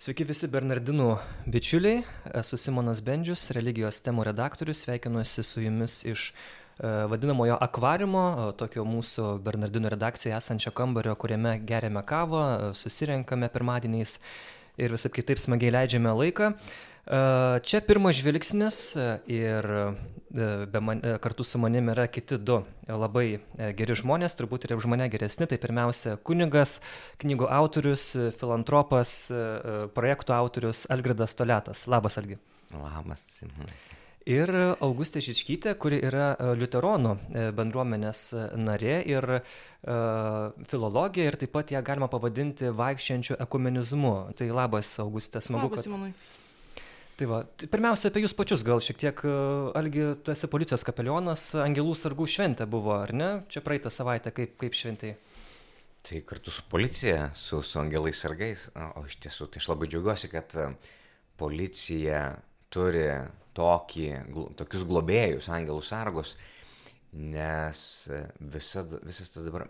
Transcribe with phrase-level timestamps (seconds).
[0.00, 1.10] Sveiki visi Bernardinų
[1.52, 1.98] bičiuliai,
[2.40, 8.22] esu Simonas Bendžius, religijos temų redaktorius, sveikinuosi su jumis iš e, vadinamojo akvariumo,
[8.56, 12.46] tokio mūsų Bernardinų redakcijoje esančio kambario, kuriame geriame kavą,
[12.80, 14.16] susirenkame pirmadieniais
[14.80, 16.54] ir visai kitaip smagiai leidžiame laiką.
[17.06, 18.76] Čia pirmas žvilgsnis
[19.26, 19.66] ir
[20.80, 23.40] man, kartu su manim yra kiti du labai
[23.78, 25.48] geri žmonės, turbūt ir už mane geresni.
[25.50, 26.78] Tai pirmiausia, kunigas,
[27.22, 29.16] knygų autorius, filantropas,
[29.96, 31.86] projektų autorius Algirdas Toletas.
[31.90, 32.38] Labas, Algi.
[32.76, 33.24] Labas.
[34.28, 34.50] Ir
[34.84, 37.14] Augustė Žičkytė, kuri yra Luteronų
[37.56, 38.20] bendruomenės
[38.60, 39.40] narė ir uh,
[40.68, 44.12] filologija ir taip pat ją galima pavadinti vaikščiančiu ekumenizmu.
[44.36, 45.72] Tai labas, Augustė, smagu.
[45.72, 46.12] Labas, Simonai.
[47.20, 49.18] Tai va, tai pirmiausia apie jūs pačius gal šiek tiek,
[49.76, 53.28] Algi, tu esi policijos kapelionas, Angelų sargų šventė buvo, ar ne?
[53.52, 55.10] Čia praeitą savaitę kaip, kaip šventai?
[56.00, 60.32] Tai kartu su policija, su, su angelais sargais, o iš tiesų, tai aš labai džiaugiuosi,
[60.32, 60.56] kad
[61.36, 62.22] policija
[62.72, 63.04] turi
[63.60, 64.08] tokį,
[64.56, 66.38] tokius globėjus, angelų sargus,
[67.12, 67.84] nes
[68.40, 69.68] visa, visas tas dabar,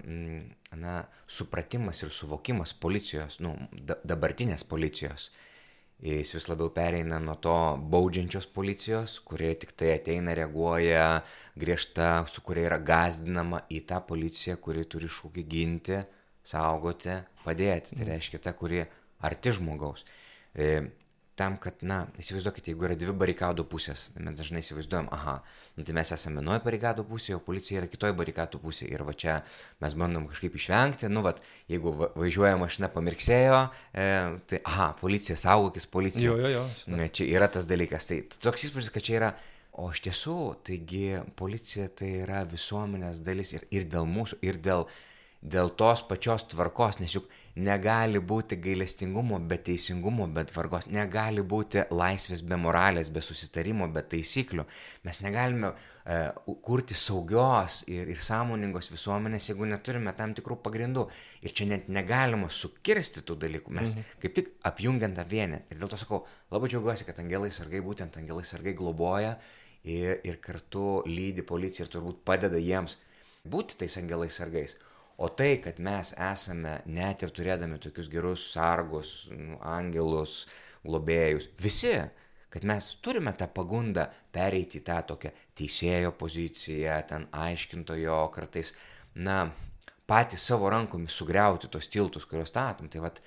[0.78, 5.32] na, supratimas ir suvokimas policijos, nu, da, dabartinės policijos,
[6.02, 7.54] jis vis labiau pereina nuo to
[7.92, 11.20] baudžiančios policijos, kurie tik tai ateina, reaguoja
[11.60, 16.00] griežta, su kuria yra gazdinama į tą policiją, kuri turi šūkį ginti,
[16.46, 17.96] saugoti, padėti.
[17.96, 18.12] Tai mhm.
[18.14, 18.82] reiškia ta, kuri
[19.28, 20.06] arti žmogaus.
[21.40, 25.38] Tam, kad, na, įsivaizduokite, jeigu yra dvi barikadų pusės, mes dažnai įsivaizduojam, aha,
[25.78, 29.14] nu, tai mes esame vienoje barikadų pusėje, o policija yra kitoje barikadų pusėje ir va
[29.16, 29.38] čia
[29.80, 31.32] mes bandom kažkaip išvengti, nu, va,
[31.72, 33.62] jeigu važiuoja mašina pamirksėjo,
[33.94, 34.10] e,
[34.52, 36.28] tai, aha, policija, saugokis policija.
[36.28, 36.66] Jo, jo, jo.
[36.92, 39.32] Ne, čia yra tas dalykas, tai toks įspūdis, kad čia yra
[39.80, 44.84] O iš tiesų, taigi policija tai yra visuomenės dalis ir, ir dėl mūsų, ir dėl,
[45.40, 51.82] dėl tos pačios tvarkos, nes juk Negali būti gailestingumo be teisingumo, be tvarkos, negali būti
[51.90, 54.64] laisvės be moralės, be susitarimo, be taisyklių.
[55.08, 56.20] Mes negalime e,
[56.62, 61.08] kurti saugios ir, ir sąmoningos visuomenės, jeigu neturime tam tikrų pagrindų.
[61.42, 63.74] Ir čia net negalima sukirsti tų dalykų.
[63.80, 64.18] Mes mhm.
[64.22, 65.64] kaip tik apjungiant tą vienį.
[65.74, 66.22] Ir dėl to sakau,
[66.54, 69.34] labai džiaugiuosi, kad angelai sargai, būtent angelai sargai globoja
[69.82, 72.96] ir, ir kartu lydi policiją ir turbūt padeda jiems
[73.48, 74.76] būti tais angelais sargais.
[75.20, 80.46] O tai, kad mes esame, net ir turėdami tokius gerus sargus, nu, angelus,
[80.80, 81.92] globėjus, visi,
[82.50, 88.72] kad mes turime tą pagundą pereiti į tą tokią teisėjo poziciją, ten aiškintojo, kartais,
[89.14, 89.42] na,
[90.10, 92.88] patys savo rankomis sugriauti tos tiltus, kuriuos statom.
[92.90, 93.20] Tai, vat,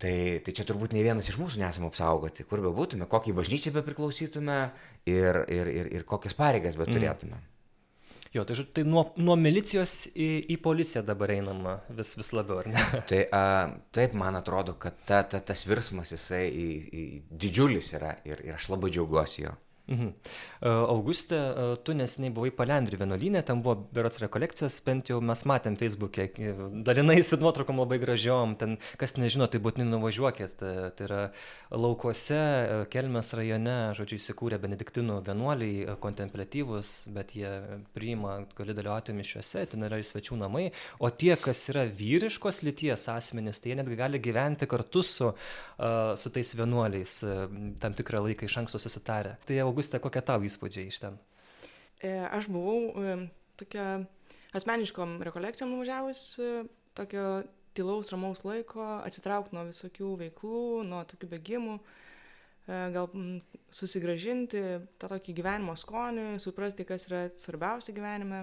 [0.00, 0.14] tai,
[0.46, 3.82] tai čia turbūt ne vienas iš mūsų nesame apsaugoti, kur be būtume, kokį bažnyčią be
[3.84, 4.60] priklausytume
[5.10, 7.36] ir, ir, ir, ir kokias pareigas be turėtume.
[7.36, 7.49] Mm.
[8.30, 12.68] Jo, tai, tai nuo, nuo milicijos į, į policiją dabar einama vis, vis labiau, ar
[12.70, 12.84] ne?
[13.10, 13.42] Tai a,
[13.90, 17.02] taip, man atrodo, kad ta, ta, tas virsmas jisai į, į
[17.42, 19.56] didžiulis yra ir, ir aš labai džiaugiuosi jo.
[19.90, 20.10] Mhm.
[20.60, 21.38] Augustė,
[21.82, 26.28] tu nesiniai buvai Palendrių vienuolynė, ten buvo berots rekolekcijos, bent jau mes matėm Facebook'e,
[26.86, 31.22] dalinaisi nuotraukom labai gražiom, ten, kas nežino, tai būtinai nuvažiuokit, tai yra
[31.74, 32.38] laukuose,
[32.92, 37.50] Kelmės rajone, žodžiu, įsikūrė benediktinų vienuoliai, kontemplatyvus, bet jie
[37.96, 40.68] priima, gali dalyvauti mišiuose, ten yra ir svečių namai,
[41.00, 45.32] o tie, kas yra vyriškos lyties asmenys, tai jie netgi gali gyventi kartu su,
[46.20, 47.18] su tais vienuoliais
[47.80, 49.38] tam tikrą laiką iš anksto susitarę.
[49.48, 51.14] Tai Augustė, Auguste, kokie tavo įspūdžiai iš ten?
[52.04, 53.12] E, aš buvau e,
[53.56, 54.02] tokia
[54.52, 56.50] asmeniškom rekolekcijom nuvažiavus, e,
[56.98, 57.24] tokio
[57.72, 61.78] tylaus, ramaus laiko, atsitraukti nuo visokių veiklų, nuo tokių bėgimų,
[62.68, 63.08] gal
[63.72, 64.60] susigražinti
[65.00, 68.42] tą tokį gyvenimo skonį, suprasti, kas yra svarbiausia gyvenime,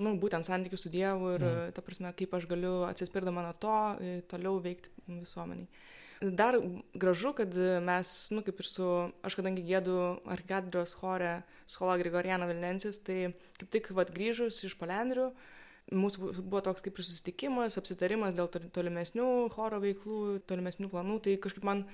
[0.00, 1.76] nu, būtent santykių su Dievu ir, mm.
[1.76, 3.76] ta prasme, kaip aš galiu atsispirdama nuo to
[4.32, 5.68] toliau veikti visuomeniai
[6.22, 6.58] dar
[6.94, 8.88] gražu, kad mes, nu kaip ir su,
[9.26, 9.96] aš kadangi gėdu
[10.30, 15.30] arkadrijos chore Skola Grigoriana Vilnensis, tai kaip tik vad grįžus iš Palendrių,
[15.90, 21.66] mūsų buvo toks kaip ir susitikimas, apsitarimas dėl tolimesnių choro veiklų, tolimesnių planų, tai kažkaip
[21.66, 21.84] man,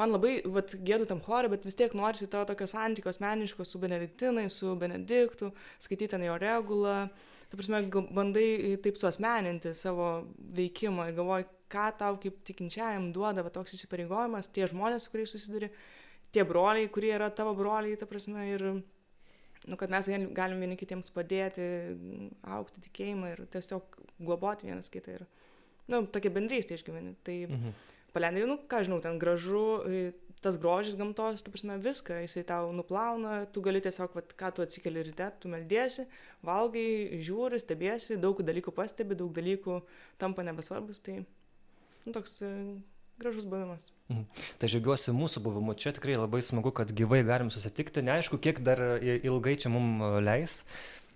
[0.00, 3.80] man labai vat, gėdu tam chore, bet vis tiek norisi to tokio santykio asmeniško su
[3.82, 7.04] Benediktinai, su Benediktu, skaityti ten jo regulą,
[7.48, 7.82] ta prasme,
[8.14, 10.08] bandai taip suosmeninti savo
[10.56, 15.32] veikimą ir galvoji, ką tau kaip tikinčiajam duoda va, toks įsipareigojimas, tie žmonės, su kuriais
[15.34, 15.70] susiduri,
[16.32, 18.64] tie broliai, kurie yra tavo broliai, ta prasme, ir
[19.66, 21.66] nu, kad mes galim vieni kitiems padėti,
[22.56, 25.18] aukti tikėjimą ir tiesiog globoti vienas kitą.
[25.18, 25.26] Ir,
[25.92, 27.16] nu, tokia bendrystė išgyveni.
[27.26, 27.76] Tai mhm.
[28.14, 29.64] palendai, nu, ką žinau, ten gražu,
[30.44, 34.64] tas grožis gamtos, ta prasme, viską, jisai tau nuplauna, tu gali tiesiog, vat, ką tu
[34.64, 36.06] atsikeli ryte, tu meldiesi,
[36.46, 39.80] valgai, žiūri, stebiesi, daug dalykų pastebi, daug dalykų
[40.20, 41.02] tampa nebesvarbus.
[41.04, 42.52] Tai nu, toks e,
[43.18, 43.90] gražus buvimas.
[44.12, 44.46] Mhm.
[44.60, 45.74] Tai žiūriuosi mūsų buvimu.
[45.78, 48.04] Čia tikrai labai smagu, kad gyvai galim susitikti.
[48.06, 50.62] Neaišku, kiek dar ilgai čia mums leis.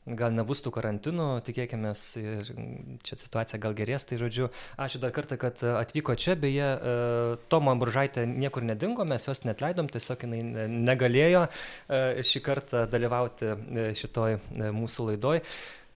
[0.02, 2.48] Gal nebus tų karantinų, tikėkime, ir
[3.06, 4.02] čia situacija gal gerės.
[4.08, 4.48] Tai žodžiu,
[4.82, 6.34] ačiū dar kartą, kad atvyko čia.
[6.34, 12.42] Beje, e, Tomo Buržaitė niekur nedingo, mes jos net leidom, tiesiog jinai negalėjo e, šį
[12.42, 14.40] kartą dalyvauti e, šitoj
[14.74, 15.44] mūsų laidoj.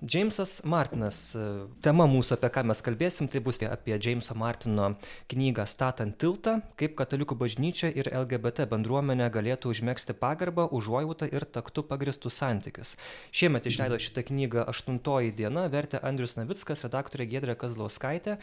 [0.04, 1.42] Džeimsas Martinas, e,
[1.80, 4.90] tema mūsų, apie ką mes kalbėsim, tai bus apie Džeimso Martino
[5.32, 11.86] knygą Statant tiltą, kaip katalikų bažnyčia ir LGBT bendruomenė galėtų užmėgsti pagarbą, užuojautą ir taktų
[11.88, 12.98] pagristus santykius.
[13.32, 18.36] Šiemet išleido šitą knygą aštuntoji diena, vertė Andrius Navickas, redaktorė Gedrė Kazlauskaitė.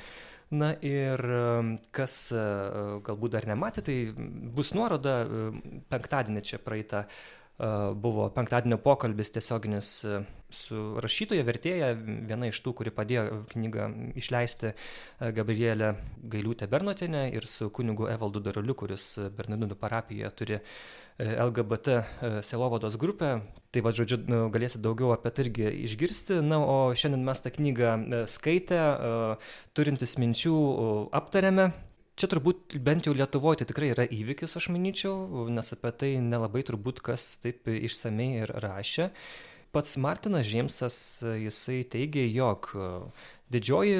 [0.50, 1.46] Na ir e,
[1.94, 2.50] kas e,
[3.06, 4.00] galbūt dar nematė, tai
[4.58, 5.22] bus nuoroda
[5.94, 7.06] penktadienį čia praeitą
[7.94, 9.90] buvo penktadienio pokalbis tiesioginis
[10.54, 13.88] su rašytoja, vertėja, viena iš tų, kuri padėjo knygą
[14.20, 14.74] išleisti
[15.36, 15.94] Gabrielė
[16.34, 20.60] Gailiūtė Bernotinė ir su kunigu Evaldu Daruliu, kuris Bernardinų parapijoje turi
[21.20, 22.00] LGBT
[22.46, 23.36] selovados grupę.
[23.74, 26.42] Tai va, žodžiu, nu, galėsit daugiau apie tai irgi išgirsti.
[26.46, 27.96] Na, o šiandien mes tą knygą
[28.30, 28.84] skaitę,
[29.78, 30.54] turintis minčių
[31.14, 31.72] aptarėme
[32.20, 36.62] čia turbūt bent jau lietuvoj tai tikrai yra įvykis aš manyčiau nes apie tai nelabai
[36.66, 39.10] turbūt kas taip išsamiai ir rašė
[39.74, 40.96] pats martinas džeimsas
[41.42, 42.70] jisai teigė jog
[43.54, 43.98] didžioji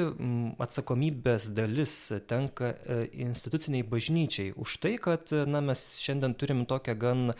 [0.62, 1.94] atsakomybės dalis
[2.30, 7.32] tenka e, institucinei bažnyčiai už tai kad na mes šiandien turim tokią gan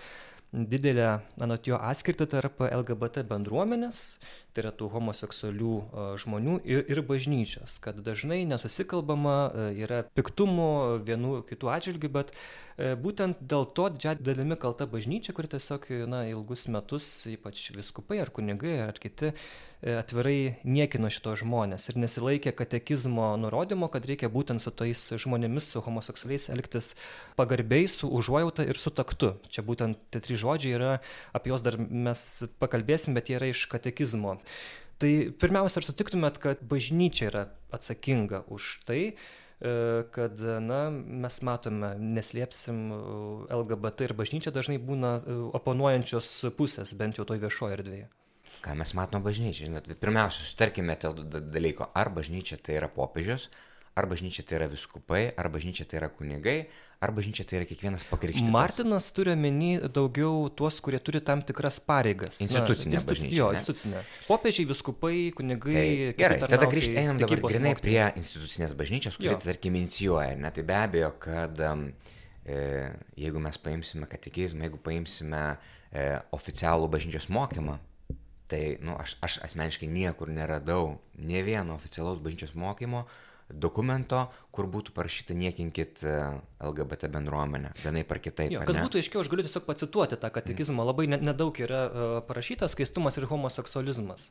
[0.55, 1.09] didelę
[1.43, 4.03] anot jo atskirtį tarp lgbt bendruomenės
[4.55, 5.75] tai yra tų homoseksualių
[6.23, 9.39] žmonių ir, ir bažnyčios, kad dažnai nesusikalbama,
[9.75, 10.71] yra piktumų
[11.07, 12.35] vienų kitų atžvilgių, bet
[12.75, 18.33] būtent dėl to didžiąją dalimi kalta bažnyčia, kuri tiesiog na, ilgus metus, ypač viskupai ar
[18.35, 19.35] kunigai ar kiti,
[19.85, 25.83] atvirai niekino šitos žmonės ir nesilaikė katekizmo nurodymo, kad reikia būtent su tais žmonėmis, su
[25.85, 26.95] homoseksualiais elgtis
[27.37, 29.35] pagarbiai, su užuojauta ir su taktu.
[29.53, 30.93] Čia būtent tie trys žodžiai yra,
[31.37, 32.25] apie juos dar mes
[32.63, 34.39] pakalbėsim, bet jie yra iš katekizmo
[35.03, 35.11] Tai
[35.43, 37.45] pirmiausia, ar sutiktumėt, kad bažnyčia yra
[37.75, 39.73] atsakinga už tai, e,
[40.15, 42.85] kad na, mes matome, neslėpsim,
[43.51, 48.09] LGBT ir bažnyčia dažnai būna e, oponuojančios pusės, bent jau toj viešoje erdvėje.
[48.65, 49.83] Ką mes matome bažnyčiai?
[49.99, 53.51] Pirmiausia, sutarkime dėl dalyko, ar bažnyčia tai yra popiežius,
[53.95, 56.57] ar bažnyčia tai yra viskupai, ar bažnyčia tai yra kunigai,
[57.05, 58.51] ar bažnyčia tai yra kiekvienas pakrikštytas.
[58.51, 62.41] Martinas turi omeny daugiau tuos, kurie turi tam tikras pareigas.
[62.43, 63.39] Institucinė Na, bažnyčia.
[63.39, 64.03] Jo, institucinė.
[64.27, 65.77] Popiežiai, viskupai, kunigai.
[65.77, 65.87] Tai,
[66.19, 70.35] gerai, tada grįžt, einam dabar grinai prie institucinės bažnyčios, kuri, tarkim, inicijuoja.
[70.43, 70.51] Ne?
[70.55, 72.65] Tai be abejo, kad e,
[73.21, 77.79] jeigu mes paimsime katekizmą, jeigu paimsime e, oficialų bažnyčios mokymą,
[78.51, 83.05] tai nu, aš, aš asmeniškai niekur neradau ne vieno oficialaus bažnyčios mokymo,
[83.53, 84.25] dokumento,
[84.55, 86.15] kur būtų parašyta niekinkit e,
[86.65, 88.53] LGBT bendruomenę, vienaip ar kitaip.
[88.55, 90.89] Jo, kad būtų aiškiau, aš galiu tiesiog pacituoti tą katekizmą, mm.
[90.89, 94.31] labai nedaug yra uh, parašyta skaistumas ir homoseksualizmas.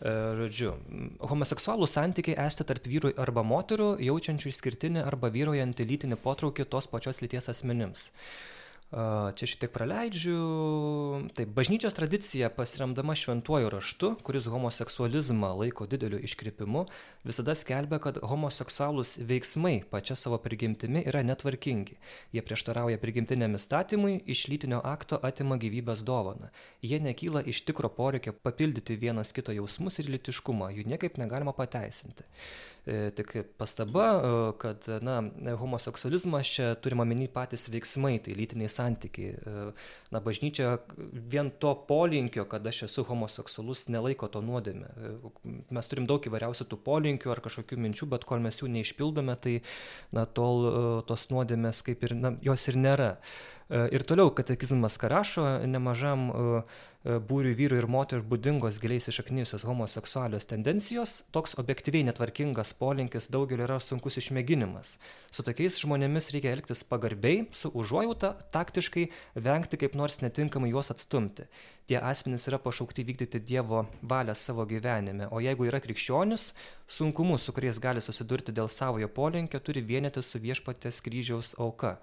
[0.00, 0.74] Uh, žodžiu,
[1.32, 7.24] homoseksualų santykiai esti tarp vyrų arba moterų, jaučiančių išskirtinį arba vyrojantį lytinį potraukį tos pačios
[7.24, 8.10] lyties asmenims.
[8.90, 10.36] Čia šitiek praleidžiu.
[11.38, 16.88] Taip, bažnyčios tradicija pasiremdama šventuoju raštu, kuris homoseksualizmą laiko dideliu iškrypimu,
[17.22, 22.00] visada skelbia, kad homoseksualūs veiksmai pačia savo prigimtimi yra netvarkingi.
[22.34, 26.50] Jie prieštarauja prigimtiniam įstatymui, iš lytinio akto atima gyvybės dovaną.
[26.82, 32.26] Jie nekyla iš tikro poreikio papildyti vienas kito jausmus ir litiškumą, jų niekaip negalima pateisinti.
[32.86, 35.20] E, tik pastaba, e, kad na,
[35.56, 39.34] homoseksualizmas čia turima omeny patys veiksmai, tai lytiniai santykiai.
[39.36, 39.64] E,
[40.14, 40.78] na, bažnyčia
[41.12, 44.88] vien to polinkio, kad aš esu homoseksualus, nelaiko to nuodėme.
[45.68, 49.58] Mes turim daug įvairiausių tų polinkių ar kažkokių minčių, bet kol mes jų neišpildome, tai
[50.16, 53.14] na, tol tos nuodėmės kaip ir, na, jos ir nėra.
[53.70, 56.30] Ir toliau katekizmas karašo nemažam
[57.00, 63.64] E, būriui vyrų ir moterų būdingos giliai įsišaknijusios homoseksualios tendencijos, toks objektyviai netvarkingas polinkis daugeliu
[63.64, 64.98] yra sunkus išmėginimas.
[65.32, 69.06] Su tokiais žmonėmis reikia elgtis pagarbiai, su užuojauta, taktiškai,
[69.46, 71.46] vengti kaip nors netinkamai juos atstumti.
[71.88, 76.50] Tie asmenys yra pašaukti vykdyti Dievo valią savo gyvenime, o jeigu yra krikščionis,
[76.98, 81.96] sunkumus, su kuriais gali susidurti dėl savojo polinkio, turi vienyti su viešpatės kryžiaus auka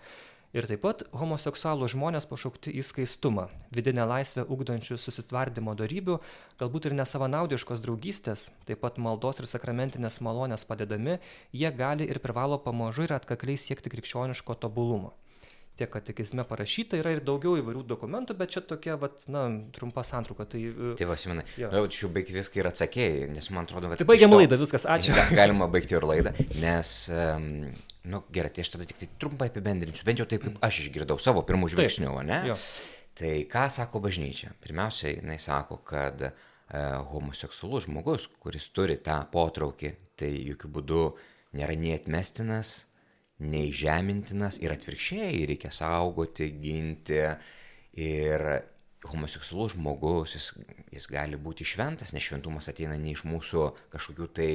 [0.58, 6.18] ir taip pat homoseksualūs žmonės pašaukti į skaistumą vidinę laisvę ugdančių susitvardymo dorybių
[6.62, 11.20] galbūt ir nesavanaudiškos draugystės taip pat maldos ir sakramentinės malonės padedami
[11.54, 15.14] jie gali ir privalo pamažu ir atkakliai siekti krikščioniško tobulumo
[15.78, 19.44] tiek katekizme parašyta yra ir daugiau įvairių dokumentų, bet čia tokia, vat, na,
[19.76, 20.48] trumpa santrauka.
[20.50, 24.02] Tai, e, tai va, Simonai, jau čia baig viską ir atsakėjai, nes man atrodo, kad...
[24.02, 25.14] Tai baigiam to, laidą, viskas, ačiū.
[25.38, 27.46] Galima baigti ir laidą, nes um,
[28.08, 31.20] nu gerai, tai aš tada tik tai trumpai apibendrinsiu, bent jau taip, kaip aš išgirdau
[31.22, 32.40] savo pirmų žvilgsnių, ne?
[32.52, 32.58] Jo.
[33.18, 34.52] Tai ką sako bažnyčia?
[34.62, 36.32] Pirmiausia, jinai sako, kad e,
[37.12, 41.04] homoseksualus žmogus, kuris turi tą potraukį, tai jokių būdų
[41.58, 42.76] nėra nei atmestinas,
[43.42, 47.24] nei žemintinas ir atvirkščiai reikia saugoti, ginti.
[47.98, 48.44] Ir
[49.10, 50.52] homoseksualus žmogus, jis,
[50.94, 54.52] jis gali būti šventas, nes šventumas ateina ne iš mūsų kažkokių tai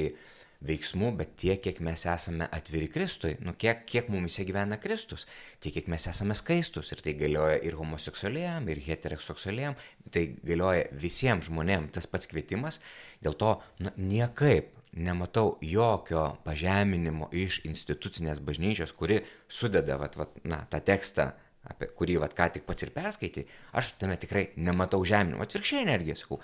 [0.63, 5.25] veiksmų, bet tiek, kiek mes esame atviri Kristui, nu kiek, kiek mumise gyvena Kristus,
[5.63, 6.93] tiek, kiek mes esame skaistus.
[6.95, 9.75] Ir tai galioja ir homoseksualiam, ir heteroseksualiam,
[10.13, 12.79] tai galioja visiems žmonėms tas pats kvietimas.
[13.23, 20.63] Dėl to nu, niekaip nematau jokio pažeminimo iš institucinės bažnyčios, kuri sudeda vat, vat, na,
[20.69, 21.31] tą tekstą,
[21.69, 23.47] apie kurį vat, ką tik pats ir perskaitai,
[23.79, 25.43] aš tame tikrai nematau žeminimo.
[25.45, 26.39] Atvirkščiai energiją sakau,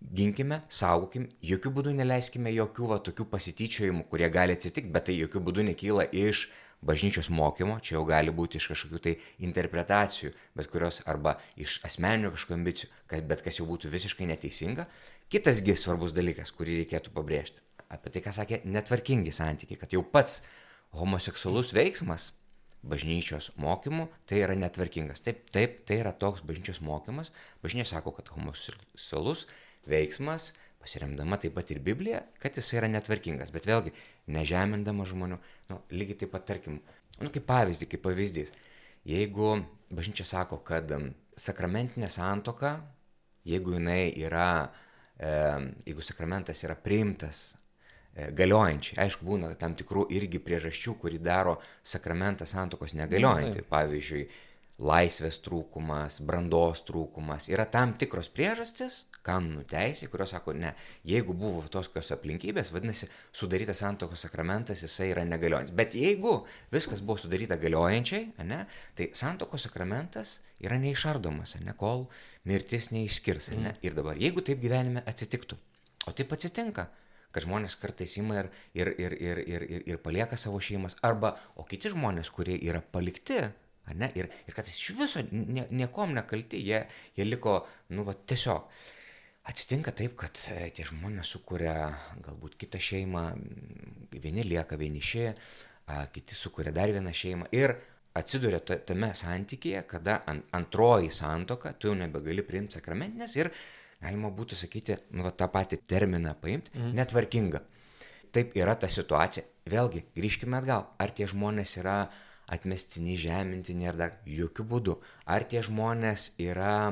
[0.00, 5.44] ginkime, saugokim, jokių būdų neleiskime jokių va, tokių pasityčiojimų, kurie gali atsitikti, bet tai jokių
[5.46, 6.48] būdų nekyla iš
[6.80, 12.32] bažnyčios mokymo, čia jau gali būti iš kažkokių tai interpretacijų, bet kurios arba iš asmeninių
[12.32, 14.88] kažkokių ambicijų, kad bet kas jau būtų visiškai neteisinga.
[15.28, 20.40] Kitasgi svarbus dalykas, kurį reikėtų pabrėžti apie tai, ką sakė, netvarkingi santykiai, kad jau pats
[20.96, 22.30] homoseksualus veiksmas
[22.86, 25.20] bažnyčios mokymų, tai yra netvarkingas.
[25.26, 27.32] Taip, taip, tai yra toks bažnyčios mokymas.
[27.64, 29.44] Bažnyčia sako, kad homoseksualus
[29.88, 33.52] veiksmas, pasiremdama taip pat ir Biblija, kad jis yra netvarkingas.
[33.54, 33.92] Bet vėlgi,
[34.32, 35.38] nežemindama žmonių,
[35.70, 36.80] nu, lygiai taip pat, tarkim,
[37.20, 38.54] nu, kaip pavyzdį, kaip pavyzdys.
[39.08, 39.54] Jeigu
[39.92, 40.92] bažnyčia sako, kad
[41.40, 42.76] sakramentinė santoka,
[43.48, 44.50] jeigu jinai yra,
[45.16, 45.32] e,
[45.88, 47.50] jeigu sakramentas yra priimtas
[48.10, 48.98] E, galiojančiai.
[49.04, 51.56] Aišku, būna tam tikrų irgi priežasčių, kuri daro
[51.86, 53.62] sakramentą santokos negaliojantį.
[53.70, 54.24] Pavyzdžiui,
[54.80, 57.48] laisvės trūkumas, brandos trūkumas.
[57.52, 60.72] Yra tam tikros priežastis, kanonų teisė, kurios sako, ne,
[61.06, 65.76] jeigu buvo tokios aplinkybės, vadinasi, sudarytas santokos sakramentas, jisai yra negaliojantis.
[65.76, 66.38] Bet jeigu
[66.72, 68.62] viskas buvo sudaryta galiojančiai, ne,
[68.96, 72.06] tai santokos sakramentas yra neišardomas, ne, kol
[72.48, 73.52] mirtis neišskirs.
[73.56, 73.74] Ne.
[73.74, 73.84] Mm.
[73.84, 75.60] Ir dabar, jeigu taip gyvenime atsitiktų,
[76.08, 76.88] o taip atsitinka,
[77.30, 81.36] kad žmonės kartais ima ir, ir, ir, ir, ir, ir, ir palieka savo šeimas, arba,
[81.60, 83.44] o kiti žmonės, kurie yra palikti,
[83.98, 86.84] ne, ir, ir kad iš viso nie, niekom nekalti, jie,
[87.16, 87.60] jie liko,
[87.96, 88.70] nu, va, tiesiog.
[89.50, 91.88] Atsitinka taip, kad e, tie žmonės sukuria
[92.22, 93.24] galbūt kitą šeimą,
[94.20, 95.30] vieni lieka vieniši,
[96.12, 97.74] kiti sukuria dar vieną šeimą ir
[98.16, 100.20] atsiduria tame santykėje, kada
[100.56, 103.50] antroji santoka, tu jau nebegali priimti sakramentinės ir
[104.00, 106.94] galima būtų sakyti, nu, va, tą patį terminą paimti, mm.
[106.96, 107.62] netvarkinga.
[108.34, 109.44] Taip yra ta situacija.
[109.70, 110.86] Vėlgi, grįžkime atgal.
[111.02, 111.96] Ar tie žmonės yra
[112.50, 114.96] atmestini, žemintini ar dar jokių būdų.
[115.30, 116.90] Ar tie žmonės yra,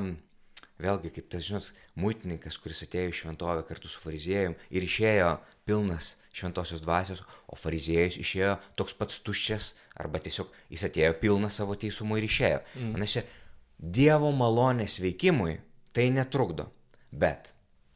[0.79, 5.33] vėlgi, kaip tas, žinot, muitininkas, kuris atėjo į šventovę kartu su fariziejum ir išėjo
[5.67, 11.75] pilnas šventosios dvasios, o fariziejus išėjo toks pats tuščias, arba tiesiog jis atėjo pilnas savo
[11.79, 12.63] teisumo ir išėjo.
[12.79, 12.95] Mm.
[12.95, 13.27] Panašiai,
[13.79, 15.53] Dievo malonės veikimui
[15.95, 16.65] tai netrukdo.
[17.15, 17.53] Bet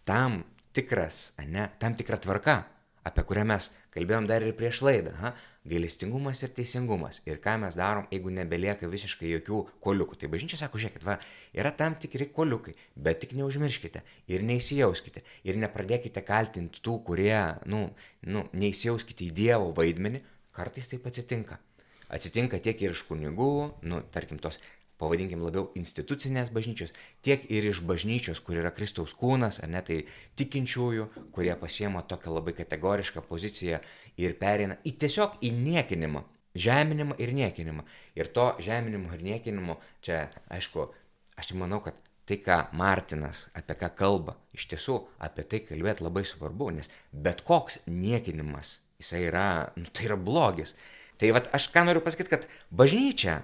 [0.08, 2.62] tam tikras, ne, tam tikra tvarka,
[3.08, 5.34] apie kurią mes kalbėjom dar ir prieš laidą, ha,
[5.70, 7.20] gailestingumas ir teisingumas.
[7.30, 10.18] Ir ką mes darom, jeigu nebelieka visiškai jokių koliukų.
[10.20, 11.18] Tai bažnyčia sako, žiūrėkit, va,
[11.56, 15.24] yra tam tikri koliukai, bet tik neužmirškite ir neįsijauskite.
[15.48, 17.36] Ir nepradėkite kaltinti tų, kurie,
[17.70, 17.86] nu,
[18.28, 20.24] nu neįsijauskite į Dievo vaidmenį,
[20.56, 21.60] kartais taip atsitinka.
[22.14, 23.54] Atsitinka tiek ir iš kunigų,
[23.90, 24.60] nu, tarkim, tos
[25.04, 26.94] pavadinkim labiau institucinės bažnyčios,
[27.26, 30.00] tiek ir iš bažnyčios, kur yra Kristaus kūnas, ar ne tai
[30.40, 33.82] tikinčiųjų, kurie pasiema tokią labai kategorišką poziciją
[34.24, 36.24] ir pereina į tiesiog į niekinimą,
[36.56, 37.86] žeminimą ir niekinimą.
[38.16, 40.88] Ir to žeminimo ir niekinimo čia, aišku,
[41.38, 46.24] aš manau, kad tai, ką Martinas apie ką kalba, iš tiesų apie tai kalbėti labai
[46.28, 50.78] svarbu, nes bet koks niekinimas, jisai yra, nu, tai yra blogis.
[51.20, 53.42] Tai vad aš ką noriu pasakyti, kad bažnyčia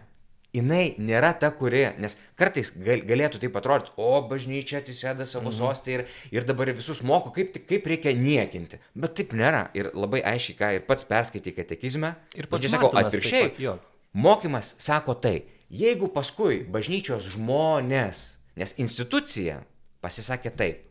[0.56, 5.58] jinai nėra ta, kuri, nes kartais gal, galėtų taip atrodyti, o bažnyčia atsisėda savo mhm.
[5.60, 8.82] sostą ir, ir dabar visus moko, kaip, kaip reikia niekinti.
[8.98, 9.68] Bet taip nėra.
[9.78, 12.14] Ir labai aiškiai, ką ir pats perskaitai katekizmą.
[12.40, 13.78] Ir pats sako atvirkščiai.
[14.18, 18.24] Mokymas sako tai, jeigu paskui bažnyčios žmonės,
[18.58, 19.60] nes institucija
[20.02, 20.86] pasisakė taip,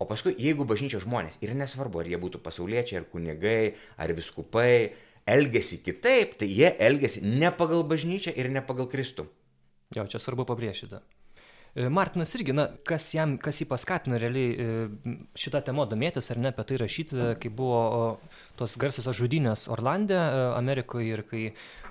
[0.00, 4.94] o paskui jeigu bažnyčios žmonės, ir nesvarbu, ar jie būtų pasauliečiai, ar kunigai, ar viskupai,
[5.26, 9.26] elgesi kitaip, tai jie elgesi ne pagal bažnyčią ir ne pagal Kristų.
[9.94, 10.98] Jo, čia svarbu pabrėžti.
[11.74, 16.38] E, Martinas irgi, na, kas, jam, kas jį paskatino realiai e, šitą temą domėtis ar
[16.38, 17.80] ne apie tai rašyti, kai buvo
[18.58, 21.42] tos garsiosios žudynės Orlande, e, Amerikoje ir kai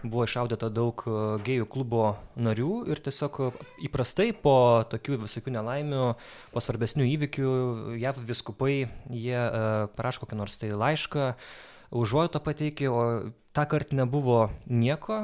[0.03, 1.03] buvo išaudyta daug
[1.43, 2.05] gėjų klubo
[2.39, 3.41] narių ir tiesiog
[3.89, 4.55] įprastai po
[4.91, 6.07] tokių visokių nelaimių,
[6.55, 7.51] po svarbesnių įvykių,
[7.99, 8.73] JAV viskupai,
[9.11, 9.45] jie
[9.99, 11.31] parašo kokią nors tai laišką
[11.93, 13.01] užuojautą pateikė, o
[13.53, 15.19] tą kartą nebuvo nieko,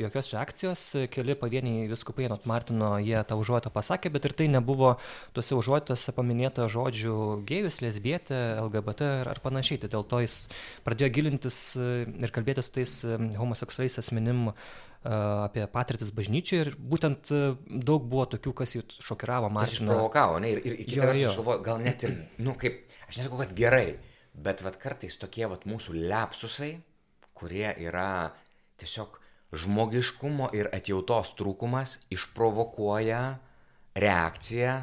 [0.00, 4.92] jokios reakcijos, keli pavieniai viskupai ant Martino jie tą užuojautą pasakė, bet ir tai nebuvo
[5.36, 7.16] tuose užuojautose paminėta žodžių
[7.48, 9.80] gėjus, lesbietė, LGBT ar, panašiai.
[9.80, 10.36] Tai dėl to jis
[10.84, 13.00] pradėjo gilintis ir kalbėtis su tais
[13.40, 14.50] homoseksualiais asmenim
[15.00, 19.88] apie patirtis bažnyčioje ir būtent daug buvo tokių, kas jų šokiravo, Martiną.
[19.88, 22.82] Jis provokavo, ne, ir, ir, ir kitą vertus, aš galvoju, gal net ir, nu, kaip,
[23.08, 23.86] aš nesakau, kad gerai,
[24.44, 26.72] bet vad kartais tokie vad mūsų lepsusai,
[27.36, 28.32] kurie yra
[28.80, 29.18] tiesiog
[29.52, 33.22] žmogiškumo ir atjautos trūkumas, išprovokuoja
[33.98, 34.74] reakciją,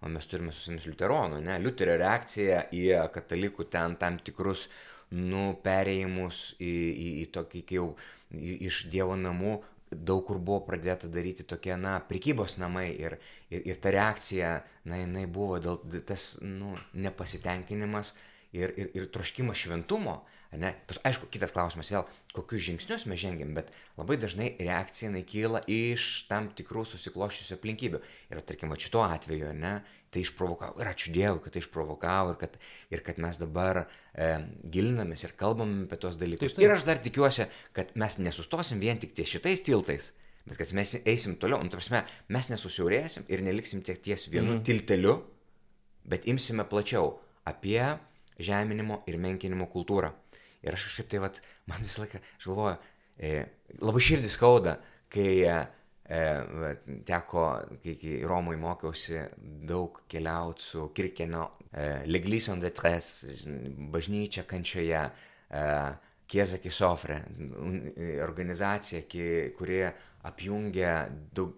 [0.00, 4.68] o mes turime su jumis liuteronų, ne, liuterio reakciją į katalikų ten tam tikrus,
[5.10, 7.90] nu, perėjimus į, į, į tokį, kai jau
[8.70, 9.58] iš Dievo namų
[9.90, 13.18] daug kur buvo pradėta daryti tokie, na, prekybos namai ir,
[13.50, 14.52] ir, ir ta reakcija,
[14.86, 18.14] na, jinai buvo dėl tas, nu, nepasitenkinimas
[18.56, 20.20] ir, ir, ir troškimas šventumo,
[20.58, 20.72] ne?
[21.06, 26.48] Aišku, kitas klausimas vėl, kokius žingsnius mes žengėm, bet labai dažnai reakcija kyla iš tam
[26.58, 28.00] tikrų susikloščiusių aplinkybių.
[28.32, 29.76] Ir tarkim, šituo atveju, ne,
[30.10, 30.80] tai išprovokavo.
[30.82, 32.58] Ir ačiū Dievui, kad tai išprovokavo ir kad,
[32.90, 34.30] ir kad mes dabar e,
[34.74, 36.50] gilinamės ir kalbam apie tos dalykus.
[36.50, 36.66] Taip, taip.
[36.66, 40.12] Ir aš dar tikiuosi, kad mes nesustosim vien tik ties šitais tiltais.
[40.48, 42.02] Bet kad mes eisim toliau, nu, prasme,
[42.32, 44.62] mes nesusiaurėsim ir neliksim tiek ties vienu mm.
[44.66, 45.18] tilteliu,
[46.10, 47.12] bet imsime plačiau
[47.46, 47.82] apie
[48.40, 50.12] žeminimo ir menkinimo kultūrą.
[50.60, 52.76] Ir aš kažkaip tai, vat, man visą laiką, aš galvoju,
[53.16, 53.36] e,
[53.80, 54.76] labai širdis skauda,
[55.12, 55.56] kai e,
[56.04, 56.20] e,
[57.08, 57.46] teko,
[57.82, 59.24] kai, kai Romui mokiausi
[59.70, 63.10] daug keliauti su Kirkenio, e, Leglis on the Tres,
[63.92, 65.08] bažnyčia kančioje,
[65.48, 65.66] e,
[66.30, 67.16] Kieza Kisofre,
[68.22, 69.00] organizacija,
[69.58, 69.80] kuri
[70.22, 70.92] apjungia
[71.34, 71.56] daug,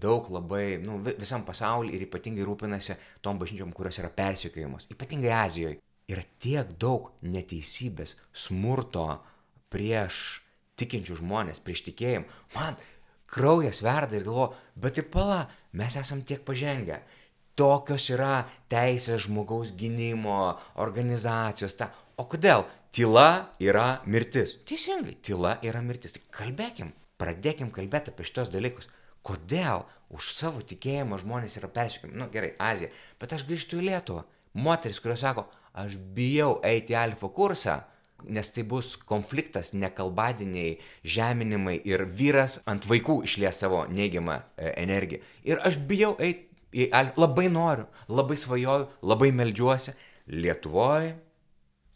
[0.00, 5.82] daug labai, nu, visam pasauliu ir ypatingai rūpinasi tom bažnyčiom, kurios yra persikėjimos, ypatingai Azijoje
[6.10, 9.08] yra tiek daug neteisybės, smurto
[9.72, 10.42] prieš
[10.78, 12.26] tikinčių žmonės, prieš tikėjimą.
[12.54, 12.76] Man
[13.30, 15.46] kraujas verda ir galvo, bet ir pala,
[15.76, 17.00] mes esam tiek pažengę.
[17.56, 21.74] Tokios yra teisės žmogaus gynimo organizacijos.
[21.78, 21.88] Ta.
[22.20, 22.66] O kodėl?
[22.92, 24.58] Tyla yra mirtis.
[24.68, 26.14] Teisingai, tyla yra mirtis.
[26.16, 28.90] Tai kalbėkim, pradėkim kalbėti apie šitos dalykus.
[29.26, 32.14] Kodėl už savo tikėjimą žmonės yra persikėjami?
[32.14, 32.92] Na nu, gerai, Azija.
[33.18, 34.26] Bet aš grįžtu į Lietuvą.
[34.56, 37.76] Moteris, kurios sako, aš bijau eiti į alfa kursą,
[38.32, 45.20] nes tai bus konfliktas, nekalbadiniai, žeminimai ir vyras ant vaikų išlies savo neigiamą e, energiją.
[45.46, 49.94] Ir aš bijau eiti į alfa, labai noriu, labai svajoju, labai melžiuosi
[50.26, 51.12] Lietuvoje,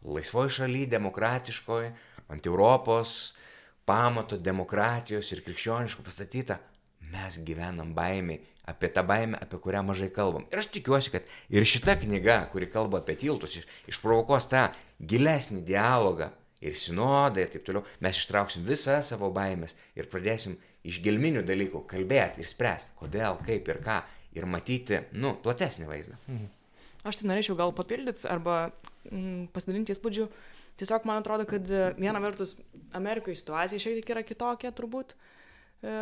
[0.07, 1.89] laisvoje šalyje, demokratiškoje,
[2.31, 3.35] ant Europos
[3.89, 6.61] pamato demokratijos ir krikščioniškų pastatyta,
[7.11, 8.39] mes gyvenam baimiai
[8.71, 10.47] apie tą baimę, apie kurią mažai kalbam.
[10.53, 14.69] Ir aš tikiuosi, kad ir šita knyga, kuri kalba apie tiltus, iš, išprovokos tą
[15.01, 16.31] gilesnį dialogą
[16.61, 21.85] ir sinodą ir taip toliau, mes ištrauksim visą savo baimės ir pradėsim iš gelminių dalykų
[21.89, 23.99] kalbėti ir spręsti, kodėl, kaip ir ką,
[24.37, 26.19] ir matyti, nu, platesnį vaizdą.
[26.29, 26.49] Mhm.
[27.09, 28.57] Aš tai norėčiau gal papildyti arba
[29.09, 30.27] mm, pasidalinti įspūdžių.
[30.81, 32.59] Tiesiog man atrodo, kad e, viena vertus
[32.97, 35.15] Amerikoje situacija šiek tiek yra kitokia turbūt.
[35.15, 35.95] E,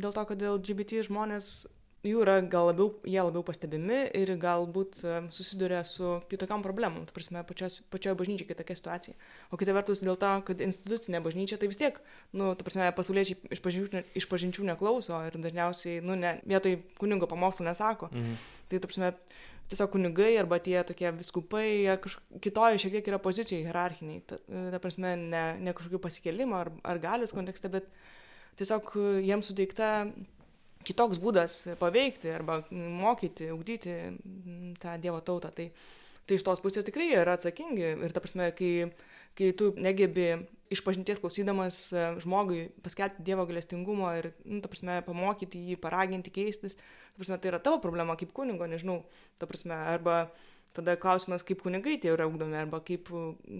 [0.00, 1.66] dėl to, kad LGBT žmonės
[2.08, 5.00] jų yra gal labiau, jie labiau pastebimi ir galbūt
[5.34, 9.16] susiduria su kitokiam problemom, ta prasme, pačios, pačioje bažnyčioje kitokia situacija.
[9.50, 11.98] O kita vertus, dėl to, kad institucinė bažnyčia, tai vis tiek,
[12.36, 17.28] nu, ta prasme, pasauliečiai iš pažinčių, iš pažinčių neklauso ir dažniausiai, nu, ne, vietoj kunigo
[17.30, 18.10] pamokslo nesako.
[18.14, 18.40] Mhm.
[18.70, 19.12] Tai, ta prasme,
[19.70, 21.96] tiesiog kunigai arba tie tokie viskupai, jie
[22.44, 24.22] kitoje šiek tiek yra pozicijai hierarchiniai.
[24.28, 24.38] Ta,
[24.74, 27.88] ta prasme, ne, ne kažkokių pasikelimo ar, ar galios kontekste, bet
[28.60, 28.94] tiesiog
[29.26, 29.90] jiems suteikta
[30.86, 33.94] kitoks būdas paveikti arba mokyti, ugdyti
[34.82, 35.50] tą Dievo tautą.
[35.54, 35.70] Tai,
[36.26, 37.94] tai iš tos pusės tikrai yra atsakingi.
[38.06, 38.72] Ir ta prasme, kai,
[39.38, 40.30] kai tu negebi
[40.72, 46.32] iš pažinties klausydamas e, žmogui paskelbti Dievo galestingumo ir, nu, ta prasme, pamokyti jį, paraginti
[46.34, 49.02] keistis, ta prasme, tai yra tavo problema kaip kunigo, nežinau,
[49.40, 50.26] ta prasme, arba
[50.76, 53.12] tada klausimas, kaip kunigai tie yra ugdomi, arba kaip,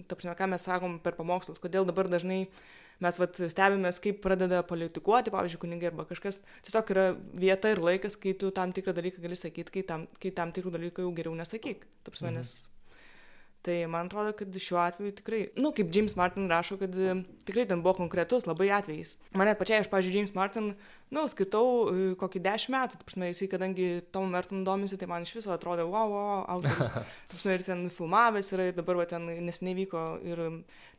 [0.09, 2.43] ta prasme, ką mes sakom per pamokslus, kodėl dabar dažnai
[3.03, 6.41] mes vat stebimės, kaip pradeda politikuoti, pavyzdžiui, kunigai arba kažkas.
[6.65, 10.33] Tiesiog yra vieta ir laikas, kai tu tam tikrą dalyką gali sakyti, kai tam, kai
[10.35, 11.85] tam tikrų dalykų jau geriau nesakyk.
[12.07, 12.41] Taps, mhm.
[12.41, 12.57] nes
[13.67, 17.65] Tai man atrodo, kad šiuo atveju tikrai, nu, kaip James Martin rašo, kad e, tikrai
[17.67, 19.17] ten buvo konkretus labai atvejais.
[19.35, 20.69] Man net pačiai, aš, pažiūrėjau, James Martin,
[21.11, 25.33] nu, skaitau e, kokį dešimt metų, prasme, jisai, kadangi Tom Merton domisi, tai man iš
[25.35, 26.93] viso atrodo, wow, wow, autorius.
[27.33, 30.45] Prasme, ir ten filmavęs yra ir dabar va, ten nesiniai vyko ir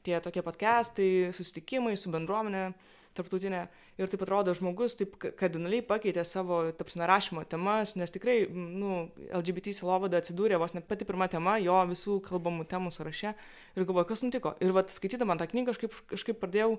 [0.06, 2.70] tie tokie podcastai, susitikimai su bendruomenė.
[3.18, 3.66] tarptautinė.
[3.98, 9.74] Ir taip atrodo, žmogus taip kardinaliai pakeitė savo, tapsime, rašymo temas, nes tikrai, nu, LGBT
[9.74, 13.34] silovada atsidūrė vos net pati pirma tema jo visų kalbamų temų sąraše.
[13.74, 14.54] Ir galvoju, kas nutiko.
[14.62, 16.76] Ir vat skaitydama tą knygą kažkaip, kažkaip pradėjau,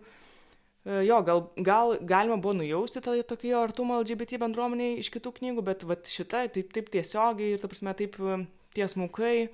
[0.86, 5.36] e, jo, gal, gal galima buvo nujausti tą tokį jo artumą LGBT bendruomeniai iš kitų
[5.42, 8.40] knygų, bet vat šita taip, taip tiesiogiai ir, ta prasme, taip e,
[8.80, 9.50] tiesmukai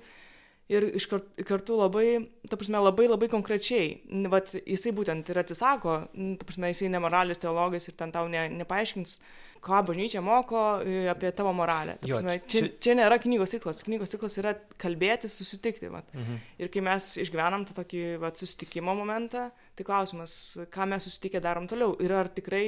[0.72, 2.06] ir iš kart, kartu labai,
[2.50, 3.96] ta prasme, labai labai konkrečiai,
[4.32, 5.98] vat, jisai būtent ir atsisako,
[6.40, 9.18] ta prasme, jisai nemoralės teologas ir ten tau ne, nepaaiškins,
[9.66, 11.96] ką bažnyčia moko e, apie tavo moralę.
[12.00, 14.52] Ta prasme, jo, čia, čia, čia nėra knygos tiklas, knygos tiklas yra
[14.82, 15.90] kalbėti, susitikti.
[15.90, 16.10] Vat.
[16.14, 16.42] Mhm.
[16.62, 19.48] Ir kai mes išgyvenam tą tokį vat, susitikimo momentą,
[19.78, 20.36] tai klausimas,
[20.72, 22.66] ką mes susitikę darom toliau ir ar tikrai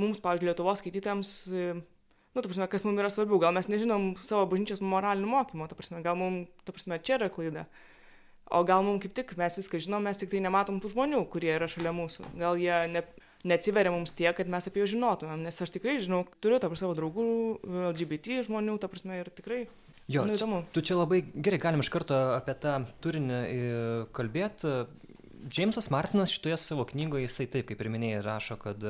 [0.00, 1.34] mums, pavyzdžiui, Lietuvos skaitytams
[2.34, 5.78] nu, ta prasme, kas mums yra svarbiau, gal mes nežinom savo bažnyčios moralinių mokymo, ta
[5.78, 7.68] prasme, gal mums, ta prasme, čia yra klaida.
[8.52, 11.54] O gal mums kaip tik mes viską žinom, mes tik tai nematom tų žmonių, kurie
[11.54, 12.34] yra šalia mūsų.
[12.42, 13.04] Gal jie ne,
[13.48, 16.92] neatsiveria mums tiek, kad mes apie juos žinotumėm, nes aš tikrai žinau, turiu tą savo
[16.98, 17.30] draugų,
[17.94, 19.64] LGBT žmonių, ta prasme, ir tikrai
[20.10, 20.60] Jo, nu, įdomu.
[20.76, 23.38] Tu čia labai gerai galim iš karto apie tą turinį
[24.12, 24.72] kalbėti.
[25.44, 28.84] Džeimsas Martinas šitoje savo knygoje, jisai taip, kaip ir minėjai, rašo, kad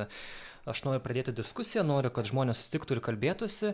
[0.68, 3.72] aš noriu pradėti diskusiją, noriu, kad žmonės susitiktų ir kalbėtųsi,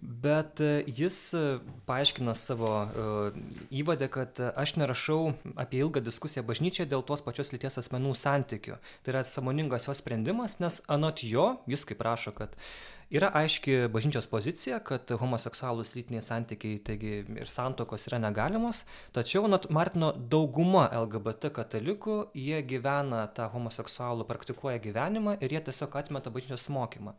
[0.00, 1.42] bet e, jis e,
[1.88, 3.08] paaiškina savo e,
[3.82, 5.20] įvadę, kad aš nerašau
[5.54, 8.78] apie ilgą diskusiją bažnyčią dėl tos pačios lyties asmenų santykių.
[9.02, 12.58] Tai yra samoningas jo sprendimas, nes anot jo, jis kaip rašo, kad
[13.12, 19.68] yra aiški bažnyčios pozicija kad homoseksualūs lytiniai santykiai taigi ir santuokos yra negalimos tačiau anot
[19.76, 26.70] martino dauguma lgbt katalikų jie gyvena tą homoseksualų praktikuoja gyvenimą ir jie tiesiog atmeta bažnyčios
[26.72, 27.12] mokymą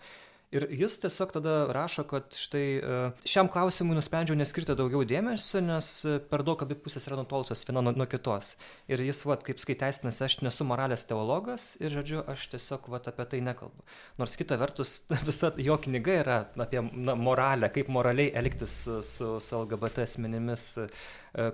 [0.54, 2.98] ir jis tiesiog tada rašo kad štai e,
[3.30, 7.84] šiam klausimui nusprendžiau neskirti daugiau dėmesio nes e, per daug abi pusės yra nutolusios viena
[7.86, 8.54] nuo, nuo kitos.
[8.92, 13.28] Ir jis vat kaip teisinasi aš nesu moralės teologas ir žodžiu aš tiesiog vat apie
[13.32, 13.86] tai nekalbu.
[14.22, 14.96] Nors kita vertus
[15.30, 20.68] visa jo knyga yra apie na, moralę kaip moraliai elgtis su, su, su lgbt asmenimis
[20.84, 20.89] e,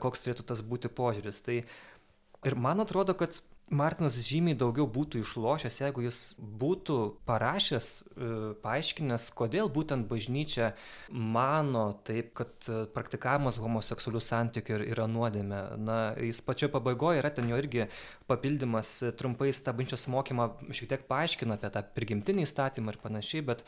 [0.04, 1.44] koks turėtų tas būti požiūris.
[1.46, 1.62] Tai
[2.50, 6.98] ir man atrodo kad martinas žymiai daugiau būtų išlošęs jeigu jis būtų
[7.30, 8.30] parašęs e,
[8.64, 10.72] paaiškinęs kodėl būtent bažnyčia
[11.10, 15.62] mano taip kad e, praktikavimas homoseksualių santykių yra nuodėmė.
[15.82, 17.88] Na jis pačioj pabaigoj yra ten jo irgi
[18.30, 23.46] papildymas trumpai jis tą bažnyčios mokymą šiek tiek paaiškina apie tą prigimtinį įstatymą ir panašiai
[23.52, 23.66] bet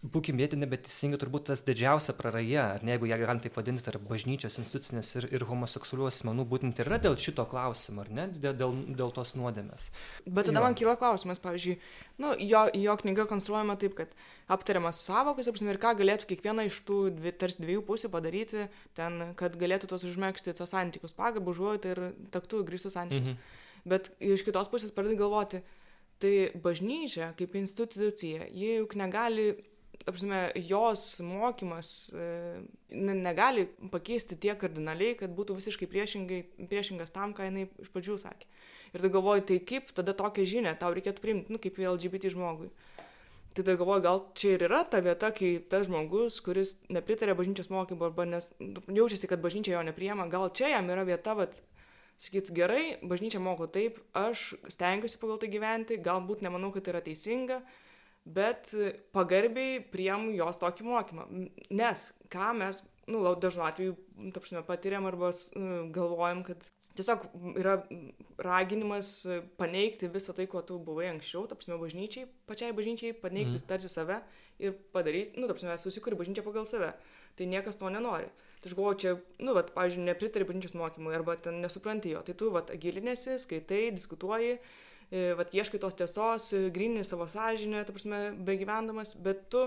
[0.00, 3.84] būkim vietiniai bet teisingi turbūt tas didžiausia praraja ar ne jeigu ją galim taip vadinti
[3.84, 8.56] tarp bažnyčios institucinės ir ir homoseksualių asmenų būtent yra dėl šito klausimo ar ne dėl
[8.96, 9.90] dėl tos nuodėmės.
[10.24, 11.76] Bet tada man kyla klausimas pavyzdžiui
[12.24, 14.14] nu jo jo knyga konstruojama taip kad
[14.48, 18.70] aptariamas sąvokas ta prasme ir ką galėtų kiekviena iš tų dvi tarsi dviejų pusių padaryti
[18.96, 23.36] ten kad galėtų tuos užmegzti tuos santykius pagarbą užuojautą ir taktu grįstus santykius.
[23.36, 23.60] Mhm.
[23.84, 25.60] bet iš kitos pusės pradedi galvoti
[26.20, 29.52] tai bažnyčia kaip institucija ji juk negali
[30.04, 37.50] ta prasme, jos mokymas e, negali pakeisti tiek kardinaliai, kad būtų visiškai priešingas tam, ką
[37.50, 38.48] jinai iš pradžių sakė.
[38.90, 42.70] Ir tada galvoju, tai kaip tada tokią žinią tau reikėtų priimti, nu, kaip LGBT žmogui.
[43.50, 47.70] Tai tada galvoju, gal čia ir yra ta vieta, kai tas žmogus, kuris nepritarė bažnyčios
[47.70, 51.60] mokymui arba nes, jaučiasi, kad bažnyčia jo nepriema, gal čia jam yra vieta, vat,
[52.20, 57.04] sakyt, gerai, bažnyčia moko taip, aš stengiuosi pagal tai gyventi, galbūt nemanau, kad tai yra
[57.04, 57.60] teisinga,
[58.24, 58.72] bet
[59.14, 61.28] pagarbiai priimu jos tokį mokymą.
[61.70, 63.96] Nes ką mes, nu, dažnu atveju,
[64.34, 65.32] ta prasme, patiriam arba
[65.94, 67.24] galvojam, kad tiesiog
[67.58, 67.78] yra
[68.42, 69.12] raginimas
[69.60, 73.66] paneigti visą tai, ko tu buvai anksčiau, ta prasme, bažnyčiai, pačiai bažnyčiai, paneigti mm.
[73.70, 74.20] tarsi save
[74.60, 76.92] ir padaryti, nu, ta prasme, susikuri bažnyčią pagal save.
[77.38, 78.28] Tai niekas to nenori.
[78.60, 82.20] Tai aš galvoju, čia, nu, vat, pavyzdžiui, nepritari bažnyčios mokymui arba ten nesupranti jo.
[82.26, 84.58] Tai tu, vat, gilinėsi, skaitai, diskutuoji,
[85.10, 89.64] vat, ieškai tos tiesos, grinini savo sąžinę, ta prasme, begyvendamas, bet tu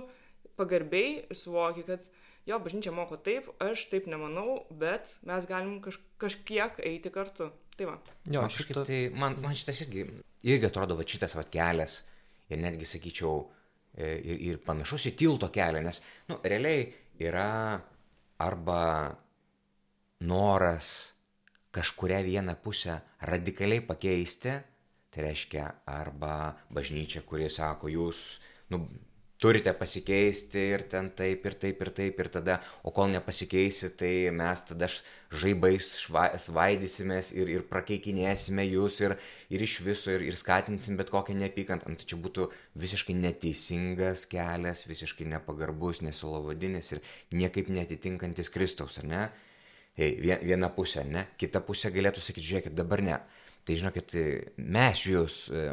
[0.59, 2.05] pagarbiai suvoki, kad
[2.47, 7.51] jo, bažnyčia moko taip, aš taip nemanau, bet mes galim kaž, kažkiek eiti kartu.
[7.73, 7.95] Tai va.
[8.29, 10.05] Jo, aš kažkaip tai, man, man šitas irgi,
[10.45, 12.03] irgi atrodo, va šitas va kelias
[12.51, 13.39] ir netgi sakyčiau,
[13.95, 16.85] e, ir, ir panašus į tilto kelią, nes, nu, realiai
[17.23, 17.47] yra
[18.45, 18.83] arba
[20.29, 20.91] noras
[21.73, 24.53] kažkuria vieną pusę radikaliai pakeisti,
[25.13, 26.35] Tai reiškia arba
[26.73, 28.21] bažnyčia, kurie sako, jūs
[28.73, 28.79] nu,
[29.43, 32.55] turite pasikeisti ir ten taip ir taip ir taip ir tada,
[32.87, 34.87] o kol nepasikeisi, tai mes tada
[35.43, 35.89] žaibais
[36.45, 39.17] svaidysimės ir, ir prakeikinėsime jūs ir,
[39.53, 41.91] ir iš viso ir, ir skatinsim bet kokią neapykantą.
[41.91, 42.49] Nu, tai čia būtų
[42.79, 47.03] visiškai neteisingas kelias, visiškai nepagarbus, nesulovadinis ir
[47.35, 49.25] niekaip netitinkantis Kristaus, ar ne?
[49.99, 53.19] hei, viena pusė, ne, kita pusė galėtų sakyti, žiūrėkit, dabar ne.
[53.63, 54.15] Tai žinokit,
[54.59, 55.67] mes jūs e,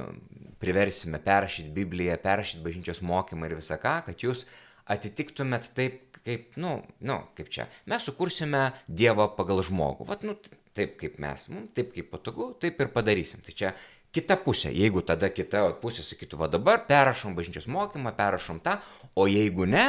[0.62, 4.44] priversime perrašyti Bibliją, perrašyti bažnyčios mokymą ir visą ką, kad jūs
[4.90, 6.76] atitiktumėt taip, kaip, nu,
[7.06, 7.66] nu, kaip čia.
[7.90, 10.06] Mes sukursime Dievą pagal žmogų.
[10.06, 10.36] Vat, nu,
[10.76, 13.42] taip kaip mes, mums taip kaip patogu, taip ir padarysim.
[13.46, 13.74] Tai čia
[14.14, 14.72] kita pusė.
[14.74, 18.78] Jeigu tada kita pusė sakytų, va dabar perrašom bažnyčios mokymą, perrašom tą,
[19.18, 19.86] o jeigu ne,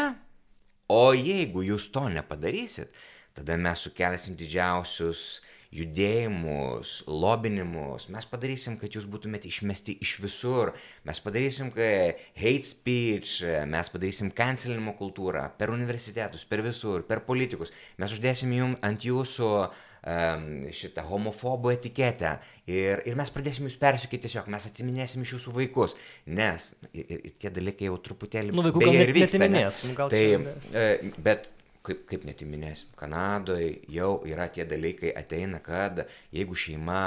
[0.92, 2.92] o jeigu jūs to nepadarysit,
[3.38, 10.73] tada mes sukelsim didžiausius judėjimus, lobinimus, mes padarysim, kad jūs būtumėte išmesti iš visur,
[11.07, 13.38] mes padarysim hate speech,
[13.71, 19.51] mes padarysim cancelinimo kultūrą per universitetus, per visur, per politikus, mes uždėsim jums ant jūsų
[19.62, 22.36] um, šitą homofobų etiketę
[22.67, 25.95] ir, ir mes pradėsim jūs persiukyti tiesiog, mes atiminėsim iš jūsų vaikus,
[26.27, 28.51] nes ir, ir tie dalykai jau truputėlį...
[28.51, 29.81] Nu, vaikų gal net, vyksta, netiminės.
[29.86, 29.93] Ne?
[29.93, 30.55] Nu, gal tai, čia...
[30.75, 31.51] e, bet
[31.86, 37.02] kaip, kaip netiminės, Kanadoje jau yra tie dalykai ateina, kad jeigu šeima,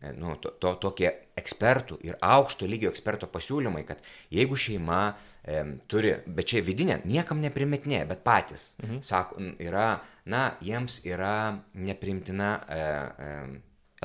[0.00, 4.02] e, nu, to, to, tokie ekspertų ir aukšto lygio eksperto pasiūlymai, kad
[4.32, 9.02] jeigu šeima e, turi, bet čia vidinė, niekam neprimetinė, bet patys, mhm.
[9.06, 9.88] sako, yra,
[10.32, 11.36] na, jiems yra
[11.74, 13.32] neprimtina e, e,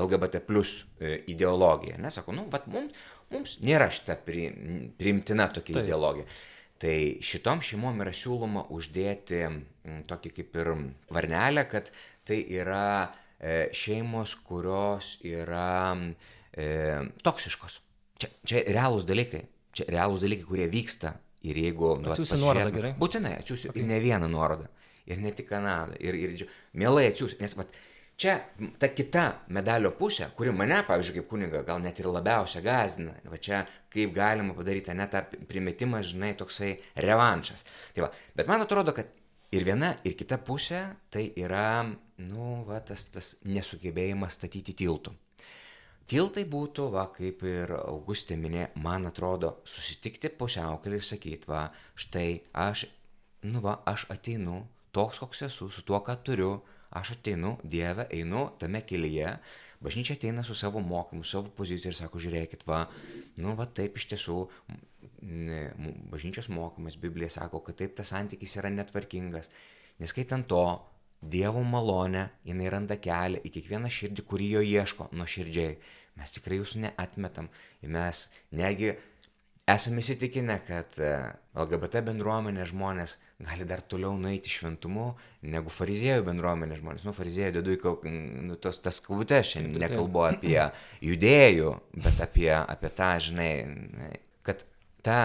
[0.02, 0.86] LGBT plus
[1.28, 1.98] ideologija.
[2.00, 2.96] Nesako, nu, bet mums,
[3.32, 4.48] mums nėra šita pri,
[4.98, 5.84] priimtina tokia Taip.
[5.86, 6.28] ideologija.
[6.82, 10.72] Tai šitom šeimom yra siūloma uždėti mm, tokį kaip ir
[11.14, 11.92] varnelę, kad
[12.26, 15.94] tai yra e, šeimos, kurios yra
[16.58, 16.66] e,
[17.22, 17.78] toksiškos.
[18.22, 19.44] Čia, čia realūs dalykai,
[19.78, 21.14] čia realūs dalykai, kurie vyksta.
[21.46, 21.96] Ir jeigu...
[22.02, 22.92] Nu, atsiųsiu nuorodą gerai.
[23.02, 23.82] Būtinai atsiųsiu okay.
[23.82, 24.68] ir ne vieną nuorodą.
[25.10, 25.96] Ir ne tik Kanadą.
[26.02, 26.44] Ir, ir
[26.78, 27.40] mielai atsiųsiu.
[27.42, 27.74] Nes, vat,
[28.22, 28.36] Čia
[28.78, 29.24] ta kita
[29.56, 34.12] medalio pusė, kuri mane, pavyzdžiui, kaip kuniga, gal net ir labiausia gazina, va čia kaip
[34.14, 37.66] galima padaryti, net tą primetimą, žinai, toksai revanšas.
[37.96, 39.10] Tai va, bet man atrodo, kad
[39.58, 41.82] ir viena, ir kita pusė tai yra,
[42.28, 45.16] nu, va, tas, tas nesugebėjimas statyti tiltų.
[46.12, 51.64] Tiltai būtų, va, kaip ir Augustė minė, man atrodo, susitikti pusiaukelį ir sakyti, va,
[51.98, 52.28] štai
[52.68, 52.86] aš,
[53.50, 54.62] nu, va, aš ateinu
[54.94, 56.52] toks, koks esu, su tuo, ką turiu,
[56.92, 59.36] aš ateinu, Dieve, einu tame kelyje,
[59.84, 62.84] bažnyčia ateina su savo mokymu, savo pozicija ir sako, žiūrėkit, va,
[63.42, 64.38] nu, va, taip iš tiesų,
[66.12, 69.52] bažnyčios mokymas, Biblija sako, kad taip tas santykis yra netvarkingas,
[70.02, 70.66] neskaitant to,
[71.22, 75.76] Dievo malonė, jinai randa kelią į kiekvieną širdį, kurį jo ieško nuoširdžiai.
[76.18, 77.50] Mes tikrai jūsų neatmetam.
[77.86, 78.24] Ir mes
[78.58, 78.90] negi
[79.70, 81.12] esame įsitikinę, kad e,
[81.54, 85.12] LGBT bendruomenė žmonės gali dar toliau nueiti šventumu
[85.54, 87.06] negu fariziejų bendruomenė žmonės.
[87.08, 88.12] Nu, fariziejų dedu į
[88.48, 90.58] nu, tos, tas kavutes, šiandien nekalbu apie
[91.06, 93.54] judėjų, bet apie, apie tą, žinai,
[94.46, 94.66] kad
[95.06, 95.22] ta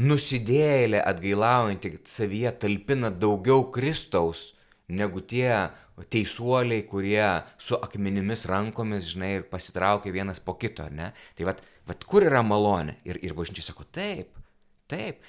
[0.00, 4.50] nusidėlė atgailaujanti savyje talpina daugiau Kristaus
[4.90, 5.70] negu tie
[6.10, 7.26] teisuoliai, kurie
[7.60, 11.10] su akmenimis rankomis, žinai, ir pasitraukia vienas po kito, ar ne?
[11.36, 12.96] Tai vad, vad kur yra malonė?
[13.08, 14.32] Ir, ir bažnyčia sako, taip,
[14.90, 15.20] taip.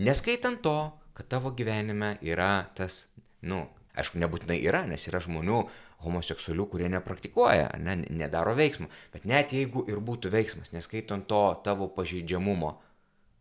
[0.00, 0.76] Neskaitant to,
[1.20, 3.10] kad tavo gyvenime yra tas,
[3.44, 5.58] nu, aišku, nebūtinai yra, nes yra žmonių
[6.00, 11.90] homoseksualių, kurie nepraktikuoja, ne, nedaro veiksmo, bet net jeigu ir būtų veiksmas, neskaitant to tavo
[11.92, 12.72] pažeidžiamumo,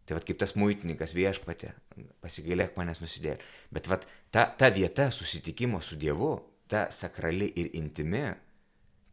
[0.03, 1.71] tai vad kaip tas muitininkas viešpatė,
[2.19, 3.39] pasigailėk manęs nusidėlė,
[3.71, 6.33] bet vad ta, ta vieta susitikimo su Dievu,
[6.67, 8.25] ta sakrali ir intimi,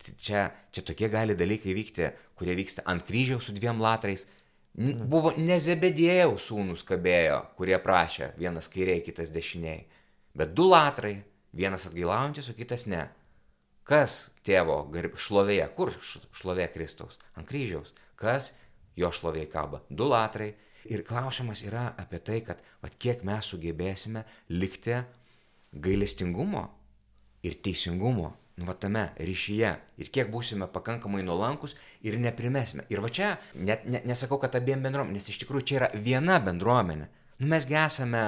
[0.03, 4.27] tai čia, čia tokie gali dalykai vykti, kurie vyksta ant kryžiaus su dviem latrais,
[4.77, 9.87] Buvo nezebedėjau sūnus kabėjo, kurie prašė, vienas kairiai, kitas dešiniai.
[10.37, 11.15] Bet du latrai,
[11.57, 13.07] vienas atgailaujantis, o kitas ne.
[13.89, 14.83] Kas tėvo
[15.17, 15.95] šlovėje, kur
[16.37, 17.17] šlovė Kristaus?
[17.39, 17.95] Ant kryžiaus.
[18.21, 18.51] Kas
[19.01, 19.81] jo šlovėje kaba?
[19.89, 20.53] Du latrai.
[20.87, 25.01] Ir klausimas yra apie tai, kad vat, kiek mes sugebėsime likti
[25.73, 26.67] gailestingumo
[27.43, 32.87] ir teisingumo nu, va tame ryšyje ir kiek būsime pakankamai nuolankus ir neprimesime.
[32.93, 36.39] Ir va čia, net ne, nesakau, kad abiem bendruomenė, nes iš tikrųjų čia yra viena
[36.45, 37.09] bendruomenė.
[37.43, 38.23] Nu, mesgi esame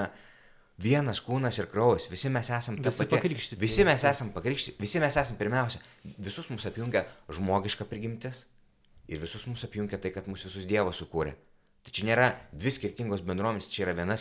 [0.78, 3.16] vienas kūnas ir kraujas, visi mes esame ta pati.
[3.16, 3.60] Pakrikštyti.
[3.60, 5.80] Visi mes esame pakrikštyti, visi mes esame pirmiausia,
[6.20, 8.44] visus mus apjungia žmogiška prigimtis
[9.08, 11.32] ir visus mus apjungia tai, kad mūsų visus Dievas sukūrė.
[11.86, 14.16] Tai čia nėra dvi skirtingos bendruomenės, čia yra viena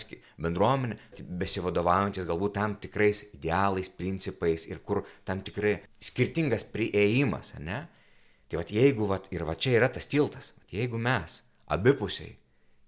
[0.46, 0.98] bendruomenė,
[1.42, 7.84] besivadovaujantis galbūt tam tikrais idealais, principais ir kur tam tikrai skirtingas prieimas, ne?
[8.48, 11.42] Tai vad jeigu, vat, ir va čia yra tas tiltas, vat, jeigu mes
[11.76, 12.38] abipusiai,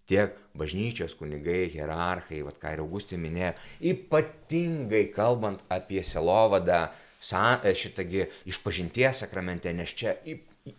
[0.08, 3.52] tiek bažnyčios kunigai, hierarchai, vat, ką ir Augustė minėjo,
[3.92, 6.86] ypatingai kalbant apie selovadą,
[7.20, 10.16] šitągi išpažinties sakramente, nes čia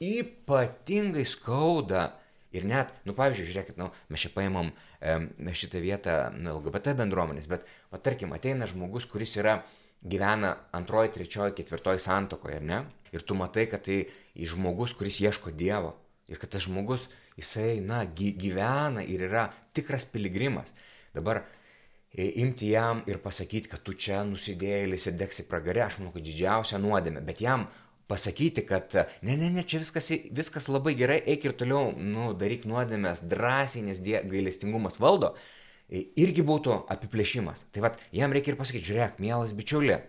[0.00, 2.08] ypatingai skauda
[2.56, 5.18] Ir net, nu pavyzdžiui, žiūrėkit, nu, mes čia paimam e,
[5.54, 9.60] šitą vietą nu, LGBT bendruomenės, bet, va, tarkim, ateina žmogus, kuris yra,
[10.00, 12.82] gyvena antroji, trečioji, ketvirtoji santokoje, ne?
[13.12, 14.02] Ir tu matai, kad tai
[14.34, 15.92] žmogus, kuris ieško Dievo.
[16.30, 17.08] Ir kad tas žmogus,
[17.38, 20.72] jisai, na, gy, gyvena ir yra tikras piligrimas.
[21.14, 21.42] Dabar
[22.14, 26.80] imti jam ir pasakyti, kad tu čia nusidėjėlis ir degsi pragarė, aš manau, kad didžiausia
[26.82, 27.68] nuodėmė, bet jam
[28.10, 32.66] pasakyti, kad ne, ne, ne, čia viskas, viskas labai gerai, eik ir toliau, nu, daryk
[32.68, 35.36] nuodėmės drąsiai, nes gailestingumas valdo,
[35.90, 37.68] irgi būtų apiplėšimas.
[37.74, 40.00] Tai vad, jam reikia ir pasakyti, žiūrėk, mielas bičiuli,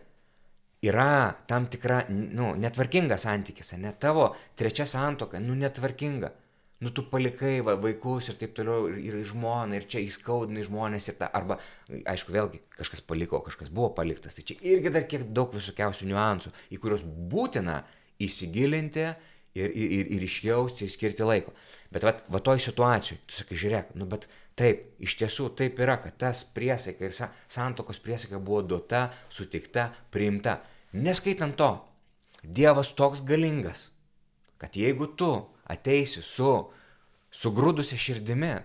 [0.82, 6.34] yra tam tikra, nu, netvarkinga santykis, ne tavo trečia santoka, nu, netvarkinga.
[6.82, 11.12] Nu, tu palikai va, vaikus ir taip toliau, ir, ir žmoną, ir čia įskaudinai žmonės,
[11.12, 11.60] ir ta, arba,
[12.10, 14.38] aišku, vėlgi kažkas paliko, kažkas buvo paliktas.
[14.38, 17.84] Tai čia irgi dar kiek daug visokiausių niuansų, į kuriuos būtina
[18.26, 21.54] įsigilinti ir, ir, ir, ir išjausti, ir skirti laiko.
[21.94, 24.26] Bet va, va toj situacijai, tu sakai, žiūrėk, nu bet
[24.58, 29.92] taip, iš tiesų taip yra, kad tas priesaika ir sa, santokos priesaika buvo duota, sutikta,
[30.10, 30.58] priimta.
[30.98, 31.72] Neskaitant to,
[32.42, 33.92] Dievas toks galingas,
[34.58, 35.30] kad jeigu tu
[35.72, 36.52] ateisi su
[37.32, 38.56] sugrūdusi širdimi,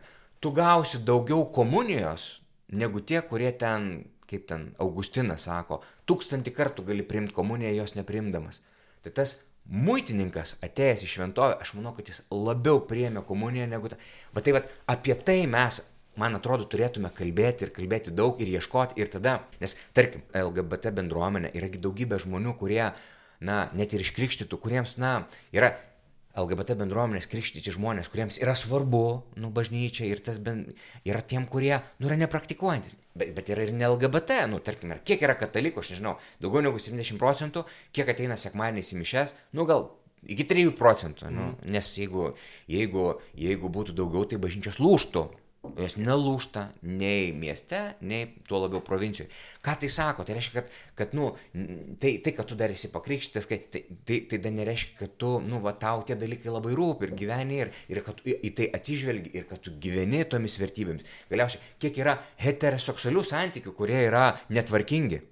[0.43, 7.07] tu gausi daugiau komunijos negu tie, kurie ten, kaip ten Augustinas sako, tūkstantį kartų gali
[7.07, 8.61] priimti komuniją jos neprimdamas.
[9.07, 13.99] Tai tas muitininkas atėjęs į šventovę, aš manau, kad jis labiau priemė komuniją negu ta.
[14.35, 15.81] Va tai va, apie tai mes,
[16.19, 21.53] man atrodo, turėtume kalbėti ir kalbėti daug ir ieškoti ir tada, nes tarkim, LGBT bendruomenė
[21.59, 22.85] yragi daugybė žmonių, kurie,
[23.43, 25.19] na, net ir iškrikštytų, kuriems, na,
[25.55, 25.75] yra
[26.37, 29.03] LGBT bendruomenės krikštyti žmonės, kuriems yra svarbu,
[29.41, 30.67] nu, bažnyčia ir tas ben,
[31.09, 32.99] yra tiem, kurie, nu, yra nepraktikuojantis.
[33.17, 36.83] Bet, bet yra ir ne LGBT, nu, tarkim, kiek yra katalikų, aš nežinau, daugiau negu
[36.83, 37.65] 70 procentų,
[37.97, 39.89] kiek ateina sekmadieniais į mišes, nu, gal
[40.29, 41.73] iki 3 procentų, nu, mm.
[41.73, 42.31] nes jeigu,
[42.71, 45.27] jeigu, jeigu būtų daugiau, tai bažnyčios lūštų.
[45.81, 49.31] Jos nelūšta nei mieste, nei tuo labiau provincijoje.
[49.65, 50.25] Ką tai sako?
[50.27, 51.31] Tai reiškia, kad, kad nu,
[52.03, 53.61] tai, tai, kad tu dar esi pakrikštytas, tai,
[54.09, 57.63] tai, tai dar nereiškia, kad tu, nu, va, tau tie dalykai labai rūpi ir gyveni
[57.65, 61.07] ir, ir kad tu į tai atsižvelgi ir kad tu gyveni tomis vertybėmis.
[61.33, 65.23] Galiausiai, kiek yra heteroseksualių santykių, kurie yra netvarkingi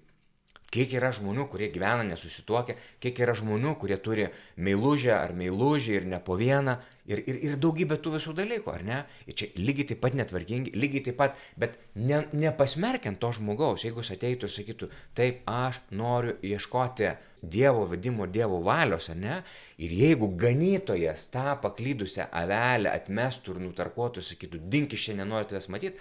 [0.74, 4.26] Kiek yra žmonių, kurie gyvena nesusituokę, kiek yra žmonių, kurie turi
[4.58, 6.74] meilužę ar meilužį ir ne po vieną
[7.06, 8.98] ir, ir, ir daugybė tų visų dalykų, ar ne?
[9.30, 14.02] Ir čia lygiai taip pat netvarkingi, lygiai taip pat, bet ne, nepasmerkiant to žmogaus, jeigu
[14.02, 17.14] jis ateitų ir sakytų, taip, aš noriu ieškoti
[17.54, 19.40] Dievo vedimo, Dievo valios, ar ne?
[19.78, 25.68] Ir jeigu ganytojas tą paklydusią avelę atmestų ir nutarkuotų, sakytų, dink iš čia nenoriu tavęs
[25.70, 26.00] matyti,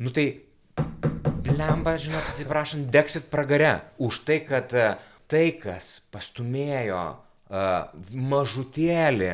[0.00, 0.28] nu tai
[0.76, 4.92] blemba, žinot, atsiprašant, deksit pragare už tai, kad e,
[5.30, 9.32] tai, kas pastumėjo uh, mažutėlį,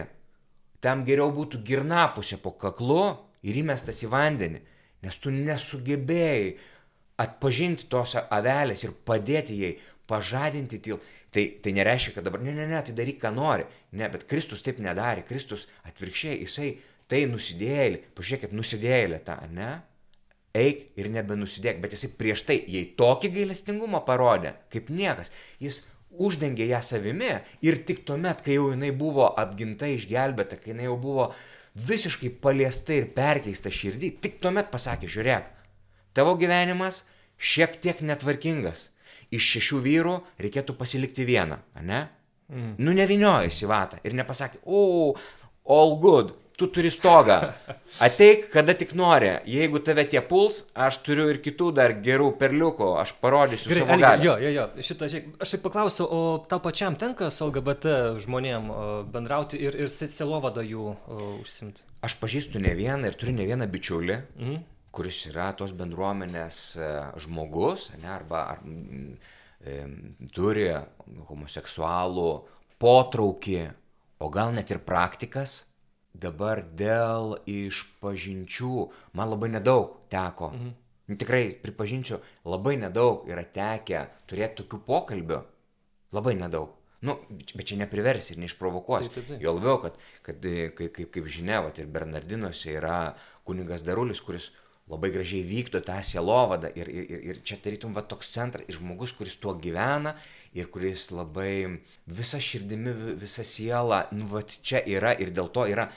[0.85, 4.61] tam geriau būtų girnapusė po kaklu ir įmestas į vandenį,
[5.07, 6.51] nes tu nesugebėjai
[7.25, 9.73] atpažinti tos avelės ir padėti jai,
[10.07, 11.01] pažadinti til.
[11.33, 13.67] Tai, tai nereiškia, kad dabar, ne, ne, ne, tai daryk, ką nori.
[13.99, 15.25] Ne, bet Kristus taip nedarė.
[15.27, 16.71] Kristus atvirkščiai, jisai
[17.11, 19.73] tai nusidėjėlį, pažiūrėkit, nusidėjėlį tą, ne?
[20.57, 25.85] Eik ir nebenusidėk, bet jisai prieš tai, jei tokį gailestingumą parodė, kaip niekas, jis
[26.17, 27.33] uždengė ją savimi
[27.67, 31.29] ir tik tuomet, kai jau jinai buvo apginta, išgelbėta, kai jinai jau buvo
[31.77, 35.49] visiškai paliesta ir perkeista širdį, tik tuomet pasakė, žiūrėk,
[36.17, 37.05] tavo gyvenimas
[37.37, 38.91] šiek tiek netvarkingas.
[39.35, 42.05] Iš šešių vyrų reikėtų pasilikti vieną, ne?
[42.47, 42.77] Mm.
[42.79, 45.17] Nu neviniojasi vatą ir nepasakė, o,
[45.67, 47.39] all good, tu turi stogą.
[48.07, 49.33] Ateik, kada tik nori.
[49.49, 53.99] Jeigu tave tie puls, aš turiu ir kitų dar gerų perliukų, aš parodysiu Gerai, savo
[54.03, 54.25] galę.
[54.27, 54.69] Jo, jo, jo.
[54.89, 58.71] Šitą, žiūrėk, aš taip paklausiu, o tau pačiam tenka su LGBT žmonėm
[59.13, 60.95] bendrauti ir, ir selovada jų
[61.43, 61.85] užsimti?
[62.07, 64.23] Aš pažįstu ne vieną ir turiu ne vieną bičiulį.
[64.41, 64.65] Mhm
[64.97, 66.91] kuris yra tos bendruomenės e,
[67.27, 68.63] žmogus, ne, arba ar,
[69.61, 69.81] e,
[70.33, 70.71] turi
[71.29, 72.31] homoseksualų
[72.81, 73.61] potraukį,
[74.25, 75.59] o gal net ir praktikas,
[76.23, 78.73] dabar dėl išpažinčių
[79.19, 80.53] man labai nedaug teko.
[80.55, 80.75] Mhm.
[81.07, 82.19] Nu, tikrai pripažinčiau,
[82.51, 85.39] labai nedaug yra tekę turėti tokių pokalbių.
[86.17, 86.73] Labai nedaug.
[87.07, 89.11] Nu, bet čia nepriversi ir neišprovokuosi.
[89.13, 89.43] Taip, taip, taip.
[89.45, 92.97] Jo labiau, kad, kad kaip, kaip, kaip žinia, vat, ir Bernardinuose yra
[93.47, 94.49] kunigas Darulis, kuris
[94.91, 99.15] labai gražiai vykdo tą sielovadą ir, ir, ir čia tarytum va toks centras, ir žmogus,
[99.19, 100.15] kuris tuo gyvena
[100.55, 105.89] ir kuris labai visa širdimi, visa siela, nu va čia yra ir dėl to yra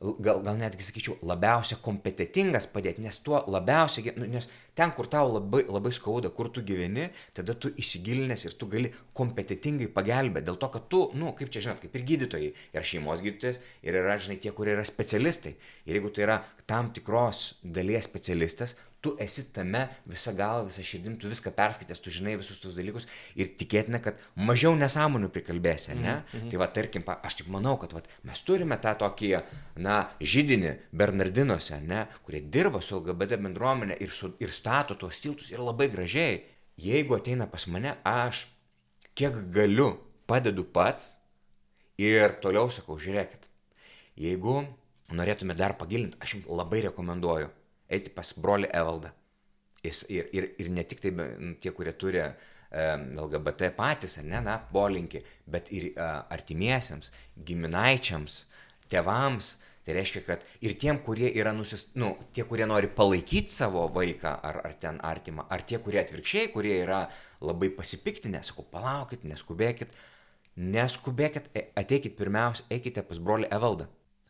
[0.00, 5.30] gal, gal netgi sakyčiau, labiausiai kompetitingas padėti, nes tuo labiausiai, nu, nes ten, kur tau
[5.32, 10.46] labai, labai skauda, kur tu gyveni, tada tu įsigilinęs ir tu gali kompetitingai pagelbėti.
[10.50, 14.00] Dėl to, kad tu, nu, kaip čia žinot, kaip ir gydytojai, yra šeimos gydytojas ir
[14.02, 15.56] yra, žinai, tie, kurie yra specialistai.
[15.88, 18.76] Ir jeigu tai yra tam tikros dalies specialistas,
[19.06, 23.06] tu esi tame visa galva, visa širdim, tu viską perskaitęs, tu žinai visus tus dalykus
[23.38, 26.16] ir tikėtina, kad mažiau nesąmonių prikalbėsi, ne?
[26.16, 26.50] Mm -hmm.
[26.50, 29.30] Tai va, tarkim, aš tik manau, kad va, mes turime tą tokį,
[29.86, 35.50] na, žydinį Bernardinuose, ne, kurie dirba su LGBT bendruomenė ir, su, ir stato tuos tiltus
[35.50, 36.42] ir labai gražiai.
[36.76, 38.48] Jeigu ateina pas mane, aš
[39.14, 39.96] kiek galiu
[40.26, 41.18] padedu pats
[41.98, 43.48] ir toliau sakau, žiūrėkit,
[44.16, 44.66] jeigu
[45.12, 47.48] norėtume dar pagilinti, aš jums labai rekomenduoju
[47.92, 49.12] eiti pas brolį Evaldą.
[49.84, 52.24] Jis, ir, ir, ir ne tik tai nu, tie, kurie turi
[52.72, 57.12] LGBT patys, ne, na, polinkį, bet ir artimiesiems,
[57.46, 58.42] giminaičiams,
[58.90, 59.56] tėvams.
[59.86, 64.32] Tai reiškia, kad ir tiem, kurie yra nusis, nu, tie, kurie nori palaikyti savo vaiką
[64.48, 67.04] ar, ar ten artimą, ar tie, kurie atvirkščiai, kurie yra
[67.38, 69.94] labai pasipiktinę, sakau, palaukit, neskubėkit,
[70.58, 73.86] neskubėkit, e, ateikit pirmiausia, eikite pas brolį Evaldą.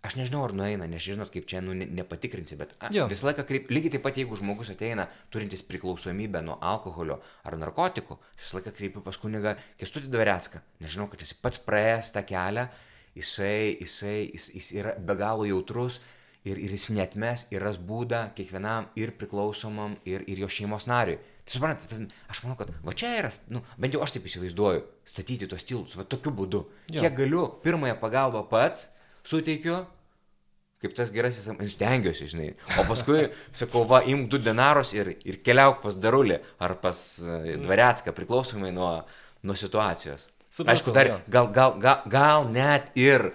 [0.07, 3.43] Aš nežinau, ar nueina, nes žinot, kaip čia nu, ne, nepatikrinsi, bet a, visą laiką
[3.49, 7.17] kreip, lygiai taip pat, jeigu žmogus ateina turintis priklausomybę nuo alkoholio
[7.49, 10.63] ar narkotikų, visą laiką kreipiu pas kunigą Kestutį Dvarecką.
[10.85, 12.69] Nežinau, kad jis pats praėjęs tą kelią,
[13.17, 15.99] jisai, jisai, jis, jis yra be galo jautrus
[16.47, 21.19] ir, ir jis netmes ir ras būdą kiekvienam ir priklausomam ir, ir jo šeimos nariui.
[21.47, 21.99] Tai suprantate,
[22.31, 25.99] aš manau, kad va čia yra, nu, bent jau aš taip įsivaizduoju, statyti tos tiltus,
[25.99, 26.63] va tokiu būdu.
[26.91, 27.03] Jo.
[27.03, 28.89] Kiek galiu pirmąją pagalbą pats
[29.27, 29.85] suteikiu,
[30.83, 32.51] kaip tas gerasis, stengiuosi, žinai.
[32.77, 37.57] O paskui sakau, va, imk du denarus ir, ir keliauk pas Darulį ar pas e,
[37.63, 38.91] Dvaretską, priklausomai nuo,
[39.47, 40.29] nuo situacijos.
[40.47, 43.31] Supratau, Aišku, dar gal, gal, gal, gal net ir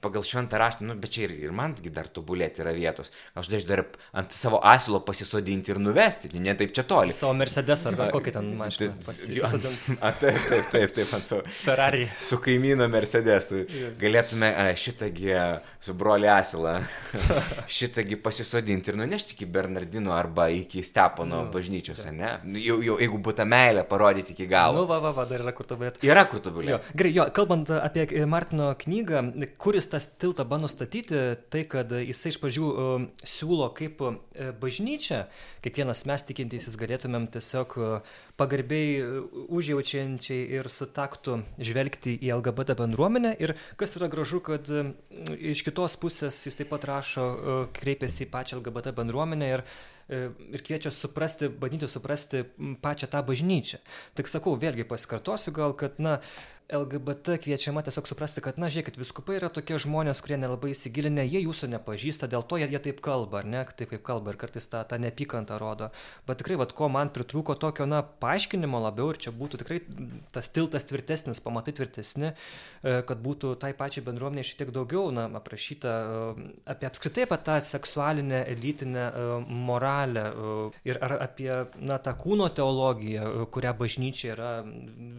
[0.00, 3.10] pagal šventą raštą, nu, bet čia ir, ir mangi dar tobulėti yra vietos.
[3.38, 3.82] Aš daž dar
[4.16, 7.14] ant savo asilo pasisodinti ir nuvesti, ne taip čia toli.
[7.16, 8.94] Savo Mercedes ar kokį ten mašiną.
[10.20, 11.42] Taip, taip, taip, taip, ant savo.
[11.62, 12.06] Ferrari.
[12.24, 13.62] Su kaimyno Mercedesu.
[14.00, 15.32] Galėtume šitągi
[15.80, 16.78] su broli asilą,
[17.78, 22.32] šitągi pasisodinti ir nunešti iki Bernardino arba iki Stepono nu, bažnyčios, ne?
[22.60, 24.82] Jau, jau, jeigu būtų meilė parodyti iki galo.
[24.82, 26.02] Nu, va, va, va, dar yra kur tobulėti.
[26.06, 26.94] Yra kur tobulėti.
[27.00, 29.22] Gerai, jo, kalbant apie Martino knygą,
[29.60, 31.18] kuris tas tiltą bando statyti,
[31.52, 34.18] tai kad jisai iš pradžių uh, siūlo kaip uh,
[34.60, 35.24] bažnyčia,
[35.64, 42.78] kiekvienas mes tikintysis galėtumėm tiesiog uh, pagarbiai uh, užjaučiančiai ir su taktu žvelgti į LGBT
[42.80, 43.36] bendruomenę.
[43.44, 44.92] Ir kas yra gražu, kad uh,
[45.36, 49.66] iš kitos pusės jis taip pat rašo, uh, kreipiasi į pačią LGBT bendruomenę ir
[50.10, 52.40] ir kviečia suprasti, bandyti suprasti
[52.82, 53.78] pačią tą bažnyčią.
[54.18, 56.16] Tik sakau, vėlgi pasikartosiu gal, kad, na,
[56.70, 61.42] LGBT kviečiama tiesiog suprasti, kad, na, žiūrėkit, viskupai yra tokie žmonės, kurie nelabai įsigilinę, jie
[61.42, 64.70] jūsų nepažįsta, dėl to jie, jie taip kalba, ar ne, taip kaip kalba ir kartais
[64.70, 65.90] tą, tą nepykantą rodo.
[66.30, 68.29] Bet tikrai, vad, ko man pritrūko tokio, na, paaiškinimo
[68.82, 69.78] labiau ir čia būtų tikrai
[70.34, 75.26] tas tiltas tvirtesnis, pamatai tvirtesni, e, kad būtų tai pačiai bendruomeniai šiek tiek daugiau, na,
[75.40, 79.26] aprašyta e, apie apskritai apie tą seksualinę, elitinę e,
[79.70, 80.26] moralę
[80.86, 81.50] ir ar apie,
[81.80, 84.52] na, tą kūno teologiją, kurią bažnyčia yra,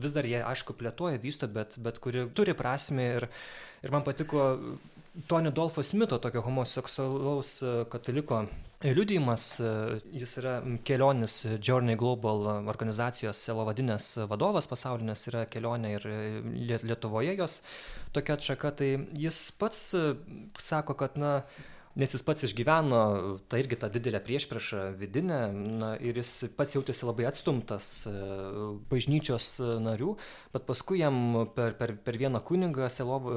[0.01, 3.29] vis dar jie, aišku, plėtoja, vysto bet, bet kuri turi prasme ir,
[3.83, 4.51] ir man patiko
[5.27, 7.57] Tony Dolfo Smito, tokio homoseksualaus
[7.91, 8.45] kataliko
[8.83, 9.71] liudijimas, e,
[10.17, 10.55] jis yra
[10.87, 16.07] kelionis Journey Global organizacijos selovadinės vadovas pasaulinės, yra kelionė ir
[16.81, 17.59] Lietuvoje jos
[18.15, 18.89] tokia atšaka, tai
[19.21, 20.05] jis pats e,
[20.57, 21.41] sako, kad, na,
[21.99, 23.01] nes jis pats išgyveno
[23.51, 28.13] tą irgi tą didelę priešpriešą vidinę na ir jis pats jautėsi labai atstumtas e,
[28.91, 30.15] bažnyčios narių
[30.53, 31.19] bet paskui jam
[31.55, 33.27] per per per vieną kunigą sielov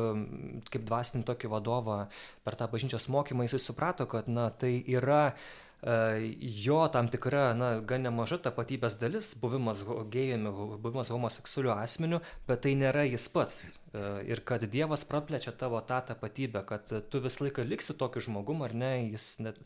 [0.70, 1.98] kaip dvasinį tokį vadovą
[2.46, 7.70] per tą bažnyčios mokymą jisai suprato kad na tai yra e, jo tam tikra, na,
[7.84, 13.58] gan nemaža tapatybės dalis, buvimas gėjumi, buvimas homoseksualiu asmeniu, bet tai nėra jis pats.
[13.92, 18.64] E, ir kad Dievas praplečia tavo tą tapatybę, kad tu visą laiką liksi tokiu žmogum
[18.64, 19.60] ar ne, jis net,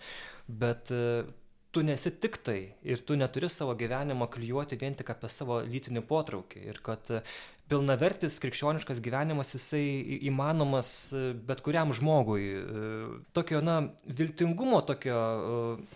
[0.48, 1.22] bet e,
[1.70, 6.02] tu nesi tik tai ir tu neturi savo gyvenimo klijuoti vien tik apie savo lytinį
[6.08, 7.12] potraukį ir kad
[7.68, 9.82] pilnavertis krikščioniškas gyvenimas jisai
[10.30, 12.46] įmanomas e, bet kuriam žmogui.
[13.36, 15.18] Tokio, na, viltingumo tokio.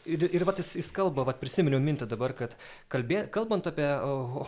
[0.04, 2.56] Ir, ir vat jis, jis kalba, vat prisiminiau mintį dabar, kad
[2.92, 3.88] kalbė, kalbant apie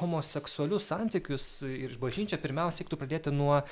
[0.03, 3.63] homoseksualius santykius ir bažnyčią, pirmiausia, reiktų pradėti nuo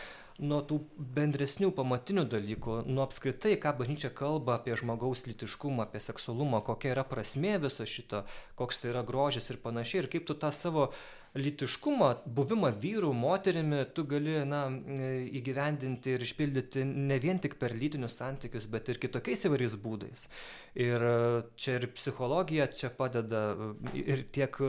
[0.41, 0.79] nuo tų
[1.17, 7.05] bendresnių pamatinių dalykų, nuo apskritai, ką bažnyčia kalba apie žmogaus litiškumą, apie seksualumą, kokia yra
[7.09, 8.25] prasmė viso šito,
[8.59, 10.91] koks tai yra grožis ir panašiai, ir kaip tu tą savo
[11.33, 14.67] lytiškumą, buvimą vyrų, moterimi, tu gali na,
[15.33, 20.27] įgyvendinti ir išpildyti ne vien tik per lytinius santykius, bet ir kitokiais įvairiais būdais.
[20.77, 21.05] Ir
[21.57, 23.43] čia ir psichologija čia padeda,
[23.97, 24.61] ir tiek,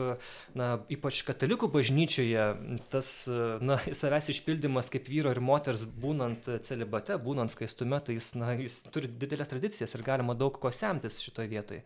[0.56, 2.48] na, ypač katalikų bažnyčioje,
[2.92, 3.12] tas,
[3.60, 8.82] na, savęs išpildymas kaip vyro ir moters būnant celibate, būnant skaistume, tai jis, na, jis
[8.88, 11.84] turi didelės tradicijas ir galima daug ko semtis šitoje vietoje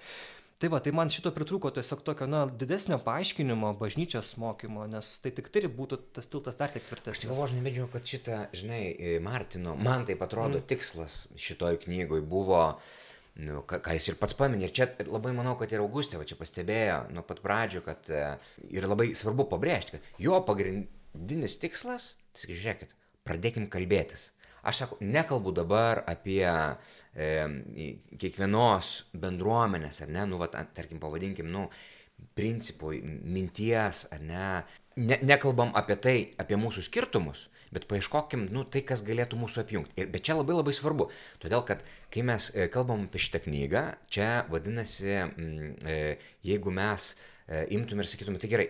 [0.59, 5.31] tai va tai man šito pritrūko tiesiog tokio na didesnio paaiškinimo bažnyčios mokymo nes tai
[5.35, 9.21] tik tai būtų tas tiltas dar tik tvirtesnis aš galvoju žinai medžiau kad šitą žinai
[9.23, 10.67] martino man taip atrodo mm.
[10.71, 12.63] tikslas šitoj knygoj buvo
[13.39, 14.67] nu, ką, ką jis ir pats paminė.
[14.67, 18.23] Ir čia labai manau, kad ir Augustė va čia pastebėjo nuo pat pradžių, kad e,
[18.75, 22.97] ir labai svarbu pabrėžti, kad jo pagrindinis tikslas, tai žiūrėkit,
[23.29, 24.33] pradėkim kalbėtis.
[24.67, 27.29] Aš sakau, nekalbu dabar apie e,
[28.19, 31.69] kiekvienos bendruomenės, ar ne, nu, va, tarkim, pavadinkim, nu,
[32.39, 32.97] principų,
[33.31, 34.49] minties, ar ne,
[34.99, 39.99] ne, nekalbam apie tai, apie mūsų skirtumus, bet paieškokim, nu, tai, kas galėtų mūsų apjungti.
[40.01, 41.09] Ir, bet čia labai labai svarbu,
[41.43, 41.85] todėl kad
[42.15, 45.99] kai mes e, kalbam apie šitą knygą, čia vadinasi, e,
[46.47, 47.13] jeigu mes
[47.73, 48.67] imtum ir sakytum, tai gerai,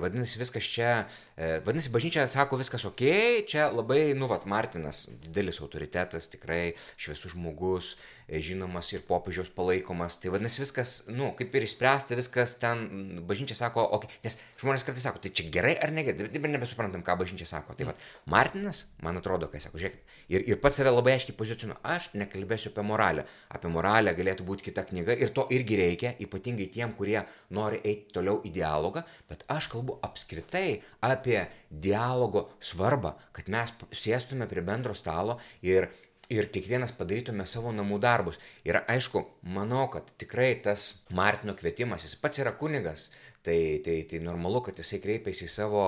[0.00, 0.90] vadinasi, viskas čia,
[1.32, 3.02] e, vadinasi, bažnyčia sako viskas ok,
[3.48, 10.18] čia labai, nu, vat, Martinas, didelis autoritetas, tikrai šviesus žmogus, e, žinomas ir popiežiaus palaikomas,
[10.20, 15.06] tai vadinasi, viskas, nu, kaip ir išspręsta, viskas ten, bažnyčia sako, ok, nes žmonės kartais
[15.06, 17.76] sako, tai čia gerai ar negerai, dabar nebesuprantam, ką bažnyčia sako.
[17.78, 21.80] Tai vad, Martinas, man atrodo, kai sako, žiūrėkit, ir, ir pats save labai aiškiai pozicionuoju,
[21.88, 23.24] aš nekalbėsiu apie moralę,
[23.54, 27.22] apie moralę galėtų būti kita knyga ir to irgi reikia, ypatingai tiem, kurie
[27.56, 34.48] nori eiti toliau į dialogą, bet aš kalbu apskritai apie dialogo svarbą, kad mes sėstume
[34.50, 35.88] prie bendro stalo ir
[36.32, 38.38] ir kiekvienas padarytume savo namų darbus.
[38.68, 39.22] Ir aišku,
[39.54, 43.08] manau, kad tikrai tas Martino kvietimas, jis pats yra kunigas,
[43.44, 45.84] tai, tai, tai normalu, kad jisai kreipiasi į savo,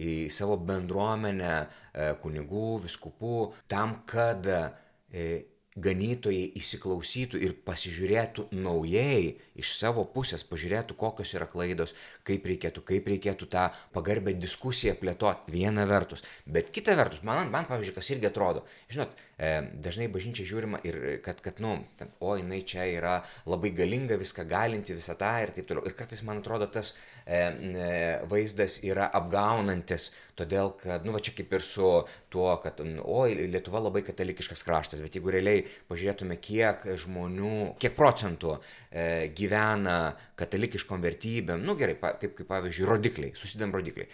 [0.00, 3.38] į savo bendruomenę e, kunigų, viskupų,
[3.72, 5.32] tam, kad e,
[5.72, 11.94] ganytojai įsiklausytų ir pasižiūrėtų naujai iš savo pusės, pažiūrėtų, kokios yra klaidos,
[12.26, 16.24] kaip reikėtų, kaip reikėtų tą pagarbę diskusiją plėtoti viena vertus.
[16.46, 19.52] Bet kita vertus, man, man pavyzdžiui, kas irgi atrodo, žinot, e,
[19.84, 24.46] dažnai bažnyčia žiūrima ir kad, kad nu, ten, o jinai čia yra labai galinga, viską
[24.48, 25.84] galinti, visą tą ir taip toliau.
[25.88, 26.94] Ir kartais man atrodo, tas
[27.26, 27.92] e, e,
[28.30, 31.92] vaizdas yra apgaunantis, todėl kad, nu, va čia kaip ir su
[32.32, 38.56] tuo, kad, oi, Lietuva labai katalikiškas kraštas, bet jeigu realiai pažiūrėtume, kiek žmonių, kiek procentų
[38.56, 39.96] e, gyvena
[40.40, 44.08] katalikiškom vertybėm, nu gerai, pa, kaip, kaip pavyzdžiui, rodikliai, susidėm rodikliai.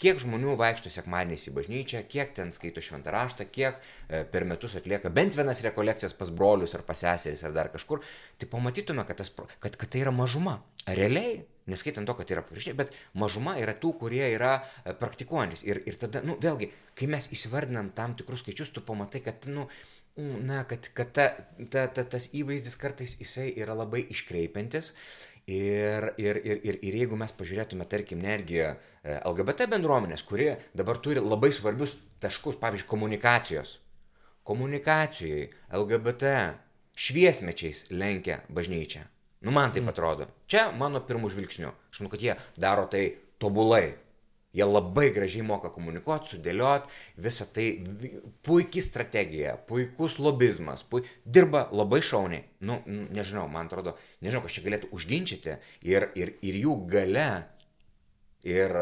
[0.00, 3.76] Kiek žmonių vaikšto sekmadieniais į bažnyčią, kiek ten skaito šventą raštą, kiek
[4.08, 8.00] e, per metus atlieka bent vienas rekolekcijas pas brolius ar pas seseris ar dar kažkur,
[8.40, 10.56] tai pamatytume, kad, tas, kad, kad tai yra mažuma.
[10.88, 15.66] Realiai, neskaitant to, kad yra pakraščiai, bet mažuma yra tų, kurie yra e, praktikuojantis.
[15.68, 19.68] Ir, ir tada, nu, vėlgi, kai mes įsivardinam tam tikrus skaičius, tu pamatai, kad, nu,
[20.16, 21.26] na, kad, kad ta,
[21.70, 24.94] ta, ta, tas įvaizdis kartais jisai yra labai iškreipiantis.
[25.50, 28.74] Ir, ir, ir, ir, ir jeigu mes pažiūrėtume, tarkim, netgi e,
[29.16, 33.78] LGBT bendruomenės, kurie dabar turi labai svarbius taškus, pavyzdžiui, komunikacijos.
[34.46, 35.48] Komunikacijai
[35.80, 36.34] LGBT
[36.94, 39.02] šviesmečiais lenkia bažnyčią.
[39.40, 39.94] Nu, man taip mm.
[39.94, 40.28] atrodo.
[40.50, 41.72] Čia mano pirmų žvilgsnių.
[41.90, 43.06] Aš manau, kad jie daro tai
[43.40, 43.96] tobulai.
[44.50, 46.90] Jie labai gražiai moka komunikuoti, sudėlioti,
[47.22, 47.66] visą tai
[48.46, 51.04] puikiai strategija, puikus lobizmas, pui...
[51.24, 52.42] dirba labai šauniai.
[52.66, 53.94] Nu, nežinau, man atrodo,
[54.24, 55.54] nežinau, kas čia galėtų užginčyti
[55.86, 57.28] ir, ir, ir jų gale,
[58.42, 58.74] ir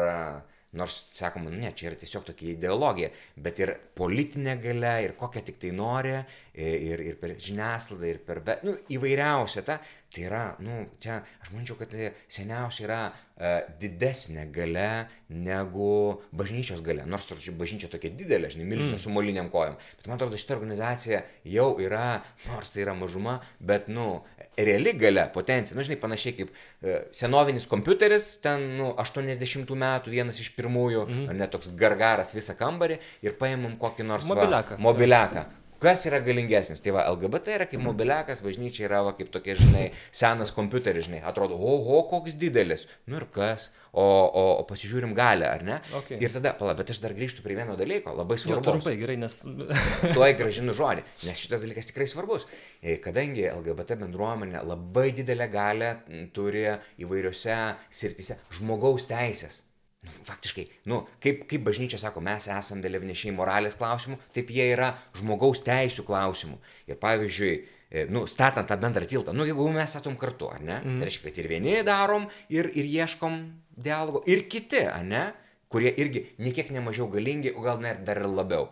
[0.71, 3.09] nors sakoma, nu ne, čia yra tiesiog tokia ideologija,
[3.41, 6.13] bet ir politinė gale, ir kokią tik tai nori,
[6.53, 9.79] ir, ir per žiniasklaidą, ir per, nu, įvairiausią tą,
[10.13, 13.51] tai yra, nu, čia, aš manyčiau, kad tai seniausiai yra e,
[13.81, 15.91] didesnė gale negu
[16.33, 17.05] bažnyčios gale.
[17.09, 19.03] Nors bažnyčia tokia didelė, žinai, milžinė mm.
[19.03, 19.77] su moliniam kojom.
[19.99, 24.23] Bet man atrodo, šita organizacija jau yra, nors tai yra mažuma, bet, nu,
[24.57, 25.77] reali gale, potencija.
[25.77, 31.37] Nu, žinai, panašiai kaip e, senovinis kompiuteris, ten, nu, 80 metų vienas iš pirmųjų, mm.
[31.37, 34.79] net toks gargaras visą kambarį ir paėmėm kokį nors mobiliaką.
[34.79, 35.47] Va, mobiliaką
[35.79, 36.81] Kas yra galingesnis?
[36.83, 41.21] Tai va, LGBT yra kaip mobiliakas, bažnyčia yra va, kaip tokia, žinai, senas kompiuteris, žinai,
[41.29, 42.83] atrodo, oho, koks didelis.
[43.07, 43.69] Nu ir kas?
[43.89, 45.77] O, o, o pasižiūrim galę, ar ne?
[46.01, 46.19] Okay.
[46.21, 48.65] Ir tada, pala, bet aš dar grįžtu prie vieno dalyko, labai svarbu.
[48.67, 49.39] Trumpai, gerai, nes...
[50.17, 52.49] Tuoj gražinu žodį, nes šitas dalykas tikrai svarbus.
[52.83, 55.95] E, kadangi LGBT bendruomenė labai didelę galę
[56.35, 56.67] turi
[56.99, 57.57] įvairiose
[58.01, 59.63] srityse žmogaus teisės.
[59.99, 64.93] Nu, faktiškai, nu, kaip, kaip bažnyčia sako, mes esame vėliavnešiai moralės klausimų, taip jie yra
[65.19, 66.55] žmogaus teisų klausimų.
[66.87, 67.51] Ir pavyzdžiui,
[67.91, 71.01] e, nu, statant tą bendrą tiltą, nu, jeigu mes statom kartu, ar ne, mm.
[71.01, 73.41] tai reiškia, kad ir vieni darom, ir, ir ieškom
[73.75, 75.25] dialogo, ir kiti, ar ne,
[75.69, 78.71] kurie irgi niekiek nemažiau galingi, o gal net dar ir labiau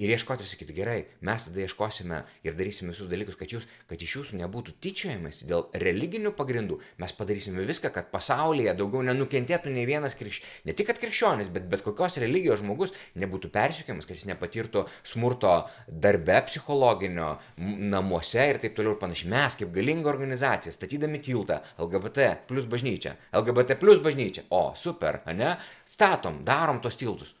[0.00, 4.00] ir ieškoti ir sakyti, gerai, mes tada ieškosime ir darysime visus dalykus, kad, jūs, kad
[4.00, 6.80] iš jūsų nebūtų tyčiojamas dėl religinių pagrindų.
[7.02, 11.84] Mes padarysime viską, kad pasaulyje daugiau nenukentėtų nei vienas krikščionis, ne tik krikščionis, bet bet
[11.86, 15.52] kokios religijos žmogus nebūtų persikiamas, kad jis nepatirtų smurto
[15.88, 19.30] darbe psichologinio, namuose ir taip toliau ir panašiai.
[19.34, 25.54] Mes kaip galinga organizacija, statydami tiltą LGBT plus bažnyčia, LGBT plus bažnyčia, o super, ne,
[25.88, 27.36] statom, darom tos tiltus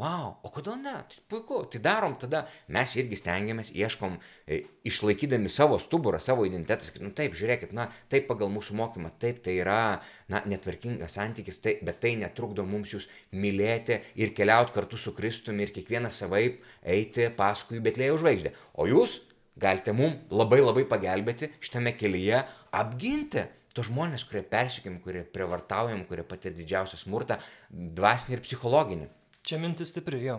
[0.00, 0.94] Wow, o kodėl ne?
[1.04, 4.14] Tai puiku, tai darom tada, mes irgi stengiamės, ieškom,
[4.48, 9.12] e, išlaikydami savo stuburą, savo identitetą, sakyti, nu taip, žiūrėkit, na, taip pagal mūsų mokymą,
[9.20, 10.00] taip tai yra,
[10.32, 15.68] na, netvarkingas santykis, taip, bet tai netrukdo mums jūs mylėti ir keliauti kartu su Kristumi
[15.68, 18.56] ir kiekvieną savaip eiti paskui Betlėjo žvaigždę.
[18.80, 19.20] O jūs
[19.60, 23.44] galite mums labai labai pagelbėti šitame kelyje apginti
[23.76, 27.36] tos žmonės, kurie persikim, kurie prievartaujam, kurie patiria didžiausią smurtą,
[27.68, 29.16] dvasinį ir psichologinį.
[29.42, 30.38] Čia mintis stipri, jo.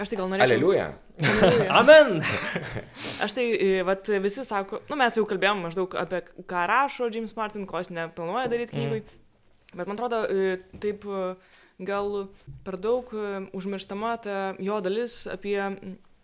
[0.00, 0.46] Aš tai gal norėčiau.
[0.46, 0.84] Aleliuja.
[1.80, 2.22] Amen.
[3.24, 7.34] Aš tai, e, vat, visi sako, nu mes jau kalbėjom maždaug apie ką rašo James
[7.36, 9.02] Martin, ko jis neplanuoja daryti knygui.
[9.02, 9.74] Mm.
[9.74, 11.34] Bet man atrodo, e, taip e,
[11.84, 12.16] gal
[12.64, 13.10] per daug
[13.52, 15.58] užmirštama ta jo dalis apie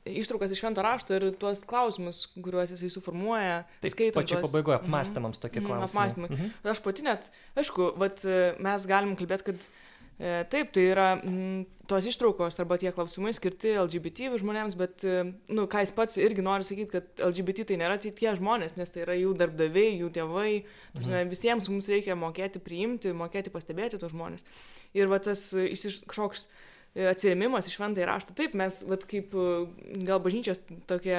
[0.09, 3.59] ištraukas iš švento rašto ir tuos klausimus, kuriuos jisai suformuoja.
[3.82, 4.22] Taip, skaitant.
[4.22, 4.49] Pačiu tuos...
[4.49, 6.07] pabaigoje apmąstymams tokie mhm, klausimai.
[6.07, 6.30] Apmąstymai.
[6.32, 6.72] Mhm.
[6.72, 7.28] Aš pati net,
[7.59, 8.24] aišku, vat,
[8.64, 9.68] mes galim kalbėti, kad
[10.18, 15.22] taip, tai yra m, mm, tos ištraukos arba tie klausimai skirti LGBT žmonėms, bet, e,
[15.54, 18.92] nu, ką jis pats irgi nori sakyti, kad LGBT tai nėra tai tie žmonės, nes
[18.92, 20.50] tai yra jų darbdaviai, jų tėvai,
[20.98, 21.30] mhm.
[21.30, 24.44] visiems mums reikia mokėti priimti, mokėti pastebėti tos žmonės.
[24.98, 26.48] Ir va tas kažkoks
[26.97, 28.34] atsirėmimas į šventąjį raštą.
[28.39, 29.34] Taip, mes, vat, kaip
[30.07, 31.16] gal bažnyčios tokie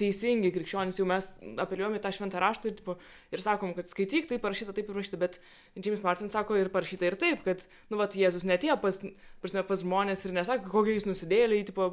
[0.00, 1.28] teisingi krikščionys, jau mes
[1.62, 2.96] apeliuojame tą šventą raštą ir, tipo,
[3.32, 5.38] ir sakom, kad skaityk, taip parašyta, taip parašyta, bet
[5.78, 8.98] James Martin sako ir parašyta ir taip, kad, nu, vat, Jėzus netėjo pas,
[9.44, 11.92] prasme, pas žmonės ir nesako, kokie jūs nusidėliai, tipo,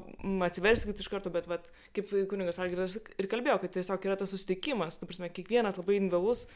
[0.50, 5.00] atsiverskit iš karto, bet, vat, kaip kuningas Algirdas ir kalbėjo, kad tiesiog yra tas susitikimas,
[5.00, 6.48] ta prasme, kiekvienas labai individualus,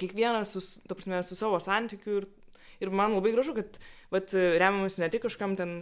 [0.00, 2.30] kiekvienas su, prasme, su savo santykiu ir
[2.80, 3.78] ir man labai gražu, kad
[4.12, 5.80] vat, remiamas ne tik kažkam ten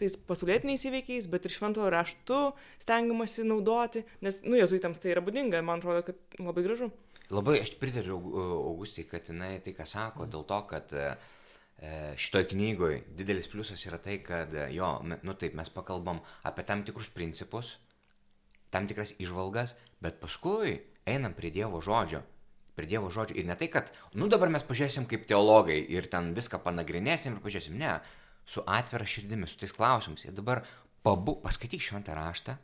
[0.00, 2.40] tais pasaulietiniais įveikiais, bet ir šventojo raštu
[2.84, 6.90] stengiamasi naudoti, nes, nu, jezuitams tai yra būdinga, man atrodo, kad labai gražu.
[7.32, 8.18] Labai aš pritariu
[8.68, 11.06] Augustai, kad jinai tai, ką sako, dėl to, kad e,
[12.20, 17.08] šitoj knygoje didelis pliusas yra tai, kad jo, nu taip, mes pakalbam apie tam tikrus
[17.14, 17.78] principus,
[18.74, 19.72] tam tikras išvalgas,
[20.04, 22.20] bet paskui einam prie Dievo žodžio
[22.76, 23.38] prie Dievo žodžio.
[23.40, 27.44] Ir ne tai, kad, nu dabar mes pažiūrėsim kaip teologai ir ten viską panagrinėsim ir
[27.44, 27.78] pažiūrėsim.
[27.80, 27.96] Ne,
[28.46, 30.26] su atvira širdimi, su tais klausimais.
[30.26, 30.64] Ir dabar
[31.06, 32.58] pabu, paskaityk šventą raštą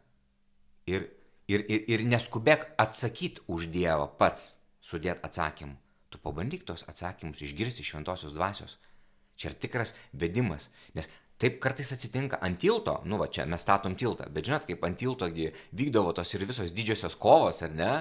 [0.91, 1.09] ir,
[1.49, 5.79] ir, ir, ir neskubėk atsakyti už Dievą pats, sudėt atsakymų.
[6.11, 8.81] Tu pabandyk tos atsakymus išgirsti iš šventosios dvasios.
[9.39, 11.07] Čia yra tikras vedimas, nes
[11.41, 14.99] Taip kartais atsitinka ant tilto, nu va čia mes statom tiltą, bet žinot, kaip ant
[15.01, 17.93] tiltogi vykdavo tos ir visos didžiosios kovos, ar ne?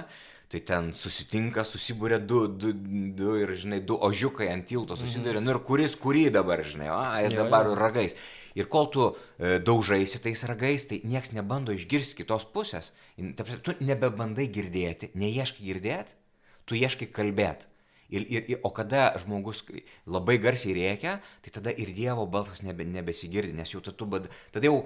[0.50, 2.72] Tai ten susitinka, susibūrė du, du,
[3.14, 5.46] du ir, žinai, du ožiukai ant tilto susiduria, mhm.
[5.46, 7.78] nu ir kuris kurį dabar, žinai, a, ir dabar jo, jo.
[7.78, 8.16] ragais.
[8.58, 12.90] Ir kol tu e, daužaisi tais ragais, tai nieks nebando išgirsti kitos pusės.
[13.14, 16.18] Tu nebebandai girdėti, neieškai girdėti,
[16.66, 17.70] tu ieškai kalbėti.
[18.10, 19.62] Ir, ir, ir, o kada žmogus
[20.10, 24.80] labai garsiai rėkia, tai tada ir Dievo balsas nebe, nebesigirdi, nes jau tada, tada jau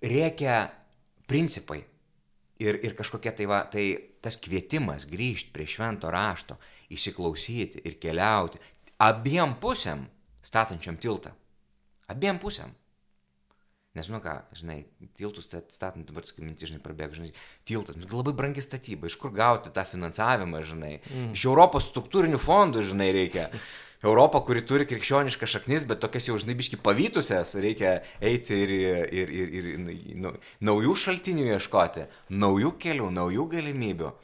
[0.00, 0.62] rėkia
[1.28, 1.82] principai,
[2.60, 3.86] ir, ir kažkokia tai va, tai
[4.22, 6.58] tas kvietimas grįžti prie švento rašto,
[6.92, 8.60] įsiklausyti ir keliauti
[9.00, 10.04] abiem pusėm
[10.44, 11.32] statančiam tiltą.
[12.10, 12.72] Abiem pusėm.
[13.96, 14.84] Nes, nu ką, žinai,
[15.18, 17.32] tiltus statant, dabar tokia mintis, žinai, prabėga, žinai,
[17.66, 21.32] tiltas, nu, labai brangi statyba, iš kur gauti tą finansavimą, žinai, mm.
[21.34, 23.48] iš Europos struktūrinių fondų, žinai, reikia.
[24.00, 29.52] Europą, kuri turi krikščionišką šaknis, bet tokias jau žnaibiški pavytusias, reikia eiti ir, ir, ir,
[29.60, 29.68] ir,
[30.14, 34.14] ir naujų šaltinių ieškoti, naujų kelių, naujų galimybių,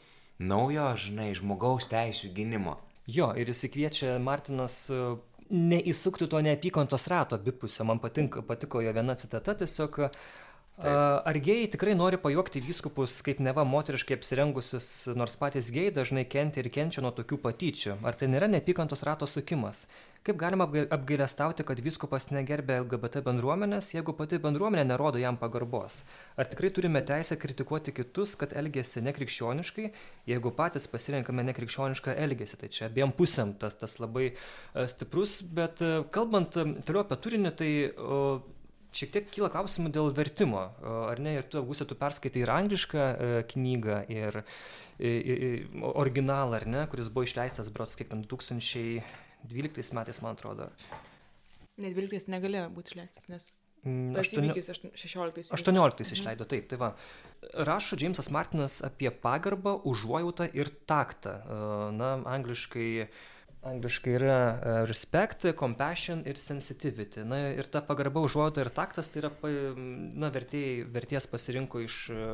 [0.48, 2.78] naujo, žinai, žmogaus teisų gynimo.
[3.06, 5.02] Jo, ir jis kviečia Martinas e,
[5.52, 7.84] neįsukti to neapykantos rato abipusio.
[7.86, 10.24] Man patinka, patiko jo viena citata, tiesiog uh,
[10.76, 10.92] Taip.
[11.24, 16.60] Ar gėjai tikrai nori pajuokti vyskupus kaip neva moteriškai apsirengusius, nors patys gėjai dažnai kentia
[16.60, 17.94] ir kenčia nuo tokių patyčių?
[18.04, 19.86] Ar tai nėra neapykantos rato sukimas?
[20.26, 26.00] Kaip galima apgailestauti, kad vyskupas negerbė LGBT bendruomenės, jeigu pati bendruomenė nerodo jam pagarbos?
[26.36, 29.86] Ar tikrai turime teisę kritikuoti kitus, kad elgesi nekrikščioniškai,
[30.28, 32.58] jeigu patys pasirenkame nekrikščionišką elgesį?
[32.58, 34.32] Tai čia abiem pusėm tas, tas labai
[34.90, 35.80] stiprus, bet
[36.12, 37.70] kalbant toliau apie turinį, tai
[38.96, 40.62] šiek tiek kyla klausimų dėl vertimo,
[41.10, 41.36] ar ne?
[41.40, 44.40] Ir tu, Augustė, tu perskaitai ir anglišką e, knygą, ir,
[44.98, 50.70] ir, ir originalą, ar ne, kuris buvo išleistas, brots, kiek ten 2012 metais, man atrodo.
[51.76, 53.48] Net 12 negalėjo būti išleistas, nes
[53.86, 55.52] Mm, tas aštuoni- įvykis aštuon- 16.
[55.54, 56.88] 18 išleido, taip, tai va.
[57.54, 61.36] Rašo Džeimsas Martinas apie pagarbą, užuojautą ir taktą.
[61.46, 63.06] E, Na, angliškai,
[63.70, 67.24] angliškai yra e, respect, compassion ir sensitivity.
[67.26, 69.30] Na ir ta pagarba, užuojauta ir taktas tai yra,
[69.76, 72.26] na, vertėjai, verties pasirinko iš e,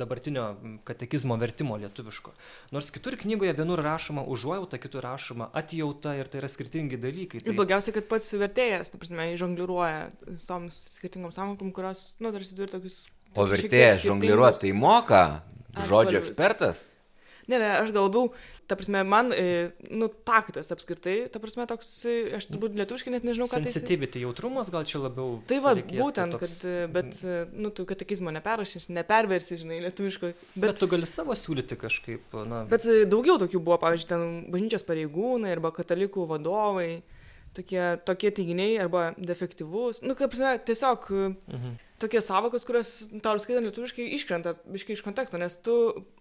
[0.00, 0.46] dabartinio
[0.88, 2.34] katekizmo vertimo lietuviško.
[2.74, 7.40] Nors kitur knygoje vienur rašoma užuojauta, kitur rašoma atjauta ir tai yra skirtingi dalykai.
[7.40, 12.32] Ir Tai, blogiausia, kad pats vertėjas, ta prasme, žongliruoja su tom skirtingom sąmokom, kurios, nu,
[12.34, 13.02] tarsi turi tokius...
[13.38, 15.24] O vertėjas žongliruoti tai moka?
[15.86, 16.99] Žodžio ekspertas?
[17.48, 18.32] Ne, ne, aš gal labiau,
[18.68, 23.24] ta prasme, man, e, nu, taktas apskritai, ta prasme, toks, e, aš turbūt lietuviškai net
[23.26, 23.70] nežinau, ką tai...
[23.70, 25.38] sensitivity, jautrumas gal čia labiau.
[25.50, 27.20] Tai va, būtent, toks- kad, e, bet,
[27.56, 30.32] nu, tu katekizmo neperrašys, neperversi, žinai, lietuviško.
[30.54, 32.64] Bet, Bet, tu gali savo siūlyti kažkaip, na.
[32.70, 37.02] bet daugiau tokių buvo, pavyzdžiui, ten bažnyčios pareigūnai arba katalikų vadovai,
[37.56, 40.02] tokie, tokie teiginiai arba defektyvus.
[40.06, 41.08] Nu, kaip prasme, tiesiog
[41.50, 41.78] Mhm.
[42.00, 42.90] Tokie savokos, kurios
[43.22, 45.74] tau skaitant lietuviškai iškrenta biškai iš konteksto, nes tu,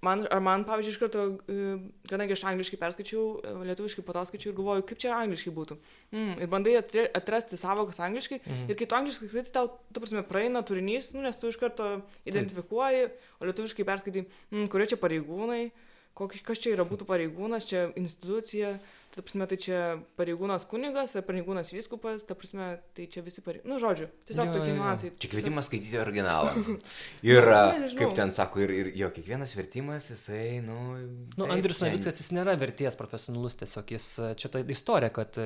[0.05, 1.77] man, ar man, pavyzdžiui, iš karto, e,
[2.11, 5.77] kadangi aš angliškai perskaičiau, e, lietuviškai po to skaičiau ir galvoju, kaip čia angliškai būtų.
[6.11, 8.69] Mm, ir bandai atrasti savokas angliškai Mhm.
[8.69, 12.01] ir kai tu angliškai skaitai, tau, tu prasme, praeina turinys, nu, nes tu iš karto
[12.25, 13.09] identifikuoji,
[13.39, 15.71] o lietuviškai perskaitai, mm, kurie čia pareigūnai,
[16.19, 18.79] kokį, kas čia yra būtų pareigūnas, čia institucija.
[19.09, 19.77] Ta prasme, tai čia
[20.19, 23.71] pareigūnas kunigas, ar pareigūnas vyskupas, ta prasme, tai čia visi pareigūnai.
[23.71, 25.09] Nu, žodžiu, tiesiog Jo, tokie niuansai.
[25.23, 26.53] Čia kvietimas skaityti originalą.
[27.31, 30.77] Ir, a, Ne, kaip ten sako, ir, ir jo, kiekvienas vertimas, jisai, nu...
[30.99, 34.07] Nu, taip, Andrius Navickas, jis nėra vertėjas profesionalus, tiesiog jis,
[34.39, 35.41] čia ta istorija, kad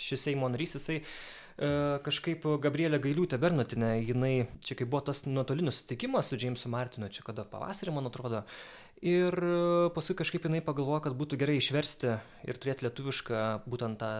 [0.00, 1.00] šis Seimo narys, jisai
[2.04, 4.34] kažkaip Gabrielė Gailiūtė Bernotinė, jinai,
[4.64, 8.44] čia kai buvo tas nuotolinis susitikimas su Jamesu Martinu, čia kada pavasarį, man atrodo,
[9.00, 12.12] ir e, paskui kažkaip jinai pagalvojo, kad būtų gerai išversti
[12.48, 14.10] ir turėti lietuvišką būtent tą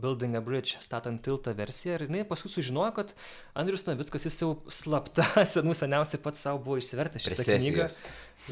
[0.00, 3.12] Building a Bridge, statant tiltą versiją, ir jinai paskui sužinojo, kad
[3.60, 7.88] Andrius Navickas, jis jau slapta, senų seniausiai pats savo buvo išsivertęs šitą knygą.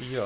[0.01, 0.25] Jo.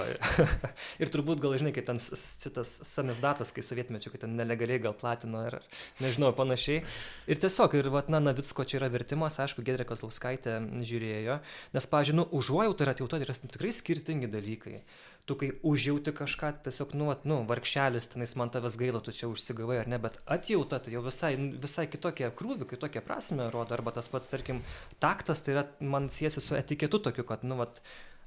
[1.01, 5.41] ir turbūt gal žinai, kaip ten šitas samizdatas, kai sovietmečiu, kai ten nelegaliai gal platino
[5.49, 5.57] ir
[6.03, 6.85] nežinau, panašiai.
[7.27, 11.41] Ir tiesiog, ir vat, na, Navicko čia yra vertimas, aišku, Gedrė Kazlauskaitė žiūrėjo,
[11.75, 14.81] nes, pažinu, užuojauta ir atjauta yra tikrai skirtingi dalykai.
[15.27, 19.27] Tu kai užjauti kažką, tiesiog, nu, vat, nu, vargšelis, tenais man tavęs gaila, tu čia
[19.27, 23.91] užsigavai ar ne, bet atjauta tai jau visai, visai kitokie krūvi, kitokie prasme rodo, arba
[23.97, 24.63] tas pats, tarkim,
[25.03, 27.83] taktas, tai yra, man siesi su etiketu tokiu, kad, nu, vat,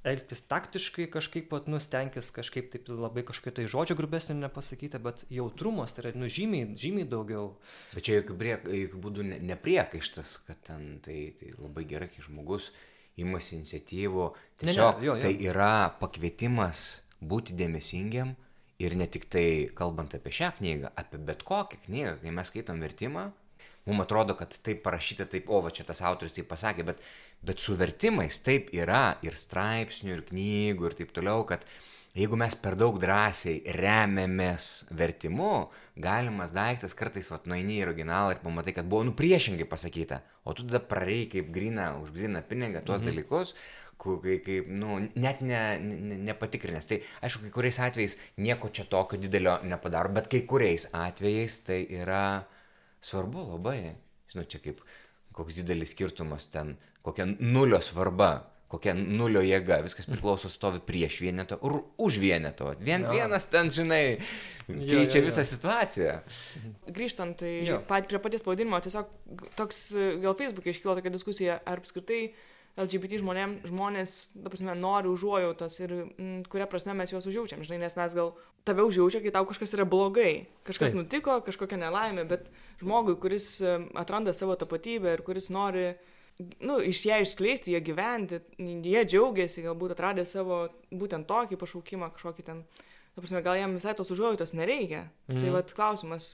[0.07, 5.24] elgtis taktiškai kažkaip, pat, nu, stenkis kažkaip taip labai kažkokio tai žodžio grubesnio nepasakyti, bet
[5.32, 7.51] jautrumas tai yra, nu, žymiai, žymiai daugiau.
[7.92, 12.24] Bet čia jokių, brie, jokių būdų ne, nepriekaištas, kad ten tai, tai labai gerai, kai
[12.24, 12.70] žmogus
[13.20, 14.30] imasi iniciatyvų.
[14.30, 15.18] Ne, ne, Tiesiog jo, jo.
[15.26, 18.32] tai yra pakvietimas būti dėmesingiam
[18.80, 19.46] ir ne tik tai
[19.76, 23.28] kalbant apie šią knygą, apie bet kokią knygą, kai mes skaitom vertimą,
[23.91, 27.05] mums atrodo, kad taip parašyta, taip, o va čia tas autorius taip pasakė, bet,
[27.47, 31.66] bet su vertimais taip yra ir straipsnių, ir knygų, ir taip toliau, kad
[32.16, 35.68] jeigu mes per daug drąsiai remiamės vertimu,
[36.01, 40.55] galimas daiktas kartais, vat, nueini į originalą ir pamatai, kad buvo nu priešingai pasakyta, o
[40.57, 43.11] tu tada prarai kaip grina, už grina pinigą tuos mhm.
[43.12, 43.55] dalykus,
[44.01, 46.88] ku- kai, kaip, nu, net ne, ne, nepatikrinęs.
[46.91, 51.84] Tai aišku, kai kuriais atvejais nieko čia tokio didelio nepadaro, bet kai kuriais atvejais tai
[52.01, 52.24] yra
[53.05, 53.96] svarbu labai.
[54.30, 54.80] Žinau, čia kaip
[55.34, 56.76] koks didelis skirtumas ten,
[57.07, 58.30] kokia nulio svarba,
[58.70, 62.70] kokia nulio jėga, viskas priklauso stovi prieš vieneto ir už vieneto.
[62.78, 63.14] Vien Jo.
[63.16, 64.20] vienas ten, žinai,
[64.68, 66.20] keičia visą situaciją.
[66.86, 67.80] Grįžtant, tai Jo.
[67.88, 69.11] pat, prie paties pavadinimo, tiesiog
[69.59, 69.82] toks,
[70.22, 72.22] gal Facebook'e iškilo tokia diskusija, ar apskritai
[72.80, 74.12] LGBT žmonėm, žmonės,
[74.42, 78.32] ta prasme, nori užuojautos ir m, kuria prasme mes juos užjaučiam, žinai, nes mes gal
[78.64, 80.98] tave užjaučia, kai tau kažkas yra blogai, kažkas Taip.
[81.00, 82.50] nutiko, kažkokia nelaimė, bet
[82.82, 83.60] žmogui, kuris
[83.98, 85.94] atranda savo tapatybę ir kuris nori,
[86.64, 92.46] nu, iš ją išskleisti, ją gyventi, jie džiaugiasi, galbūt atradė savo būtent tokį pašaukimą, kažkokį
[92.46, 92.62] ten,
[93.14, 95.06] ta prasme, gal jam visai tos užuojautos nereikia.
[95.28, 95.40] Mhm.
[95.40, 95.52] Tai Mhm.
[95.58, 96.30] vad klausimas.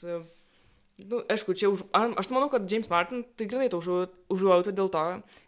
[0.96, 4.72] Nu, aišku, čia už, a- aš manau, kad James Martin tai grinai to užuo- užuojauta
[4.72, 5.02] dėl to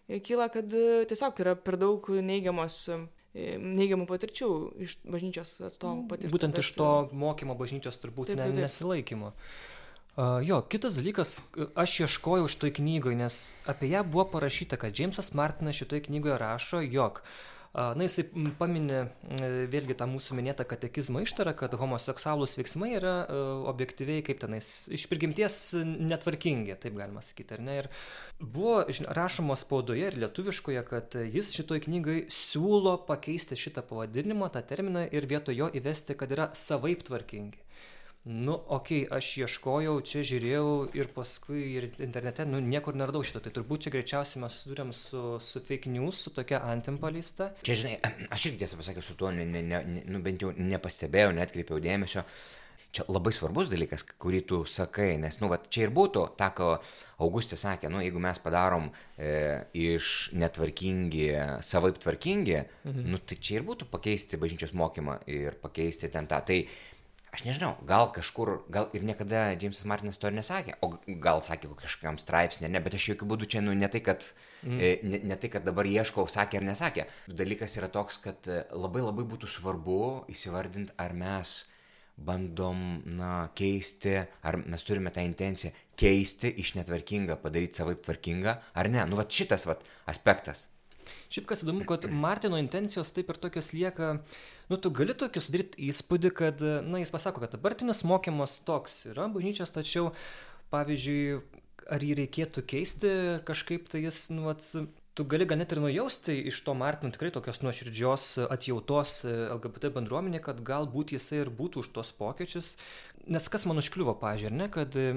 [0.05, 4.49] e, kyla, kad e, tiesiog yra per daug neigiamos, e, neigiamų patirčių
[4.85, 6.35] iš bažnyčios atstovų patirčių.
[6.37, 8.65] Būtent bet, iš to mokymo bažnyčios turbūt Taip, taip, taip.
[8.69, 9.33] nesilaikymo.
[10.19, 11.37] Uh, jo, kitas dalykas,
[11.79, 13.35] aš ieškojau šitoj knygoje, nes
[13.71, 18.25] apie ją buvo parašyta, kad Džeimsas Martinas šitoj knygoje rašo, jog, uh, na jisai
[18.59, 19.03] paminė
[19.71, 25.05] vėlgi tą mūsų minėtą katekizmo ištarą, kad homoseksualūs veiksmai yra uh, objektyviai kaip tenais iš
[25.11, 27.77] prigimties netvarkingi, taip galima sakyti, ar ne?
[27.83, 27.91] Ir
[28.41, 28.81] buvo
[29.19, 35.29] rašoma spaudoje ir lietuviškoje, kad jis šitoj knygai siūlo pakeisti šitą pavadinimą, tą terminą ir
[35.31, 37.68] vietoj jo įvesti, kad yra savaip tvarkingi.
[38.29, 43.41] Nu okei aš ieškojau čia žiūrėjau ir paskui ir internete nu niekur neradau šito.
[43.41, 47.79] Tai turbūt čia greičiausiai mes susiduriam su su feik niūs su tokia antim paleista čia
[47.83, 47.97] žinai
[48.35, 52.27] aš irgi tiesą pasakius su tuo ne ne ne nu bent jau nepastebėjau neatkreipiau dėmesio.
[52.93, 56.69] Čia labai svarbus dalykas kurį tu sakai nes nu vat čia ir būtų tą ką
[57.25, 59.33] augustė sakė nu jeigu mes padarom e,
[59.77, 61.27] iš netvarkingi
[61.65, 63.11] savaip tvarkingi mhm.
[63.13, 66.41] nu tai čia ir būtų pakeisti bažnyčios mokymą ir pakeisti ten tą.
[66.49, 66.63] Tai
[67.33, 70.93] aš nežinau gal kažkur gal ir niekada džeimsas martinas to ir nesakė o
[71.25, 74.25] gal sakė kažkokiam straipsny ne bet aš jokiu būdu čia nu ne tai kad
[74.63, 74.79] mm.
[74.81, 77.09] e, ne, ne tai kad dabar ieškau sakė ar nesakė.
[77.29, 79.99] Dalykas yra toks kad e, labai labai būtų svarbu
[80.33, 81.59] įsivardint ar mes
[82.19, 88.91] bandom na keisti ar mes turime tą intenciją keisti iš netvarkingą padaryt savaip tvarkingą ar
[88.91, 89.05] ne?
[89.07, 90.67] Nu vat šitas vat aspektas.
[91.33, 94.19] Šiaip kas įdomu, kad Martino intencijos taip ir tokios lieka
[94.69, 99.29] nu tu gali tokį sudaryt įspūdį kad na jis pasako kad dabartinis mokymas toks yra
[99.33, 100.13] bažnyčios tačiau
[100.75, 101.41] pavyzdžiui
[101.89, 103.13] ar jį reikėtų keisti
[103.49, 104.65] kažkaip tai jis nu vat
[105.19, 111.17] tu gali ir nujausti iš to martino tikrai tokios nuoširdžios atjautos lgbt bendruomenei kad galbūt
[111.17, 112.77] jisai ir būtų už tuos pokyčius.
[113.27, 114.15] Nes kas man užkliuvo
[114.47, 115.09] ar ne kad e,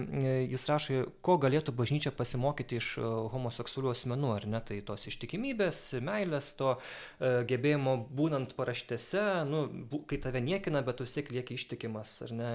[0.50, 5.84] jis rašo ko galėtų bažnyčia pasimokyti iš e, homoseksualių asmenų ar ne tai tos ištikimybės
[6.02, 9.68] meilės to e, gebėjimo būnant paraštėse nu
[10.10, 12.54] kai tave niekina bet tu vis tiek lieki ištikimas ar ne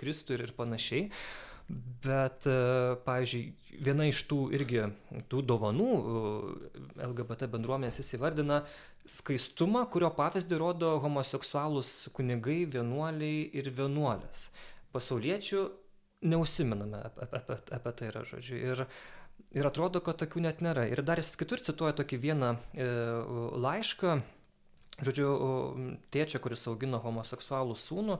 [0.00, 1.10] kristui ir panašiai
[2.02, 2.54] Bet, e,
[3.06, 3.42] pavyzdžiui,
[3.86, 4.82] viena iš tų irgi
[5.30, 6.24] tų dovanų e,
[7.06, 8.58] LGBT bendruomenės įsivardina
[9.08, 14.50] skaistumą, kurio pavyzdį rodo homoseksualūs kunigai, vienuoliai ir vienuolės.
[14.92, 15.62] Pasauliečių
[16.28, 18.58] neusiminame apie, apie, apie tai yra žodžiu.
[18.60, 18.84] Ir,
[19.56, 20.84] ir atrodo, kad tokių net nėra.
[20.92, 22.90] Ir dar jis kitur cituoja tokį vieną e,
[23.64, 24.20] laišką,
[25.00, 25.28] žodžiu,
[26.12, 28.18] tėčia, kuris augino homoseksualų sūnų,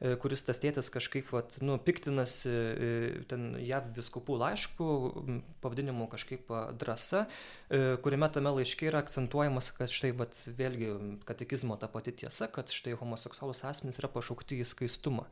[0.00, 2.92] e, kuris tas tėtis kažkaip, vat, nu, piktinasi e,
[3.28, 4.88] ten JAV viskupų laiškų,
[5.64, 6.48] pavadinimu kažkaip
[6.80, 7.26] drąsa,
[7.68, 10.94] e, kuriame tame laiške yra akcentuojamas, kad štai, vat, vėlgi,
[11.28, 15.28] katekizmo ta pati tiesa, kad štai homoseksualus asmenys yra pašaukti į skaistumą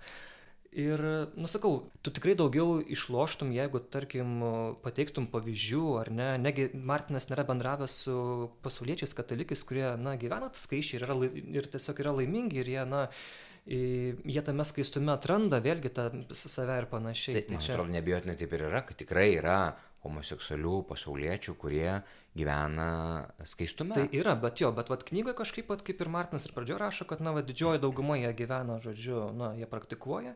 [0.73, 1.01] ir
[1.37, 4.41] nu sakau tu tikrai daugiau išloštum jeigu tarkim
[4.85, 8.16] pateiktum pavyzdžių ar ne negi martinas nėra bendravęs su
[8.64, 11.16] pasauliečiais katalikais kurie na gyvena skaisčiai ir yra
[11.61, 13.07] ir tiesiog yra laimingi ir jie na
[13.66, 17.37] jie tame skaistume atranda vėlgi tą save ir panašiai.
[17.37, 17.75] Tai, tai man čia...
[17.77, 19.59] atrodo, nebijotinai taip ir yra, kad tikrai yra
[20.03, 22.01] homoseksualių pasauliečių, kurie
[22.37, 23.95] gyvena skaistume.
[23.97, 27.07] Tai yra, bet jo, bet vat knygoje kažkaip, vat, kaip ir Martinas ir pradžioje rašo,
[27.09, 30.33] kad, na, va, didžioji dauguma jie gyvena, žodžiu, na, jie praktikuoja.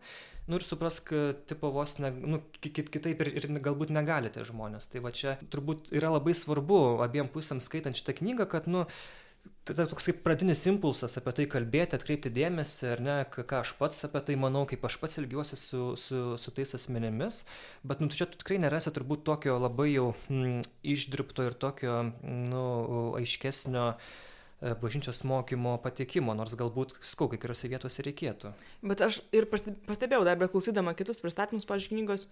[0.46, 1.12] Nu ir suprask,
[1.48, 4.90] tipo vos, ne, nu, kitaip ir, ir galbūt negalite žmonės.
[4.92, 8.84] Tai va čia turbūt yra labai svarbu abiem pusėm skaitant šitą knygą, kad, nu,
[9.66, 14.06] tada toks kaip pradinis impulsas apie tai kalbėti, atkreipti dėmesį, ar ne, ką aš pats
[14.06, 17.42] apie tai manau, kaip aš pats ilgiuosi su, su, su tais asmenėmis,
[17.86, 20.62] bet nu, čia tu tikrai nerasi turbūt tokio labai jau mm,
[20.94, 22.62] išdirbto ir tokio, nu,
[23.18, 28.54] aiškesnio e, bažnyčios mokymo patekimo, nors galbūt, skau, kai kuriuose vietose reikėtų.
[28.86, 32.30] Bet aš ir pastebėjau, dar beklausydama kitus pristatymus, pažiūrėjau, knygos,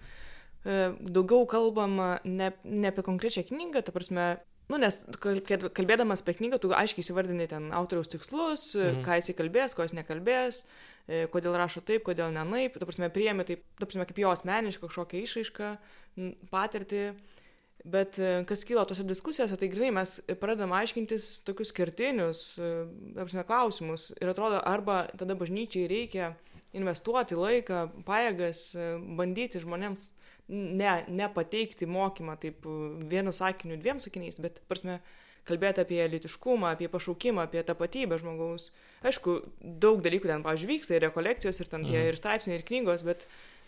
[0.63, 4.35] e, daugiau kalbama ne, ne apie konkrečią knygą, ta prasme,
[4.73, 9.03] Nu, nes kalbėdamas apie knygą, tu aiškiai įsivardini ten autoriaus tikslus, mhm.
[9.05, 10.63] ką jisai kalbės, ko jis nekalbės,
[11.05, 14.33] e, kodėl rašo taip, kodėl ne naip, ta prasme, priemi taip, ta prasme, kaip jo
[14.33, 15.71] asmenišką kažkokią išraišką,
[16.53, 17.05] patirtį.
[17.85, 22.73] Bet e, kas kyla tose diskusijose, tai grinai mes pradedam aiškintis tokius kertinius, e,
[23.13, 24.09] ta prasme, klausimus.
[24.17, 26.33] Ir atrodo, arba tada bažnyčiai reikia
[26.75, 28.71] investuoti laiką, pajėgas,
[29.21, 30.09] bandyti žmonėms
[30.49, 32.67] ne, nepateikti mokymą taip
[33.11, 35.01] vienu sakiniu, dviem sakiniais, bet, prasme,
[35.49, 38.71] kalbėti apie litiškumą, apie pašaukimą, apie tapatybę žmogaus.
[39.05, 42.07] Aišku, daug dalykų ten, pavyzdžiui, vyksta ir rekolekcijos, ir ten tie mhm.
[42.13, 43.27] ir straipsniai, ir knygos, bet,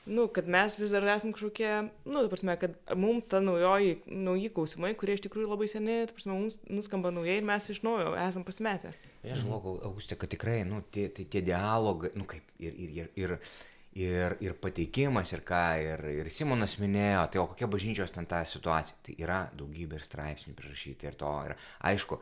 [0.08, 1.70] nu, kad mes vis dar esame kažkokie,
[2.06, 6.16] nu, ta prasme, kad mums ta naujoji, nauji klausimai, kurie iš tikrųjų labai seni, ta
[6.16, 8.94] prasme, mums nuskamba naujai ir mes iš naujo esam pasimetę.
[9.26, 13.10] Aš žinau, Augustė, kad tikrai, nu, tie, tie, tie dialogai, nu, kaip ir, ir, ir,
[13.18, 13.38] ir
[13.96, 18.42] ir, ir pateikimas, ir ką, ir, ir Simonas minėjo, tai o kokia bažnyčios ten ta
[18.44, 18.98] situacija.
[19.06, 21.32] Tai yra daugybė ir straipsnių prirašyti ir to.
[21.48, 21.54] Ir
[21.90, 22.18] aišku,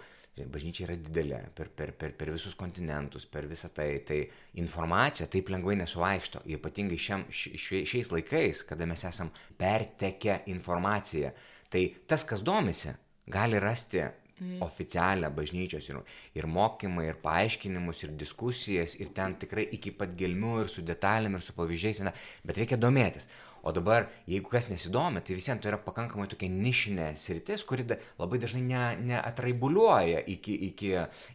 [0.55, 3.89] bažnyčia yra didelė per, per, per, per visus kontinentus, per visą tai.
[4.07, 4.20] Tai
[4.62, 11.35] informacija taip lengvai nesuvaikšto, ypatingai šiam, ši, šiais laikais, kada mes esam pertekę informaciją.
[11.75, 12.95] Tai tas, kas domisi,
[13.27, 14.05] gali rasti
[14.41, 14.61] mm.
[14.66, 16.01] oficialią bažnyčios ir,
[16.39, 21.39] ir mokymą, ir paaiškinimus, ir diskusijas, ir ten tikrai iki pat gelmių, ir su detalėm,
[21.39, 22.05] ir su pavyzdžiais,
[22.45, 23.28] bet reikia domėtis.
[23.65, 27.87] O dabar, jeigu kas nesidomi, tai visiems tai yra pakankamai tokia nišinė sritis, kuri
[28.21, 30.91] labai dažnai ne, neatraibuliuoja iki, iki,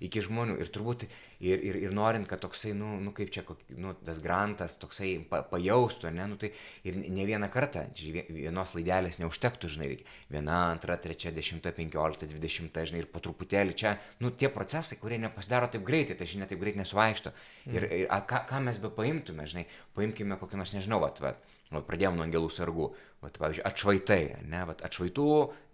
[0.05, 0.59] iki žmonių.
[0.61, 3.43] Ir turbūt ir, ir, ir norint, kad toksai, nu, nu kaip čia,
[3.82, 6.51] nu, tas grantas toksai pa, pajaustų, ne, nu, tai
[6.86, 12.86] ir ne vieną kartą, vienos laidelės neužtektų, žinai, reikia viena, antra, trečia, dešimta, penkiolikta, dvidešimta,
[12.91, 16.61] žinai, ir po truputėlį čia, nu, tie procesai, kurie nepasidaro taip greitai, ta žinia taip
[16.61, 17.34] greit nesuvaikšto.
[17.34, 17.77] Mm.
[17.77, 19.65] Ir, ir a, ką, ką mes be paimtume, žinai,
[19.97, 21.41] paimkime kokį nors, nežinau, vat, vat,
[21.74, 22.88] vat pradėjom nuo angelų sargų,
[23.24, 25.28] vat, pavyzdžiui, atšvaitai, ne, vat, atšvaitų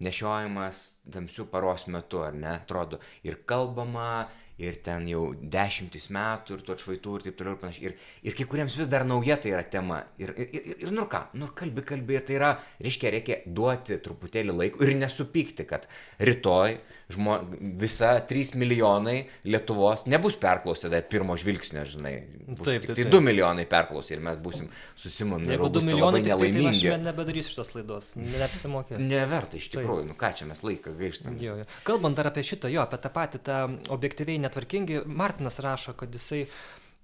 [0.05, 0.81] nešiojimas
[1.13, 4.25] tamsių paros metu, ar ne, atrodo, ir kalbama,
[4.61, 7.89] ir ten jau dešimtis metų ir tų atšvaitų ir taip toliau ir panašiai.
[7.89, 10.01] Ir, ir kai kuriems vis dar nauja tai yra tema.
[10.21, 12.51] Ir, ir, ir, ir nu ką, nu kalbi, kalbi, tai yra,
[12.83, 15.89] reiškia, reikia duoti truputėlį laiko ir nesupykti, kad
[16.23, 16.77] rytoj
[17.09, 22.13] žmo, visa 3 milijonai Lietuvos nebus perklausę dar pirmo žvilgsnio, žinai.
[22.47, 22.97] Bus taip, taip, taip.
[22.97, 25.49] Tai 2 milijonai perklausė ir mes busim susimami.
[25.53, 26.71] Jeigu 2 milijonai tai nelaimingi.
[26.71, 29.03] Tai, tai aš nebedarysiu šitos laidos, neapsimokės.
[29.03, 30.13] Neverta, iš tikrųjų, taip.
[30.13, 31.67] nu ką čia mes laiką gaištame.
[31.85, 33.59] Kalbant dar apie šitą, jo, apie tą patį, tą
[33.93, 36.47] objektyviai netvarkingi, Martinas rašo, kad jisai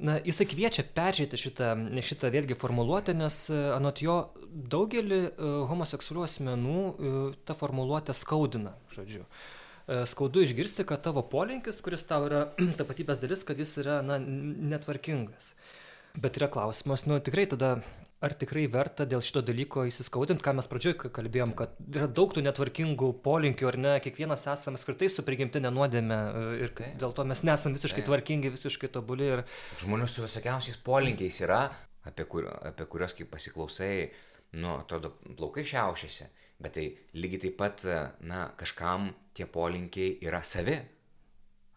[0.02, 1.68] Na, jisai kviečia peržiūrėti šitą,
[2.02, 4.16] šitą vėlgi formuluotę, nes anot jo
[4.50, 9.22] daugelį uh, homoseksualių asmenų uh, ta formuluotė skaudina, žodžiu.
[9.22, 12.46] Uh, skaudu išgirsti, kad tavo polinkis, kuris tau yra
[12.80, 15.54] tapatybės dalis, kad jis yra na, netvarkingas.
[16.22, 17.78] Bet yra klausimas, nu tikrai tada
[18.22, 22.44] ar tikrai verta dėl šito dalyko įsiskaudint, ką mes pradžioje kalbėjom, kad yra daug tų
[22.46, 26.92] netvarkingų polinkių, ar ne, kiekvienas esame skirtai su prigimtinė nuodėme e, ir tai.
[27.02, 28.10] dėl to mes nesame visiškai tai.
[28.12, 29.32] tvarkingi, visiškai tobuli.
[29.34, 29.44] Ir...
[29.82, 31.64] Žmonių su visokiausiais polinkiais yra,
[32.06, 33.96] apie, kur, apie kuriuos kaip pasiklausai,
[34.62, 36.30] nu, atrodo, plaukai šiaušiasi,
[36.62, 37.88] bet tai lygiai taip pat,
[38.22, 40.78] na, kažkam tie polinkiai yra savi,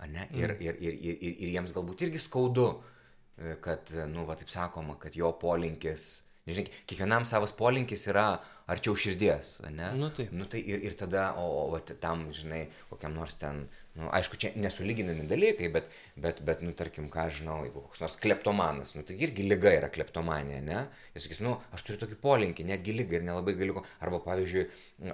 [0.09, 0.61] ne, ir, mm.
[0.61, 4.99] ir, ir, ir, ir, ir jiems galbūt irgi skaudu e, kad, nu, va taip sakoma,
[5.01, 8.27] kad jo polinkis Žinai, kiekvienam savas polinkis yra
[8.69, 9.87] arčiau širdies, ne?
[9.97, 10.27] Nu tai.
[10.37, 13.63] Nu tai ir, ir tada, o, o va, tam, žinai, kokiam nors ten
[13.95, 15.87] nu, aišku, čia nesulyginami dalykai, bet,
[16.19, 19.91] bet, bet, nu, tarkim, ką žinau, jeigu koks nors kleptomanas, nu, tai irgi lyga yra
[19.95, 20.81] kleptomanija, ne?
[21.15, 24.65] Jis sakys, nu, aš turiu tokį polinkį, netgi lygą ir nelabai galiu, arba, pavyzdžiui,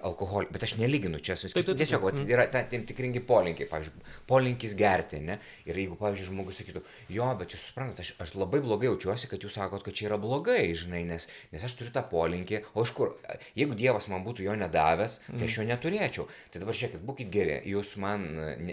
[0.00, 1.74] alkoholį, bet aš nelyginu čia su skirtu.
[1.76, 5.36] Tiesiog, va, yra ta, tam tikringi polinkiai, pavyzdžiui, polinkis gerti, ne?
[5.68, 9.44] Ir jeigu, pavyzdžiui, žmogus sakytų, jo, bet jūs suprantate, aš, aš labai blogai jaučiuosi, kad
[9.44, 12.94] jūs sakot, kad čia yra blogai, žinai, nes, nes aš turiu tą polinkį, o iš
[12.96, 13.12] kur,
[13.58, 16.28] jeigu Dievas man būtų jo nedavęs, tai aš jo neturėčiau.
[16.52, 18.24] Tai dabar žiūrėkit, būkite geri, jūs man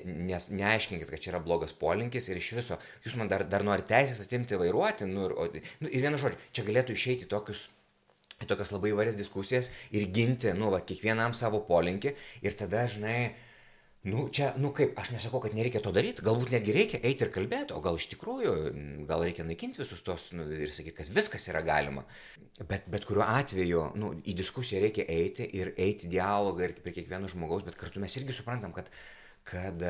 [0.06, 3.94] nes neaiškinkit, kad čia yra blogas polinkis ir iš viso jūs man dar, dar norite
[3.94, 5.10] teisės atimti vairuoti.
[5.10, 5.50] Nu, ir, o,
[5.84, 7.68] nu, ir vienu žodžiu, čia galėtų išeiti tokius
[8.46, 12.14] tokias labai įvairias diskusijas ir ginti, nu, va, kiekvienam savo polinkį
[12.46, 13.32] ir tada, žinai,
[14.08, 17.32] Nu, čia, nu kaip, aš nesakau, kad nereikia to daryti, galbūt netgi reikia eiti ir
[17.34, 18.54] kalbėti, o gal iš tikrųjų,
[19.10, 22.06] gal reikia naikinti visus tos nu, ir sakyti, kad viskas yra galima.
[22.70, 27.28] Bet, bet kuriuo atveju, nu, į diskusiją reikia eiti ir eiti dialogą ir prie kiekvieno
[27.34, 28.88] žmogaus, bet kartu mes irgi suprantam, kad
[29.52, 29.84] kad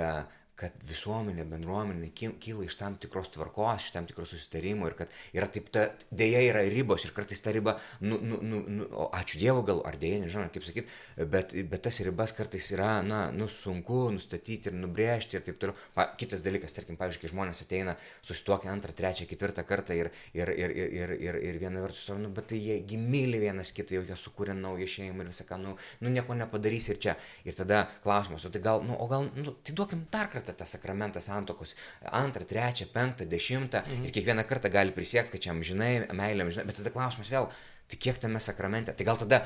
[0.58, 5.46] kad visuomenė, bendruomenė kyla iš tam tikros tvarkos, iš tam tikro susitarimo ir kad yra
[5.54, 9.66] taip, ta, dėja yra ribos ir kartais ta riba, nu, nu, nu, nu, ačiū Dievui
[9.68, 10.90] gal, ar dėja, nežinau, kaip sakyti,
[11.30, 15.78] bet, bet tas ribas kartais yra, na, nu, sunku nustatyti ir nubrėžti ir taip toliau.
[15.94, 17.94] Pa, kitas dalykas, tarkim, pavyzdžiui, kai žmonės ateina,
[18.26, 22.34] susituokia antrą, trečią, ketvirtą kartą ir, ir, ir, ir, ir, ir, ir viena vertus, nu,
[22.34, 25.78] bet tai jie gimili vienas kitą, jau jie sukūrė naują šeimą ir visą ką, nu,
[26.02, 27.16] nu nieko nepadarysi ir čia.
[27.46, 30.64] Ir tada klausimas, o tai gal, nu, o gal, nu, tai duokim dar kartą kartą
[30.64, 31.76] tą sakramentą santokos,
[32.12, 34.06] antrą, trečią, penktą, dešimtą mhm.
[34.06, 37.50] ir kiekvieną kartą gali prisiekti, kad čia amžinai, meilė amžinai, bet tada klausimas vėl,
[37.88, 39.44] tai kiek tame sakramente, tai gal tada,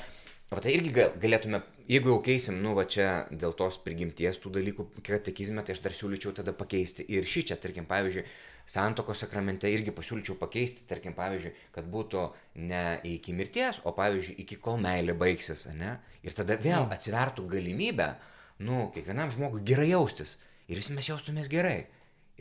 [0.51, 4.87] va tai irgi galėtume, jeigu jau keisim, nu va čia dėl tos prigimties tų dalykų
[5.05, 8.25] katekizme, tai aš dar siūlyčiau tada pakeisti ir šį čia, tarkim, pavyzdžiui,
[8.67, 12.27] santokos sakramente irgi pasiūlyčiau pakeisti, tarkim, pavyzdžiui, kad būtų
[12.67, 15.97] ne iki mirties, o pavyzdžiui, iki kol meilė baigsis, ne?
[16.21, 16.93] Ir tada vėl mhm.
[16.97, 18.13] atsivertų galimybę,
[18.67, 20.35] nu, kiekvienam žmogui gerai jaustis
[20.71, 21.83] ir visi mes jaustumės gerai.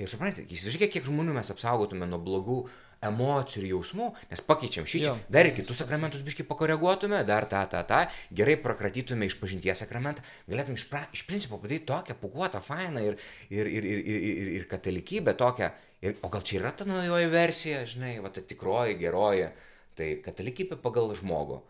[0.01, 2.61] Ir suprantate, įsivaizduokite, kiek žmonių mes apsaugotume nuo blogų
[3.05, 7.63] emocijų ir jausmų, nes pakeičiam šį čia, dar ir kitus sakramentus biškai pakoreguotume, dar tą,
[7.73, 8.01] tą, tą,
[8.37, 13.19] gerai prakratytume iš pažinties sakramentą, galėtume iš, pra, iš principo padaryti tokią pukuotą, fainą ir,
[13.49, 15.73] ir, ir, ir, ir, ir, ir katalikybę tokią.
[16.01, 19.51] Ir, o gal čia yra ta naujoji versija, žinai, va ta tikroji, geroji,
[19.97, 21.61] tai katalikybė pagal žmogų.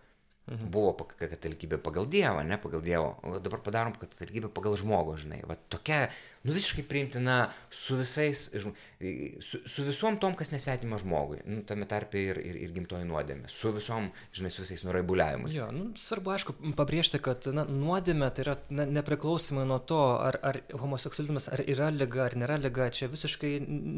[0.50, 0.70] Mhm.
[0.74, 5.38] Buvo katalikybė pagal Dievą, ne pagal Dievo, o dabar padarom katalikybę pagal žmogų, žinai.
[5.46, 6.08] Va tokia,
[6.42, 7.36] nu visiškai priimtina
[7.70, 12.72] su visais, su, su visom tom, kas nesvetima žmogui, nu, tame tarpe ir, ir, ir
[12.74, 15.54] gimtoji nuodėmė, su visom, žinai, su visais nuraibuliavimais.
[15.54, 20.40] Jo, nu, svarbu, aišku, pabrėžti, kad na, nuodėmė tai yra na, nepriklausomai nuo to, ar,
[20.50, 23.52] ar homoseksualizmas ar yra lyga, ar nėra lyga, čia visiškai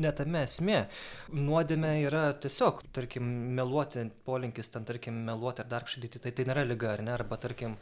[0.04, 0.84] netame esmė.
[1.32, 6.50] Nuodėmė yra tiesiog, tarkim, meluoti, polinkis ten, tarkim, meluoti ar dar kažkaip tai, tai tai
[6.50, 7.78] nėra lyga, ar ne, arba tarkim,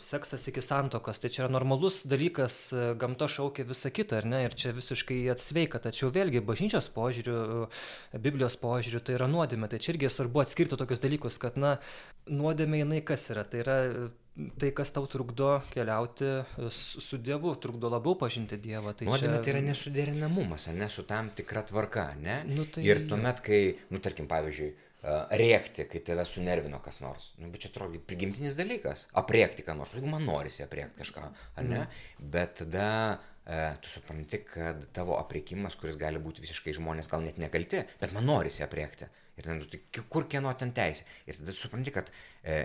[0.00, 4.56] seksas iki santokos, tai čia yra normalus dalykas, gamta šaukia visą kitą, ar ne, ir
[4.56, 7.68] čia visiškai atsveika, tačiau vėlgi bažnyčios požiūriu,
[8.16, 11.76] Biblijos požiūriu tai yra nuodėmė, tai čia irgi svarbu atskirti tokius dalykus, kad, na,
[12.32, 13.76] nuodėmė jinai kas yra, tai yra
[14.56, 16.30] tai, kas tau trukdo keliauti
[16.72, 18.96] su Dievu, trukdo labiau pažinti Dievą.
[18.96, 19.44] Tai Nuodėmė čia...
[19.44, 22.40] tai yra nesuderinamumas, ne su tam tikra tvarka, ne?
[22.48, 22.82] Nu, tai...
[22.88, 23.60] Ir tuomet, kai,
[23.92, 24.72] nu, tarkim, pavyzdžiui,
[25.04, 27.30] rėkti, kai tave sunervino kas nors.
[27.40, 29.08] Nu, bet čia atrodo prigimtinis dalykas.
[29.20, 29.92] Apriekti ką nors.
[29.96, 31.24] Jeigu man norisi apriekti kažką,
[31.60, 31.82] ar ne?
[31.82, 32.30] Mm.
[32.32, 32.86] Bet tada
[33.44, 38.16] e, tu supranti, kad tavo apriekimas, kuris gali būti visiškai žmonės gal net nekalti, bet
[38.16, 39.10] man norisi apriekti.
[39.34, 41.04] Ir ten, tai kur kieno ten teisė.
[41.26, 42.08] Ir tada supranti, kad
[42.40, 42.62] e,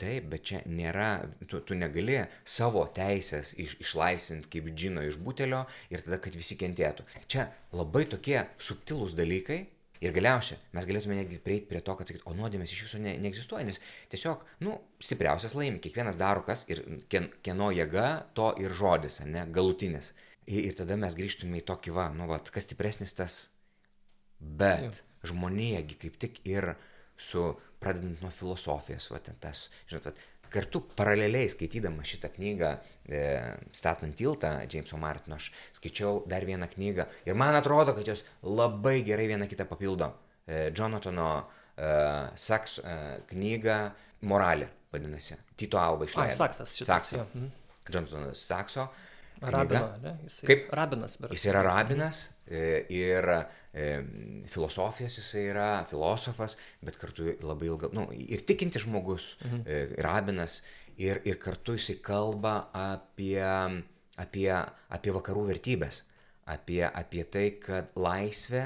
[0.00, 1.10] taip, bet čia nėra,
[1.44, 6.58] tu, tu negali savo teisės iš, išlaisvinti kaip džino iš butelio ir tada, kad visi
[6.58, 7.06] kentėtų.
[7.28, 9.66] Čia labai tokie subtilūs dalykai,
[10.04, 13.14] Ir galiausiai mes galėtume netgi prieiti prie to, kad sakyt, o nuodėmės iš viso ne,
[13.22, 13.80] neegzistuoja, nes
[14.12, 16.82] tiesiog, nu, stipriausias laimi, kiekvienas daro kas ir
[17.12, 20.12] kien, kieno jėga, to ir žodis, ne, galutinis.
[20.46, 23.38] Ir, ir tada mes grįžtume į tokį, va, nu, va, kas stipresnis tas.
[24.36, 25.32] Bet Jau.
[25.32, 26.74] žmonėgi kaip tik ir
[27.16, 27.48] su,
[27.80, 32.76] pradedant nuo filosofijos, va, tas, žinot, va, kartu paraleliai skaitydama šitą knygą
[33.06, 38.98] Statant tiltą Jameso Martino, aš skaičiau dar vieną knygą ir man atrodo, kad jos labai
[39.06, 40.10] gerai viena kitą papildo.
[40.46, 41.28] E, Jonatano
[41.76, 41.92] e,
[42.34, 42.96] Saks e,
[43.30, 43.78] knygą
[44.26, 45.36] Moralė vadinasi.
[45.56, 46.32] Tito Alba išleido.
[46.32, 46.90] A, Saksas šitas.
[46.90, 47.28] Saksas.
[47.34, 47.52] Mhm.
[47.86, 48.88] Jonatano Sakso
[49.40, 50.16] Rabino, ne?
[50.24, 50.68] Jisai Kaip?
[50.72, 51.16] Rabinas.
[51.20, 51.36] Beras.
[51.36, 53.84] Jis yra rabinas e, ir e,
[54.48, 59.62] filosofijos jisai yra, filosofas, bet kartu labai ilga, nu, ir tikinti žmogus, mhm.
[59.66, 60.62] E, rabinas,
[60.96, 63.42] ir, ir kartu jisai kalba apie,
[64.16, 64.50] apie,
[64.88, 66.02] apie vakarų vertybės,
[66.46, 68.64] apie, apie tai, kad laisvė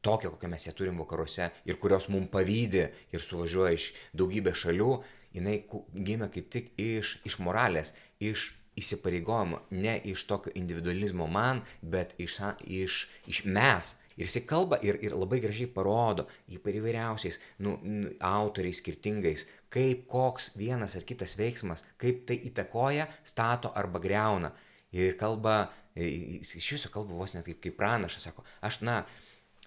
[0.00, 4.94] tokia, kokią mes ją turim vakaruose ir kurios mums pavydė ir suvažiuoja iš daugybės šalių,
[5.36, 5.60] jinai
[5.94, 8.50] gimė kaip tik iš, iš moralės, iš
[8.80, 13.96] įsipareigojimo ne iš tokio individualizmo man, bet iš, iš, iš mes.
[14.20, 17.78] Ir jisai kalba ir, ir labai gražiai parodo įvairiausiais nu,
[18.20, 24.52] autoriais skirtingais, kaip koks vienas ar kitas veiksmas, kaip tai įtakoja, stato arba greuna.
[24.92, 29.00] Ir kalba, iš viso kalba vos net kaip, kaip pranašas, sako, aš, na,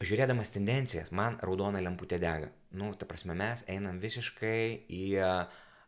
[0.04, 2.52] žiūrėdamas tendencijas, man raudona lemputė dega.
[2.78, 5.06] Nu, ta prasme, mes einam visiškai į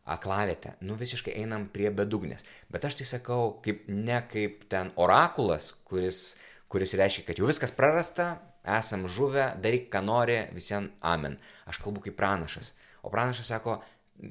[0.06, 2.46] aklavietę, nu visiškai einam prie bedugnės.
[2.70, 6.36] Bet aš tai sakau, kaip, ne kaip ten orakulas, kuris,
[6.70, 8.36] kuris reiškia, kad jau viskas prarasta,
[8.76, 11.36] esam žuvę, daryk ką nori, visiems amen.
[11.70, 12.72] Aš kalbu kaip pranašas.
[13.06, 13.78] O pranašas sako,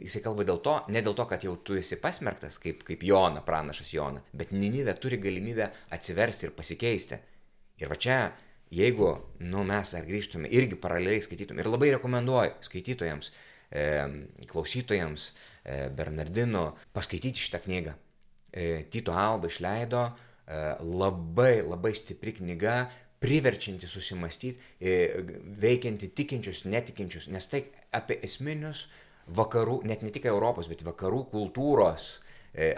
[0.02, 3.44] jisai kalba dėl to, ne dėl to, kad jau tu esi pasmerktas, kaip, kaip Jona,
[3.46, 7.20] pranašas Jona, bet Ninivė turi galimybę atsiversti ir pasikeisti.
[7.80, 8.20] Ir va čia,
[8.72, 9.10] jeigu,
[9.44, 13.34] nu, mes ar grįžtume, irgi paraleliai skaitytume, ir labai rekomenduoju skaitytojams,
[13.72, 13.90] e,
[14.52, 15.34] klausytojams,
[15.66, 17.96] E, Bernardino paskaityti šitą knygą.
[18.54, 22.86] E, Tito Alba išleido e, labai labai stipri knyga,
[23.26, 24.62] priverčianti susimastyti,
[25.66, 27.66] veikianti tikinčius, netikinčius, nes tai
[27.98, 28.86] apie esminius
[29.36, 32.20] vakarų, net ne tik Europos, bet vakarų kultūros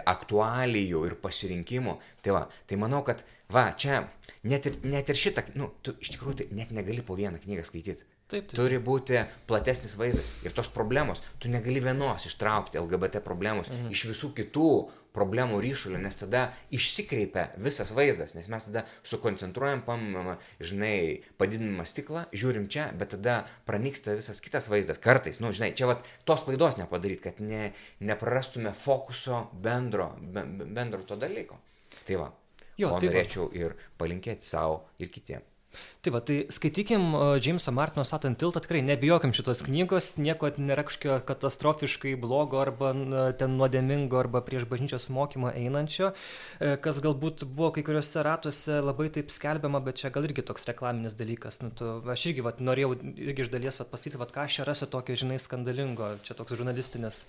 [0.08, 1.96] aktualijų ir pasirinkimų.
[2.24, 3.22] Tai va, tai manau, kad
[3.52, 4.02] va, čia
[4.48, 7.66] net ir, net ir šitą, nu, tu iš tikrųjų tai net negali po vieną knygą
[7.66, 8.06] skaityti.
[8.28, 8.58] Taip, taip.
[8.58, 10.26] Turi būti platesnis vaizdas.
[10.44, 13.94] Ir tos problemos, tu negali vienos ištraukti LGBT problemos mhm.
[13.94, 14.72] iš visų kitų
[15.18, 16.44] problemų ryšulio, nes tada
[16.74, 23.40] išsikreipia visas vaizdas, nes mes tada sukoncentruojam, pamama, žinai, padidinamą stiklą, žiūrim čia, bet tada
[23.68, 25.02] pranyksta visas kitas vaizdas.
[25.02, 30.46] Kartais, nu, žinai, čia vat tos klaidos nepadaryti, kad ne, neprarastume fokuso bendro, be,
[30.78, 31.58] bendro to dalyko.
[32.06, 32.32] Tai va,
[32.78, 33.54] jo, tai norėčiau va.
[33.58, 35.57] ir palinkėti savo ir kitiems.
[35.98, 37.02] Tai va, tai skaitykim
[37.42, 42.92] Jameso Martino Statant tiltą, tikrai nebijokim šitos knygos, nieko nėra kažkokio katastrofiškai blogo arba
[43.40, 46.12] ten nuodėmingo arba prieš bažnyčios mokymą einančio,
[46.62, 50.70] e, kas galbūt buvo kai kuriuose ratuose labai taip skelbiama, bet čia gal irgi toks
[50.70, 51.58] reklaminis dalykas.
[51.66, 55.18] Nu, tu, aš irgi va, norėjau irgi iš dalies pasakyti, va, ką aš rasiu tokio,
[55.18, 57.24] žinai, skandalingo, čia toks žurnalistinis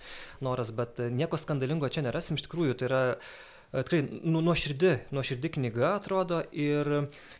[0.46, 5.52] noras, bet nieko skandalingo čia nerasim, iš tikrųjų tai yra E, tikrai nu, nuoširdi, nuoširdi
[5.56, 6.90] knyga atrodo ir...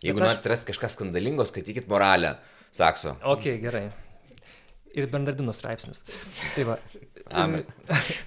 [0.02, 0.26] Jeigu aš...
[0.26, 2.36] norite rasti kažką skandalingo, skaitykit moralę,
[2.74, 3.16] sakso.
[3.26, 3.88] Ok, gerai.
[4.94, 6.04] Ir Bernardino straipsnius.
[6.54, 6.76] Tai va.
[7.30, 7.64] Amen.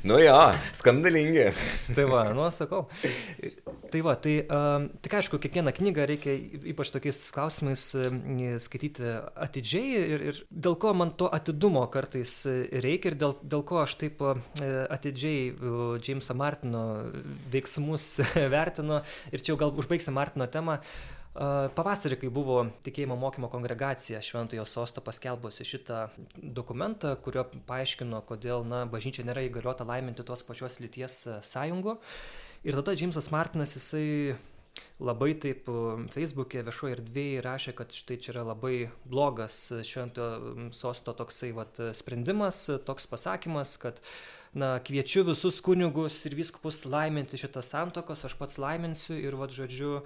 [0.07, 0.35] nu jo,
[0.71, 1.49] skandalingi.
[1.95, 2.85] tai va, nu, sakau.
[3.91, 6.35] Tai va, tai um, tik aišku, kiekvieną knygą reikia
[6.71, 7.83] ypač tokiais klausimais
[8.63, 9.09] skaityti
[9.45, 12.39] atidžiai ir, ir dėl ko man to atidumo kartais
[12.71, 15.51] reikia ir dėl, dėl ko aš taip atidžiai
[16.03, 16.85] Jameso Martino
[17.53, 18.15] veiksmus
[18.55, 20.79] vertinu ir čia jau gal užbaigsim Martino temą.
[21.33, 26.03] Pavasarį, kai buvo tikėjimo mokymo kongregacija Šventojo sosto paskelbusi šitą
[26.37, 31.97] dokumentą, kurio paaiškino, kodėl na, bažnyčia nėra įgaliota laiminti tos pačios lyties e, sąjungų.
[32.69, 34.35] Ir tada Džeimsas Martinas jisai
[35.01, 35.65] labai taip
[36.13, 38.75] Facebook'e viešoje erdvėje rašė, kad štai čia yra labai
[39.09, 43.99] blogas Šventojo sosto toksai vat, sprendimas, toks pasakymas, kad
[44.53, 50.03] na, kviečiu visus kunigus ir viskupus laiminti šitą santokos, aš pats laiminsiu ir, vad, žodžiu,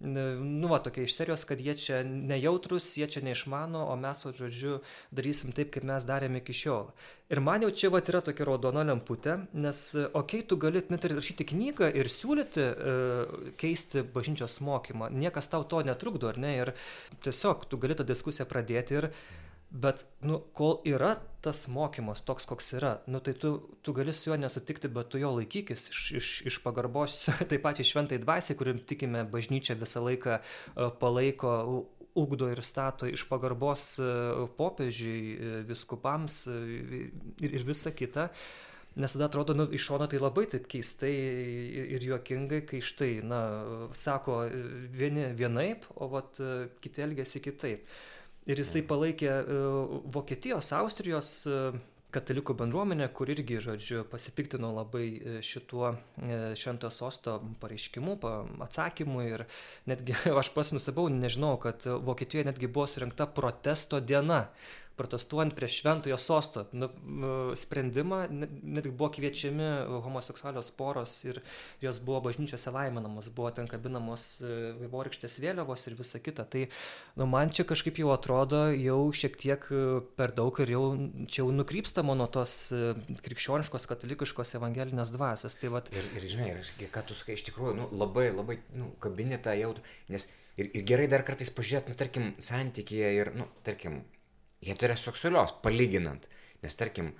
[0.00, 4.32] nu, va, tokia iš serijos, kad jie čia nejautrus, jie čia neišmano, o mes, o
[4.32, 4.78] žodžiu,
[5.12, 6.88] darysim taip, kaip mes darėme iki šiol.
[7.30, 11.04] Ir man jau čia va yra tokia raudona lemputė, nes, okei, okay, tu gali net
[11.04, 12.96] ir rašyti knygą ir siūlyti e,
[13.60, 16.72] keisti bažnyčios mokymą, niekas tau to netrukdo, ar ne, ir
[17.20, 19.10] tiesiog tu gali tą diskusiją pradėti ir
[19.70, 23.52] bet nu kol yra tas mokymas toks koks yra nu tai tu
[23.82, 27.86] tu gali su juo nesutikti bet tu jo laikykis iš iš iš pagarbos tai pačiai
[27.86, 30.42] šventai dvasiai kuri tikime bažnyčia visą laiką e,
[31.00, 34.10] palaiko ugdo ir stato iš pagarbos e,
[34.58, 37.14] popiežiui e, vyskupams ir,
[37.46, 38.28] ir visa kita.
[38.98, 41.12] Nes tada atrodo nu, iš šono tai labai taip keistai
[41.94, 43.38] ir juokingai, kai štai, na,
[43.94, 44.40] sako
[44.90, 46.40] vieni vienaip, o vat
[46.82, 47.86] kiti elgesi kitaip
[48.50, 49.62] ir jisai palaikė e,
[50.14, 51.60] Vokietijos, Austrijos e,
[52.14, 55.92] katalikų bendruomenė, kur irgi, žodžiu, pasipiktino labai e, šituo
[56.58, 58.16] šventojo sosto pareiškimu,
[58.66, 59.22] atsakymu.
[59.28, 59.46] Ir
[59.90, 64.46] netgi aš pas nustebau, nežinau, kad Vokietijoje netgi buvo surinkta protesto diena
[65.00, 66.90] protestuojant prieš šventojo sosto nu,
[67.56, 69.68] sprendimą, netgi buvo kviečiami
[70.04, 71.40] homoseksualios poros ir
[71.80, 74.52] jos buvo bažnyčiose laiminamos, buvo ten kabinamos e,
[74.82, 76.44] vaivorykštės vėliavos ir visa kita.
[76.50, 76.66] Tai
[77.16, 79.84] nu, man čia kažkaip jau atrodo jau šiek tiek e,
[80.18, 80.84] per daug ir jau
[81.26, 82.92] čia jau nukrypstama nuo tos e,
[83.24, 85.56] krikščioniškos, katalikiškos evangelinės dvasios.
[85.60, 85.90] Tai vat...
[85.94, 89.74] ir, ir žinai, ir, ką tu sakai, iš tikrųjų, nu, labai, labai nu, kabinetą jau,
[90.12, 90.28] nes
[90.60, 94.02] ir, ir gerai dar kartais pažiūrėti, nu, tarkim, santykėje ir, nu, tarkim,
[94.66, 96.26] heteroseksualios, palyginant.
[96.62, 97.12] Nes tarkim,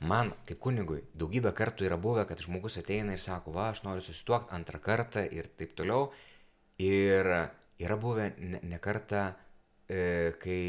[0.00, 4.04] man kaip kunigui daugybę kartų yra buvę, kad žmogus ateina ir sako, va, aš noriu
[4.04, 6.10] susituokti antrą kartą ir taip toliau.
[6.82, 7.26] Ir
[7.78, 9.32] yra buvę ne, ne kartą,
[9.90, 10.60] e, kai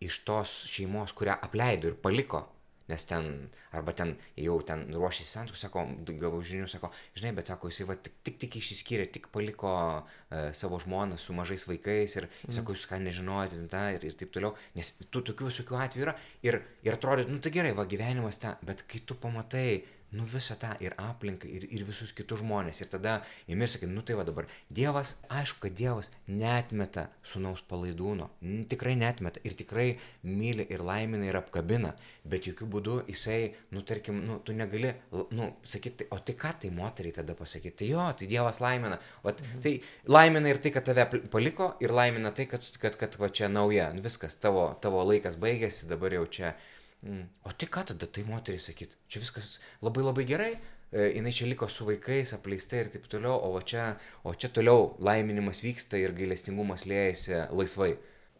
[0.00, 2.46] iš tos šeimos, kurią apleido ir paliko,
[2.90, 3.28] nes ten,
[3.76, 7.96] arba ten jau ten ruošėsi santukų, sako, gavau žinių, sako, žinai, bet sako, jisai va,
[7.96, 12.56] tik, tik, tik išsiskyrė, tik paliko uh, savo žmoną su mažais vaikais ir mm.
[12.58, 16.16] sako, jūs ką nežinojate, ta, ir, ir taip toliau, nes tų tokių visokių atvejų yra
[16.46, 19.80] ir, ir atrodo, nu tai gerai, va gyvenimas ta, bet kai tu pamatai,
[20.16, 22.80] nu visą tą ir aplinką, ir, ir visus kitus žmonės.
[22.82, 23.16] Ir tada
[23.50, 28.30] imi sakyti, nu tai va dabar, Dievas, aišku, kad Dievas netmeta sunaus palaidūno,
[28.70, 29.86] tikrai netmeta ir tikrai
[30.26, 31.92] myli ir laimina ir apkabina,
[32.24, 34.92] bet jokių būdų jisai, nu tarkim, nu tu negali,
[35.36, 39.30] nu sakyti, o tai ką tai moteriai tada pasakyti, tai jo, tai Dievas laimina, o
[39.30, 39.62] mhm.
[39.62, 39.76] tai
[40.10, 43.90] laimina ir tai, kad tave paliko, ir laimina tai, kad, kad, kad va čia nauja,
[44.02, 46.54] viskas, tavo, tavo laikas baigėsi, dabar jau čia
[47.02, 47.24] Mm.
[47.48, 48.96] O tai ką tada tai moteriai sakyt?
[49.08, 50.50] Čia viskas labai labai gerai,
[50.92, 53.94] e, jinai čia liko su vaikais, apleista ir taip toliau, o čia,
[54.24, 57.94] o čia toliau laiminimas vyksta ir gailestingumas liejasi laisvai.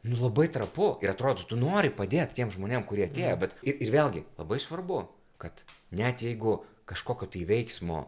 [0.04, 3.40] Nu labai trapu ir atrodo, tu nori padėti tiem žmonėm, kurie atėjo, mm.
[3.40, 5.02] bet ir, ir vėlgi labai svarbu,
[5.40, 5.64] kad
[5.96, 8.04] net jeigu kažkokio tai veiksmo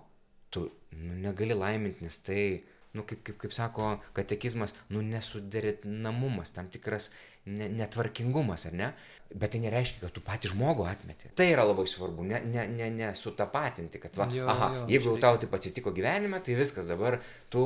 [0.52, 2.44] tu nu, negali laiminti, nes tai,
[2.92, 7.08] nu kaip, kaip, kaip sako katekizmas, nu nesuderinamumas, tam tikras
[7.46, 8.92] ne, netvarkingumas, ar ne?
[9.32, 11.30] Bet tai nereiškia, kad tu patį žmogų atmeti.
[11.38, 15.12] Tai yra labai svarbu, ne, ne, ne, ne sutapatinti, kad, va, jo, aha, jo, jeigu
[15.12, 17.18] jau tau taip atsitiko gyvenime, tai viskas dabar,
[17.52, 17.64] tu,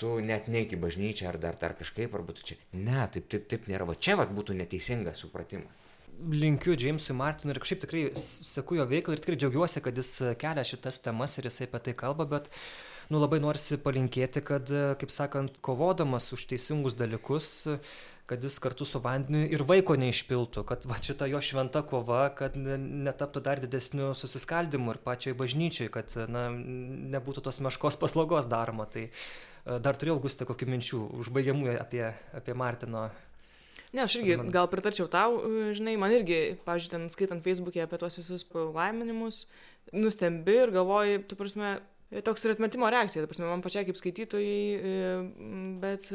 [0.00, 2.60] tu net neiki bažnyčią ar dar, dar kažkaip, arba tu čia.
[2.76, 3.88] Ne, taip, taip, taip nėra.
[3.88, 5.84] Va čia va būtų neteisingas supratimas
[6.18, 10.64] linkiu Jamesui Martinui ir kažkaip tikrai seku jo veiklą ir tikrai džiaugiuosi, kad jis kelia
[10.66, 12.48] šitas temas ir jisai apie tai kalba, bet
[13.08, 17.68] nu, labai norisi palinkėti, kad, kaip sakant, kovodamas už teisingus dalykus,
[18.28, 22.58] kad jis kartu su vandeniu ir vaiko neišpiltų, kad va šita jo šventa kova, kad
[22.60, 26.48] netaptų dar didesniu susiskaldimu ir pačiai bažnyčiai, kad na,
[27.16, 28.84] nebūtų tos meškos paslaugos daroma.
[28.92, 29.12] Tai e,
[29.80, 32.04] dar turėjau Augustė kokių minčių, užbaigiamų apie,
[32.36, 33.08] apie Martino
[33.92, 38.00] Ne, aš irgi gal pritarčiau tau, e, žinai, man irgi, pažiūrėjau, ten skaitant Facebook'e apie
[38.00, 39.46] tuos visus palaiminimus,
[39.96, 41.78] nustembi ir galvoji, tu prasme,
[42.26, 45.16] toks ir atmetimo reakcija, tu prasme, man pačiai kaip skaitytojai, e,
[45.80, 46.10] bet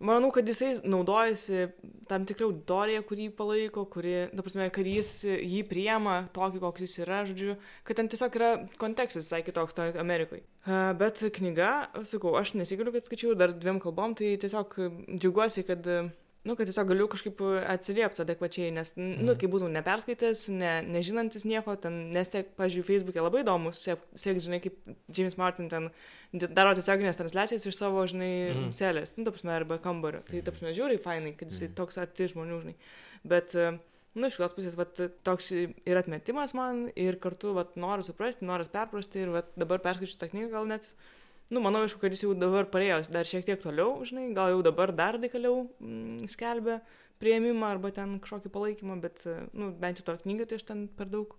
[0.00, 1.66] Manau, kad jisai naudojasi
[2.08, 6.94] tam tikrą auditoriją, kurį palaiko, kuri, ta prasme, kad jis jį priema tokį, koks jis
[7.04, 8.50] yra, žodžiu, kad ten tiesiog yra
[8.80, 10.40] kontekstas visai kitoks to Amerikoje.
[11.00, 11.74] Bet knyga,
[12.08, 14.78] sakau, aš nesigaliu, kad skaičiau dar dviem kalbom, tai tiesiog
[15.18, 15.84] džiaugiuosi, kad
[16.50, 17.40] nu, kad tiesiog galiu kažkaip
[17.70, 19.36] atsiliepti adekvačiai, nes, nu, mhm.
[19.40, 24.40] kai būtum neperskaitęs, ne, nežinantis nieko, ten, nes tiek, pažiūrėjau, Facebook'e labai įdomu, siek, siek,
[24.42, 24.80] žinai, kaip
[25.14, 25.90] James Martin ten
[26.32, 28.72] daro tiesioginės transliacijas iš savo, žinai, mm.
[28.74, 30.24] selės, nu, tapsime, arba kambario.
[30.26, 31.76] Tai, tapsime, žiūri, fainai, kad jisai mm.
[31.78, 32.76] toks arti žmonių, žinai.
[33.30, 33.54] Bet,
[34.14, 38.68] nu, iš kitos pusės, vat, toks ir atmetimas man, ir kartu, vat, noriu suprasti, noriu
[38.70, 40.92] perprasti, ir vat, dabar perskaičiu tą knygą gal net
[41.50, 44.62] nu, manau, aišku, kad jis jau dabar parėjo dar šiek tiek toliau, žinai, gal jau
[44.66, 46.80] dabar dar radikaliau mm, skelbia
[47.20, 51.10] prieimimą arba ten kažkokį palaikymą, bet, nu, bent jau to knygą tai aš ten per
[51.10, 51.34] daug.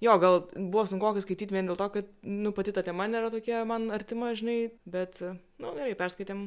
[0.00, 3.66] Jo, gal buvo sunku skaityti vien dėl to, kad, nu, pati ta tema nėra tokia
[3.68, 5.20] man artima, žinai, bet,
[5.60, 6.46] nu, gerai, perskaitėm,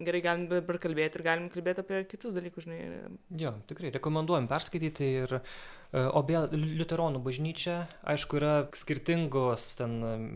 [0.00, 2.80] gerai galim dabar kalbėti ir galim kalbėti apie kitus dalykus, žinai.
[3.40, 5.38] Jo, tikrai, rekomenduojam perskaityti ir
[5.94, 7.74] E, o beje, liuteronų bažnyčia,
[8.10, 9.92] aišku, yra skirtingos, ten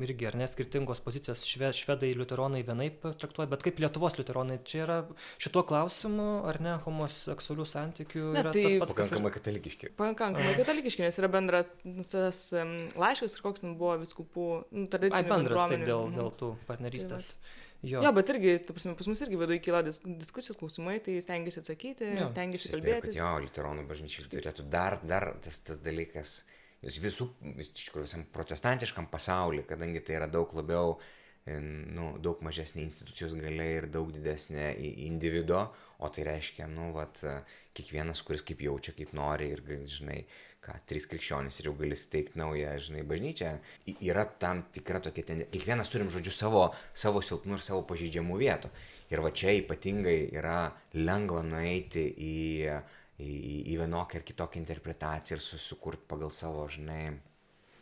[0.06, 4.84] irgi, ar ne, skirtingos pozicijos, šve, švedai liuteronai vienaip traktuoja, bet kaip Lietuvos liuteronai, čia
[4.84, 4.98] yra
[5.42, 8.94] šituo klausimu, ar ne, homoseksualių santykių ne, yra tai tas pats.
[9.00, 9.92] Pakankamai katalikiški.
[9.98, 11.72] Pakankamai katalikiški, nes yra bendras
[12.12, 15.32] tas um, laiškas ir koks ten buvo viskupų, nu, tradicijų.
[15.32, 17.34] Bendras, taip, dėl, dėl tų partnerystės.
[17.34, 18.00] Tai Jo.
[18.02, 22.08] jo, bet irgi, prasme, pas mus irgi viduje kyla dis diskusijos klausimai, tai stengiasi atsakyti,
[22.18, 22.26] jo.
[22.32, 23.12] stengiasi kalbėti.
[23.14, 26.40] Jo, liuteronų bažnyčiai turėtų dar, dar tas, tas dalykas,
[26.82, 30.96] vis visų, vis, iš tikrųjų visam protestantiškam pasauliu, kadangi tai yra daug labiau,
[31.46, 34.72] e, nu, daug mažesnė institucijos galia ir daug didesnė
[35.06, 35.68] individo,
[36.02, 37.22] o tai reiškia, nu, vat,
[37.78, 40.24] kiekvienas, kuris kaip jaučia, kaip nori ir, žinai,
[40.64, 43.52] ką, trys krikščionys ir jau gali steigti naują, žinai, bažnyčią,
[44.04, 45.52] yra tam tikra tokia tendencija.
[45.54, 46.64] Kiekvienas turim, žodžiu, savo,
[46.96, 48.72] savo silpnų ir savo pažydžiamų vietų.
[49.12, 50.58] Ir va čia ypatingai yra
[50.98, 52.34] lengva nueiti į,
[53.22, 53.32] į,
[53.72, 57.16] į vienokią ar kitokią interpretaciją ir susikurti pagal savo, žinai.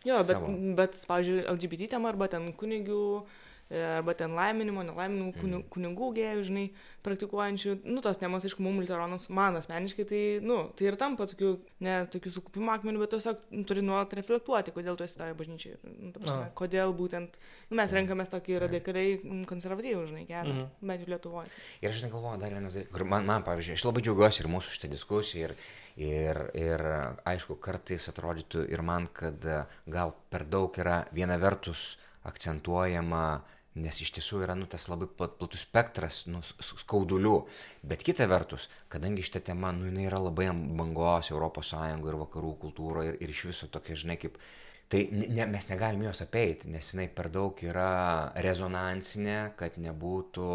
[0.06, 0.52] Jo, bet, savo.
[0.78, 3.02] bet pavyzdžiui, LGBT tema arba ten kunigių
[3.70, 5.64] arba ten laiminimo, nelaiminimo mm.
[5.74, 6.66] kunigų gėjų, žinai,
[7.06, 11.56] praktikuojančių, nu, tos temos, aišku, mums liuteronams, man asmeniškai, tai, nu, tai ir tampa tokiu,
[11.82, 15.80] ne tokiu sukupimo akmeniu, bet tiesiog nu, turi nuolat reflektuoti, kodėl tu esi toje bažnyčioje,
[15.82, 17.38] nu, prasme, kodėl būtent,
[17.70, 19.18] nu, mes renkamės tokį radikaliai
[19.50, 20.86] konservatyvų, žinai, kelią, mm -hmm.
[20.92, 21.50] bent jau Lietuvoje.
[21.82, 24.76] Ir aš negalvoju dar vienas dalykas, kur man, man, pavyzdžiui, aš labai džiaugiuosi ir mūsų
[24.76, 25.56] šitą diskusiją, ir,
[25.96, 26.86] ir, ir
[27.24, 34.00] aišku, kartais atrodytų ir man, kad gal per daug yra viena vertus akcentuojama uh, nes
[34.02, 37.36] iš tiesų yra nu, tas labai platus spektras nu, skaudulių.
[37.86, 43.18] Bet kita vertus, kadangi šitą temą nu, yra labai bangos ES ir vakarų kultūroje ir,
[43.24, 44.38] ir iš viso tokia, žinai, kaip...
[44.86, 50.50] Tai ne, mes negalim jos apeiti, nes jinai per daug yra rezonansinė, kad nebūtų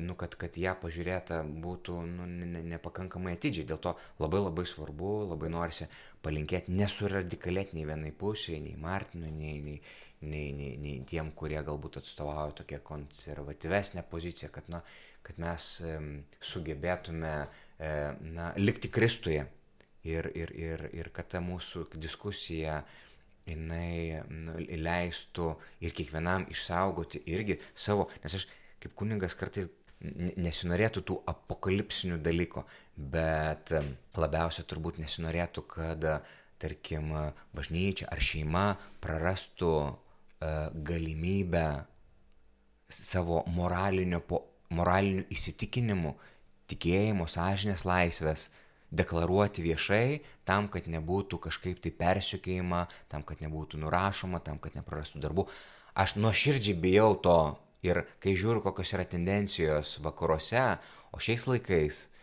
[0.00, 3.66] nu, kad, kad ją pažiūrėta būtų nu, ne, nepakankamai atidžiai.
[3.68, 5.88] Dėl to labai labai svarbu, labai norisi
[6.24, 9.82] palinkėti nesuradikalėti nei vienai pusiai, nei Martinui, nei, nei,
[10.20, 14.82] nei, nei, nei tiem, kurie galbūt atstovauja tokią konservatyvesnę poziciją, kad, na,
[15.22, 15.68] kad mes
[16.40, 17.92] sugebėtume e,
[18.34, 19.46] na, likti Kristuje.
[20.08, 22.78] Ir, ir, ir, ir kad ta mūsų diskusija
[23.48, 25.50] jinai nu, leistų
[25.84, 28.46] ir kiekvienam išsaugoti irgi savo, nes aš
[28.78, 29.68] kaip kuningas kartais
[30.38, 32.62] nesinorėtų tų apokalipsinių dalykų,
[33.14, 33.72] bet
[34.18, 36.06] labiausia turbūt nesinorėtų, kad,
[36.62, 37.10] tarkim,
[37.54, 38.66] bažnyčia ar šeima
[39.02, 39.72] prarastų
[40.40, 41.66] galimybę
[42.88, 46.14] savo moraliniu, po, moraliniu įsitikinimu,
[46.70, 48.48] tikėjimu, sąžinės laisvės
[48.88, 55.20] deklaruoti viešai, tam, kad nebūtų kažkaip tai persiekėjama, tam, kad nebūtų nurašoma, tam, kad neprarastų
[55.24, 55.48] darbų.
[55.98, 57.38] Aš nuoširdžiai bijau to
[57.84, 60.78] ir kai žiūriu, kokios yra tendencijos vakaruose,
[61.12, 62.17] o šiais laikais E,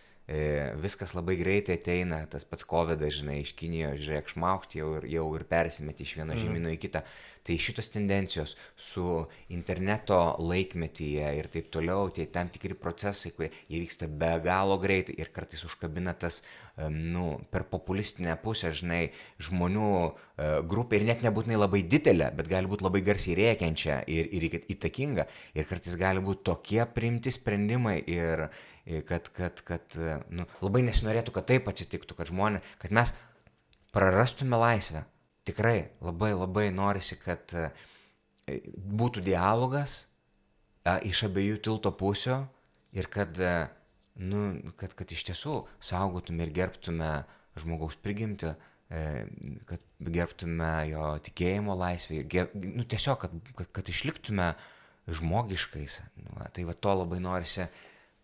[0.82, 5.28] viskas labai greitai ateina, tas pats COVID, žinai, iš Kinijos, žiūrėk, šmaukti jau ir, jau
[5.38, 6.42] ir persimeti iš vieno mhm.
[6.42, 7.04] žemynų į kitą.
[7.46, 9.06] Tai šitos tendencijos su
[9.54, 15.30] interneto laikmetyje ir taip toliau, tai tam tikri procesai, kurie vyksta be galo greitai ir
[15.36, 16.42] kartais užkabina tas,
[16.90, 19.04] nu, per populistinę pusę, žinai,
[19.46, 24.28] žmonių e, grupė ir net nebūtinai labai didelė, bet gali būti labai garsiai rėkiančia ir,
[24.34, 25.30] ir įtakinga.
[25.54, 28.50] Ir kartais gali būti tokie primti sprendimai ir,
[29.08, 29.96] kad, kad, kad
[30.30, 33.14] nu, labai nesinorėtų, kad taip atsitiktų, kad žmonės, kad mes
[33.96, 35.06] prarastume laisvę.
[35.46, 37.70] Tikrai labai labai norisi, kad e,
[38.76, 40.08] būtų dialogas
[40.84, 42.40] a, iš abiejų tilto pusių
[42.98, 43.54] ir kad, e,
[44.26, 47.12] nu, kad, kad iš tiesų saugotume ir gerbtume
[47.62, 48.52] žmogaus prigimti,
[48.90, 49.04] e,
[49.70, 49.86] kad
[50.18, 54.52] gerbtume jo tikėjimo laisvę, ger, nu, tiesiog, kad, kad, kad išliktume
[55.06, 56.02] žmogiškais.
[56.26, 57.70] Nu, tai va to labai norisi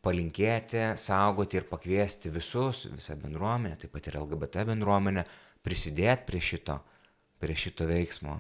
[0.06, 5.26] palinkėti, saugoti ir pakviesti visus, visą bendruomenę, taip pat ir LGBT bendruomenę,
[5.61, 6.78] prisidėti prie šito,
[7.41, 8.40] prie šito veiksmo.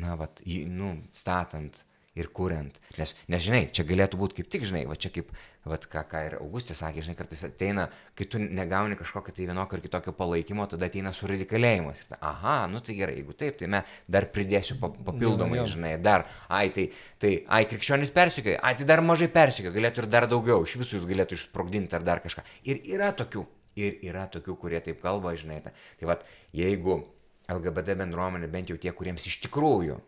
[0.00, 1.82] Na, vat, jį, nu, statant
[2.18, 2.74] ir kuriant.
[2.98, 5.30] Nes, nes žinai, čia galėtų būti kaip tik, žinai, va čia kaip,
[5.68, 7.86] va ką, ką ir Augustė sakė, žinai, kartais ateina,
[8.18, 12.02] kai tu negauni kažkokio tai vienokio ar kitokio palaikymo, tada ateina suradikalėjimas.
[12.02, 16.26] Ir ta, aha, nu tai gerai, jeigu taip, tai mes dar pridėsiu papildomai, žinai, dar,
[16.48, 16.88] ai, tai,
[17.22, 20.98] tai, ai, krikščionis persikioja, ai, tai dar mažai persikioja, galėtų ir dar daugiau, iš visų
[20.98, 22.44] jūs galėtų išsprogdinti ar dar kažką.
[22.66, 23.46] Ir yra tokių,
[23.78, 25.62] ir yra tokių, kurie taip kalba, žinai.
[25.62, 25.74] Ta.
[26.00, 26.26] Tai vad,
[26.56, 27.00] jeigu
[27.48, 30.00] LGBT bendruomenė, bent jau tie, kuriems iš tikrųjų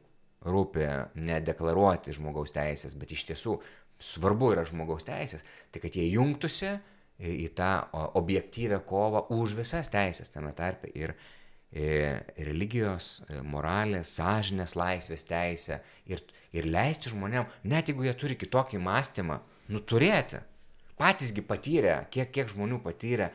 [0.46, 0.86] rūpi
[1.20, 3.58] nedeklaruoti žmogaus teisės, bet iš tiesų
[4.00, 6.72] svarbu yra žmogaus teisės, tai kad jie jungtųsi
[7.20, 7.72] į tą
[8.16, 11.12] objektyvę kovą už visas teisės tame tarpe ir
[11.70, 15.78] religijos, moralės, sąžinės laisvės teisę
[16.10, 16.22] ir,
[16.56, 19.38] ir leisti žmonėm, net jeigu jie turi kitokį mąstymą,
[19.70, 20.40] nuturėti.
[20.98, 23.30] Patysgi patyrė, kiek, kiek žmonių patyrė,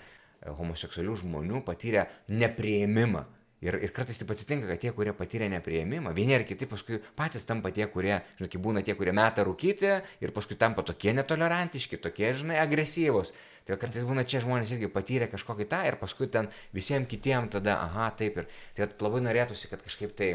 [0.58, 3.24] homoseksualių žmonių patyrė neprieimimą
[3.66, 7.48] Ir, ir kartais taip atsitinka, kad tie, kurie patyrė neprieimimą, vieni ar kiti paskui patys
[7.50, 11.98] tampa tie, kurie, žinai, kai būna tie, kurie meta rūkyti ir paskui tampa tokie netolerantiški,
[12.04, 13.34] tokie, žinai, agresyvūs.
[13.66, 17.80] Tai kartais būna čia žmonės irgi patyrė kažkokį tą ir paskui ten visiems kitiems tada,
[17.88, 18.52] aha, taip ir.
[18.78, 20.30] Tai labai norėtųsi, kad kažkaip tai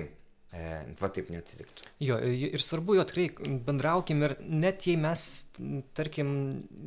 [0.50, 1.84] va taip neatsitiktų.
[2.02, 3.28] Jo, ir svarbu jo tikrai
[3.62, 5.22] bendraukim ir net jei mes,
[5.94, 6.32] tarkim,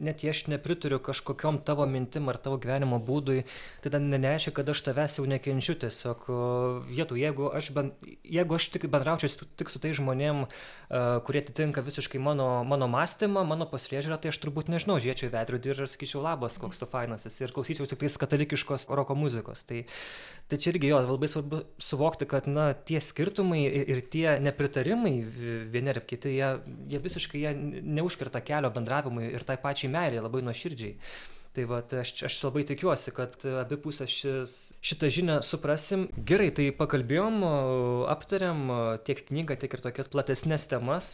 [0.03, 3.45] net jei aš nepritariu kažkokiam tavo mintim ar tavo gyvenimo būdui,
[3.80, 6.27] tai tai nereiškia, kad aš tavęs jau nekenčiu tiesiog
[6.90, 7.19] vietų.
[7.22, 7.94] Jeigu aš, ben,
[8.27, 13.45] jeigu aš tik bendraučiau tik su tai žmonėm, uh, kurie atitinka visiškai mano, mano mąstymą,
[13.48, 17.23] mano pasirėžiūrą, tai aš turbūt nežinau, žiūrėčiau į veidrodį ir sakyčiau labas, koks tu fainas
[17.31, 19.64] esi ir klausyčiau tik tais katalikiškos roko muzikos.
[19.69, 19.85] Tai,
[20.48, 25.14] tai čia irgi jo, labai svarbu suvokti, kad na, tie skirtumai skirtumai ir tie nepritarimai
[25.74, 26.49] vieni ar kiti, jie,
[26.91, 27.53] jie visiškai jie
[27.99, 30.98] neužkirta kelio bendravimui ir tai pačiai meiliai labai nuoširdžiai.
[31.53, 36.07] Tai va, aš, aš labai tikiuosi, kad abi pusės šis, šitą žinią suprasim.
[36.17, 37.43] Gerai, tai pakalbėjom,
[38.09, 38.63] aptariam
[39.05, 41.11] tiek knygą, tiek ir tokias platesnės temas.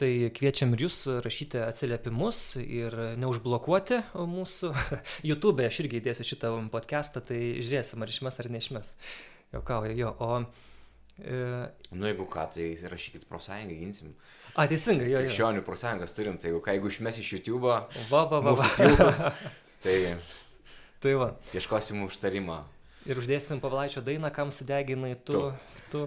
[0.00, 4.72] Tai kviečiam ir jūs rašyti atsiliepimus ir neužblokuoti mūsų
[5.28, 5.68] YouTube.
[5.68, 8.94] Aš irgi įdėsiu šitą podcastą, tai žiūrėsim, ar išmes ar neišmes.
[9.56, 10.16] Jokauju, jo.
[10.24, 10.40] O
[11.18, 11.68] E...
[11.96, 14.12] Nu, jeigu ką, tai rašykit profsąjungą, ginsim.
[14.54, 15.22] A, teisingai, jo.
[15.24, 18.66] Krikščionių profsąjungas turim, tai jeigu jeigu išmes iš YouTube, va, va, va, va.
[18.76, 19.22] tiltus,
[19.82, 20.16] tai,
[21.02, 21.32] tai va.
[21.54, 22.60] Ieškosim užtarimo.
[23.06, 25.50] Ir uždėsim Pavlaičio dainą, kam sudeginai tu.
[25.92, 26.06] tu.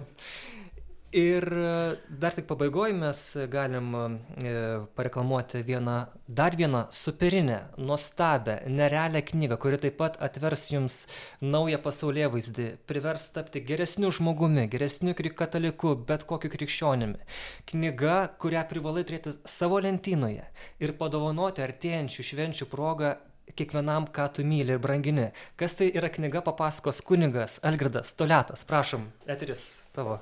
[1.10, 3.20] Ir e, dar tik pabaigoje mes
[3.50, 4.50] galim e,
[4.94, 11.06] pareklamuoti vieną, dar vieną superinę, nuostabią, nerealią knygą, kuri taip pat atvers jums
[11.42, 17.18] naują pasaulyje vaizdį, privers tapti geresniu žmogumi, geresniu kataliku, bet kokiu krikščionimi.
[17.66, 20.46] Knyga, kurią privalai turėti savo lentynoje
[20.78, 23.16] ir padovanoti artėjančių švenčių progą
[23.56, 25.30] kiekvienam, ką tu myli ir brangini.
[25.60, 28.64] Kas tai yra knyga, papasakos kunigas Algirdas Toletas.
[28.68, 29.66] Prašom, eteris
[29.96, 30.18] tavo.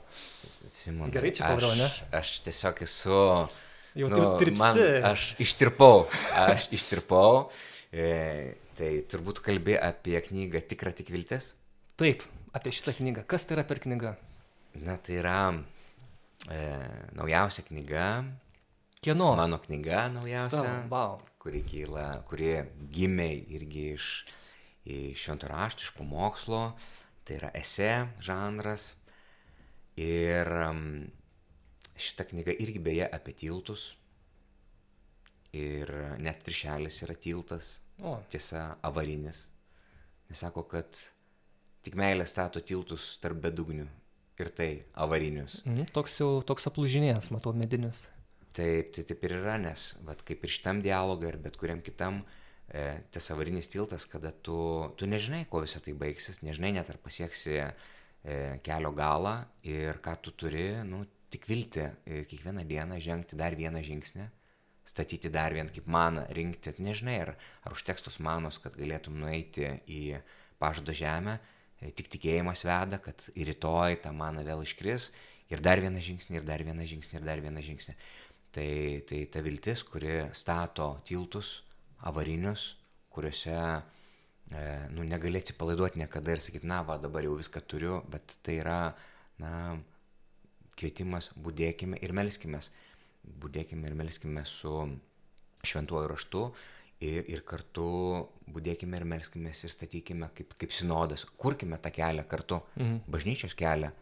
[0.68, 1.12] Simon.
[1.14, 1.88] Gerai čia pavadau, ne?
[2.14, 3.18] Aš tiesiog esu...
[3.98, 4.20] Jau nu,
[4.60, 4.76] man,
[5.08, 6.04] aš ištirpau,
[6.38, 7.48] aš ištirpau.
[7.90, 11.54] E, tai turbūt kalbė apie knygą Tikra tik viltis.
[11.98, 12.22] Taip,
[12.54, 13.24] apie šitą knygą.
[13.26, 14.12] Kas tai yra per knyga?
[14.84, 15.38] Na, tai yra
[16.46, 16.60] e,
[17.18, 18.04] naujausia knyga.
[19.02, 19.32] Kieno?
[19.40, 20.62] Mano knyga naujausia.
[20.84, 21.18] Oh, wow.
[21.48, 22.48] Kuri, kyla, kuri
[22.92, 24.06] gimė irgi iš,
[24.84, 26.58] iš švento rašto, iš pamokslo.
[27.24, 27.86] Tai yra esė
[28.20, 28.90] žanras.
[29.96, 30.50] Ir
[31.96, 33.86] šita knyga irgi beje apie tiltus.
[35.56, 35.88] Ir
[36.20, 37.78] net viršelis yra tiltas.
[38.04, 38.18] O.
[38.28, 39.46] Tiesa, avarinis.
[40.28, 41.00] Nes sako, kad
[41.80, 43.88] tik meilė stato tiltus tarp bedugnių.
[44.36, 44.70] Ir tai
[45.00, 45.62] avarinius.
[45.64, 48.04] Mhm, toks jau toks aplūžinės, matau, medinis.
[48.56, 52.22] Taip, tai taip ir yra, nes vat, kaip ir šitam dialogui ir bet kuriam kitam,
[52.68, 54.58] e, tas avarinis tiltas, kada tu,
[54.98, 57.60] tu nežinai, kuo visą tai baigsis, nežinai net ar pasieksi
[58.26, 63.54] E, kelio galą ir ką tu turi, nu, tik vilti e, kiekvieną dieną žengti dar
[63.54, 64.26] vieną žingsnį,
[64.88, 67.30] statyti dar vieną kaip maną, rinkti, nežinai, ar,
[67.62, 70.18] ar užteks tos manos, kad galėtum nueiti į
[70.58, 71.38] pažado žemę,
[71.78, 75.12] e, tik tikėjimas veda, kad ir rytoj ta mana vėl iškris
[75.48, 77.94] ir dar vieną žingsnį, ir dar vieną žingsnį, ir dar vieną žingsnį.
[78.58, 81.60] Tai, tai ta viltis, kuri stato tiltus
[82.10, 82.62] avarinius,
[83.14, 88.34] kuriuose e, nu, negali atsipalaiduoti niekada ir sakyti, na, va, dabar jau viską turiu, bet
[88.42, 88.78] tai yra,
[89.38, 89.50] na,
[90.74, 92.58] kvietimas, būdėkime ir melskime.
[93.44, 94.72] Būdėkime ir melskime su
[95.62, 96.42] šventuoju raštu
[97.06, 97.86] ir, ir kartu
[98.50, 103.04] būdėkime ir melskime ir statykime kaip, kaip sinodas, kurkime tą kelią kartu, mhm.
[103.06, 103.92] bažnyčios kelią,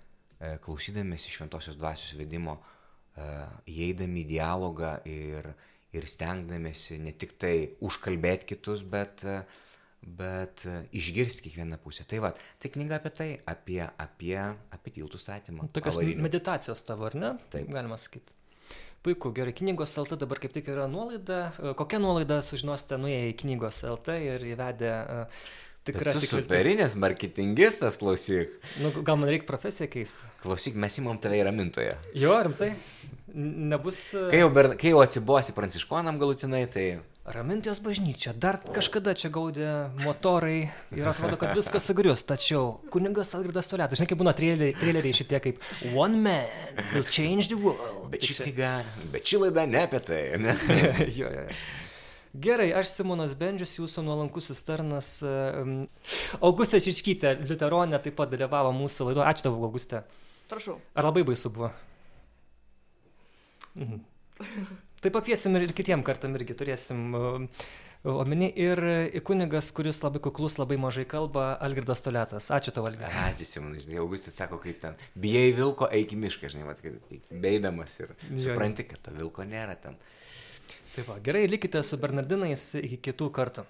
[0.41, 2.76] e, klausydamėsi šventosios dvasios vedimo, e,
[3.17, 5.53] įeidami į dialogą ir,
[5.97, 9.25] ir stengdamėsi ne tik tai užkalbėti kitus, bet,
[10.03, 10.67] bet
[10.97, 12.07] išgirsti kiekvieną pusę.
[12.09, 12.33] Tai va,
[12.63, 14.39] tai knyga apie tai, apie, apie,
[14.77, 15.71] apie tiltų statymą.
[15.77, 16.27] Tokios avarinių.
[16.29, 17.37] meditacijos tavo, ar ne?
[17.53, 17.71] Taip.
[17.73, 18.37] Galima sakyti.
[19.07, 21.53] Puiku, gerai, knygos LT dabar kaip tik yra nuolaida.
[21.79, 25.45] Kokią nuolaidą sužinosite nuėję į knygos LT ir įvedę uh,
[25.87, 26.17] Tikrai.
[26.17, 28.57] Tu superinės marketingistas, klausyk.
[28.83, 30.31] Nu, gal man reikia profesiją keisti?
[30.43, 31.95] Klausyk, mes įmam tave į ramintoją.
[32.19, 32.73] Jo, rimtai?
[33.37, 34.01] Nebus.
[34.17, 36.87] E, kai jau, ber, kai jau atsibosi pranciškonam galutinai, tai...
[37.27, 43.67] Ramintojos bažnyčia, dar kažkada čia gaudė motorai ir atrodo, kad viskas sugrius, tačiau kuningas Algirdas
[43.67, 45.59] Tolėtas, žinai, kaip būna traileriai šitie kaip
[45.91, 46.47] One Man
[46.95, 48.07] will change the world.
[48.15, 48.77] Bet ši knyga,
[49.11, 50.55] bet ši laida ne apie tai, ne?
[51.19, 51.59] jo, jo, jo.
[52.35, 55.11] Gerai, aš Simonas Bendžius, jūsų nuolankusis tarnas.
[56.41, 59.29] Augustė Čičkytė, Liuteronė, taip pat dalyvavo mūsų laidoje.
[59.31, 60.03] Ačiū tau, Augustė.
[60.51, 60.77] Prašau.
[60.95, 61.73] Ar labai baisu buvo?
[63.77, 64.05] Mhm.
[65.01, 67.15] Tai pakviesim ir kitiem kartam irgi turėsim
[68.07, 68.49] omeny.
[68.59, 68.81] Ir
[69.27, 72.49] kunigas, kuris labai kuklus, labai mažai kalba, Algirdas Toletas.
[72.55, 73.17] Ačiū tau, Algirdas.
[73.27, 74.97] Ačiū, Simonai, žinai, Augustas sako, kaip ten.
[75.15, 76.83] Bijai vilko, eik į mišką, žinai, mat,
[77.31, 79.99] beidamas ir supranti, kad to vilko nėra ten.
[80.97, 83.67] Tai va, gerai, likite su Bernardinais iki kitų kartų.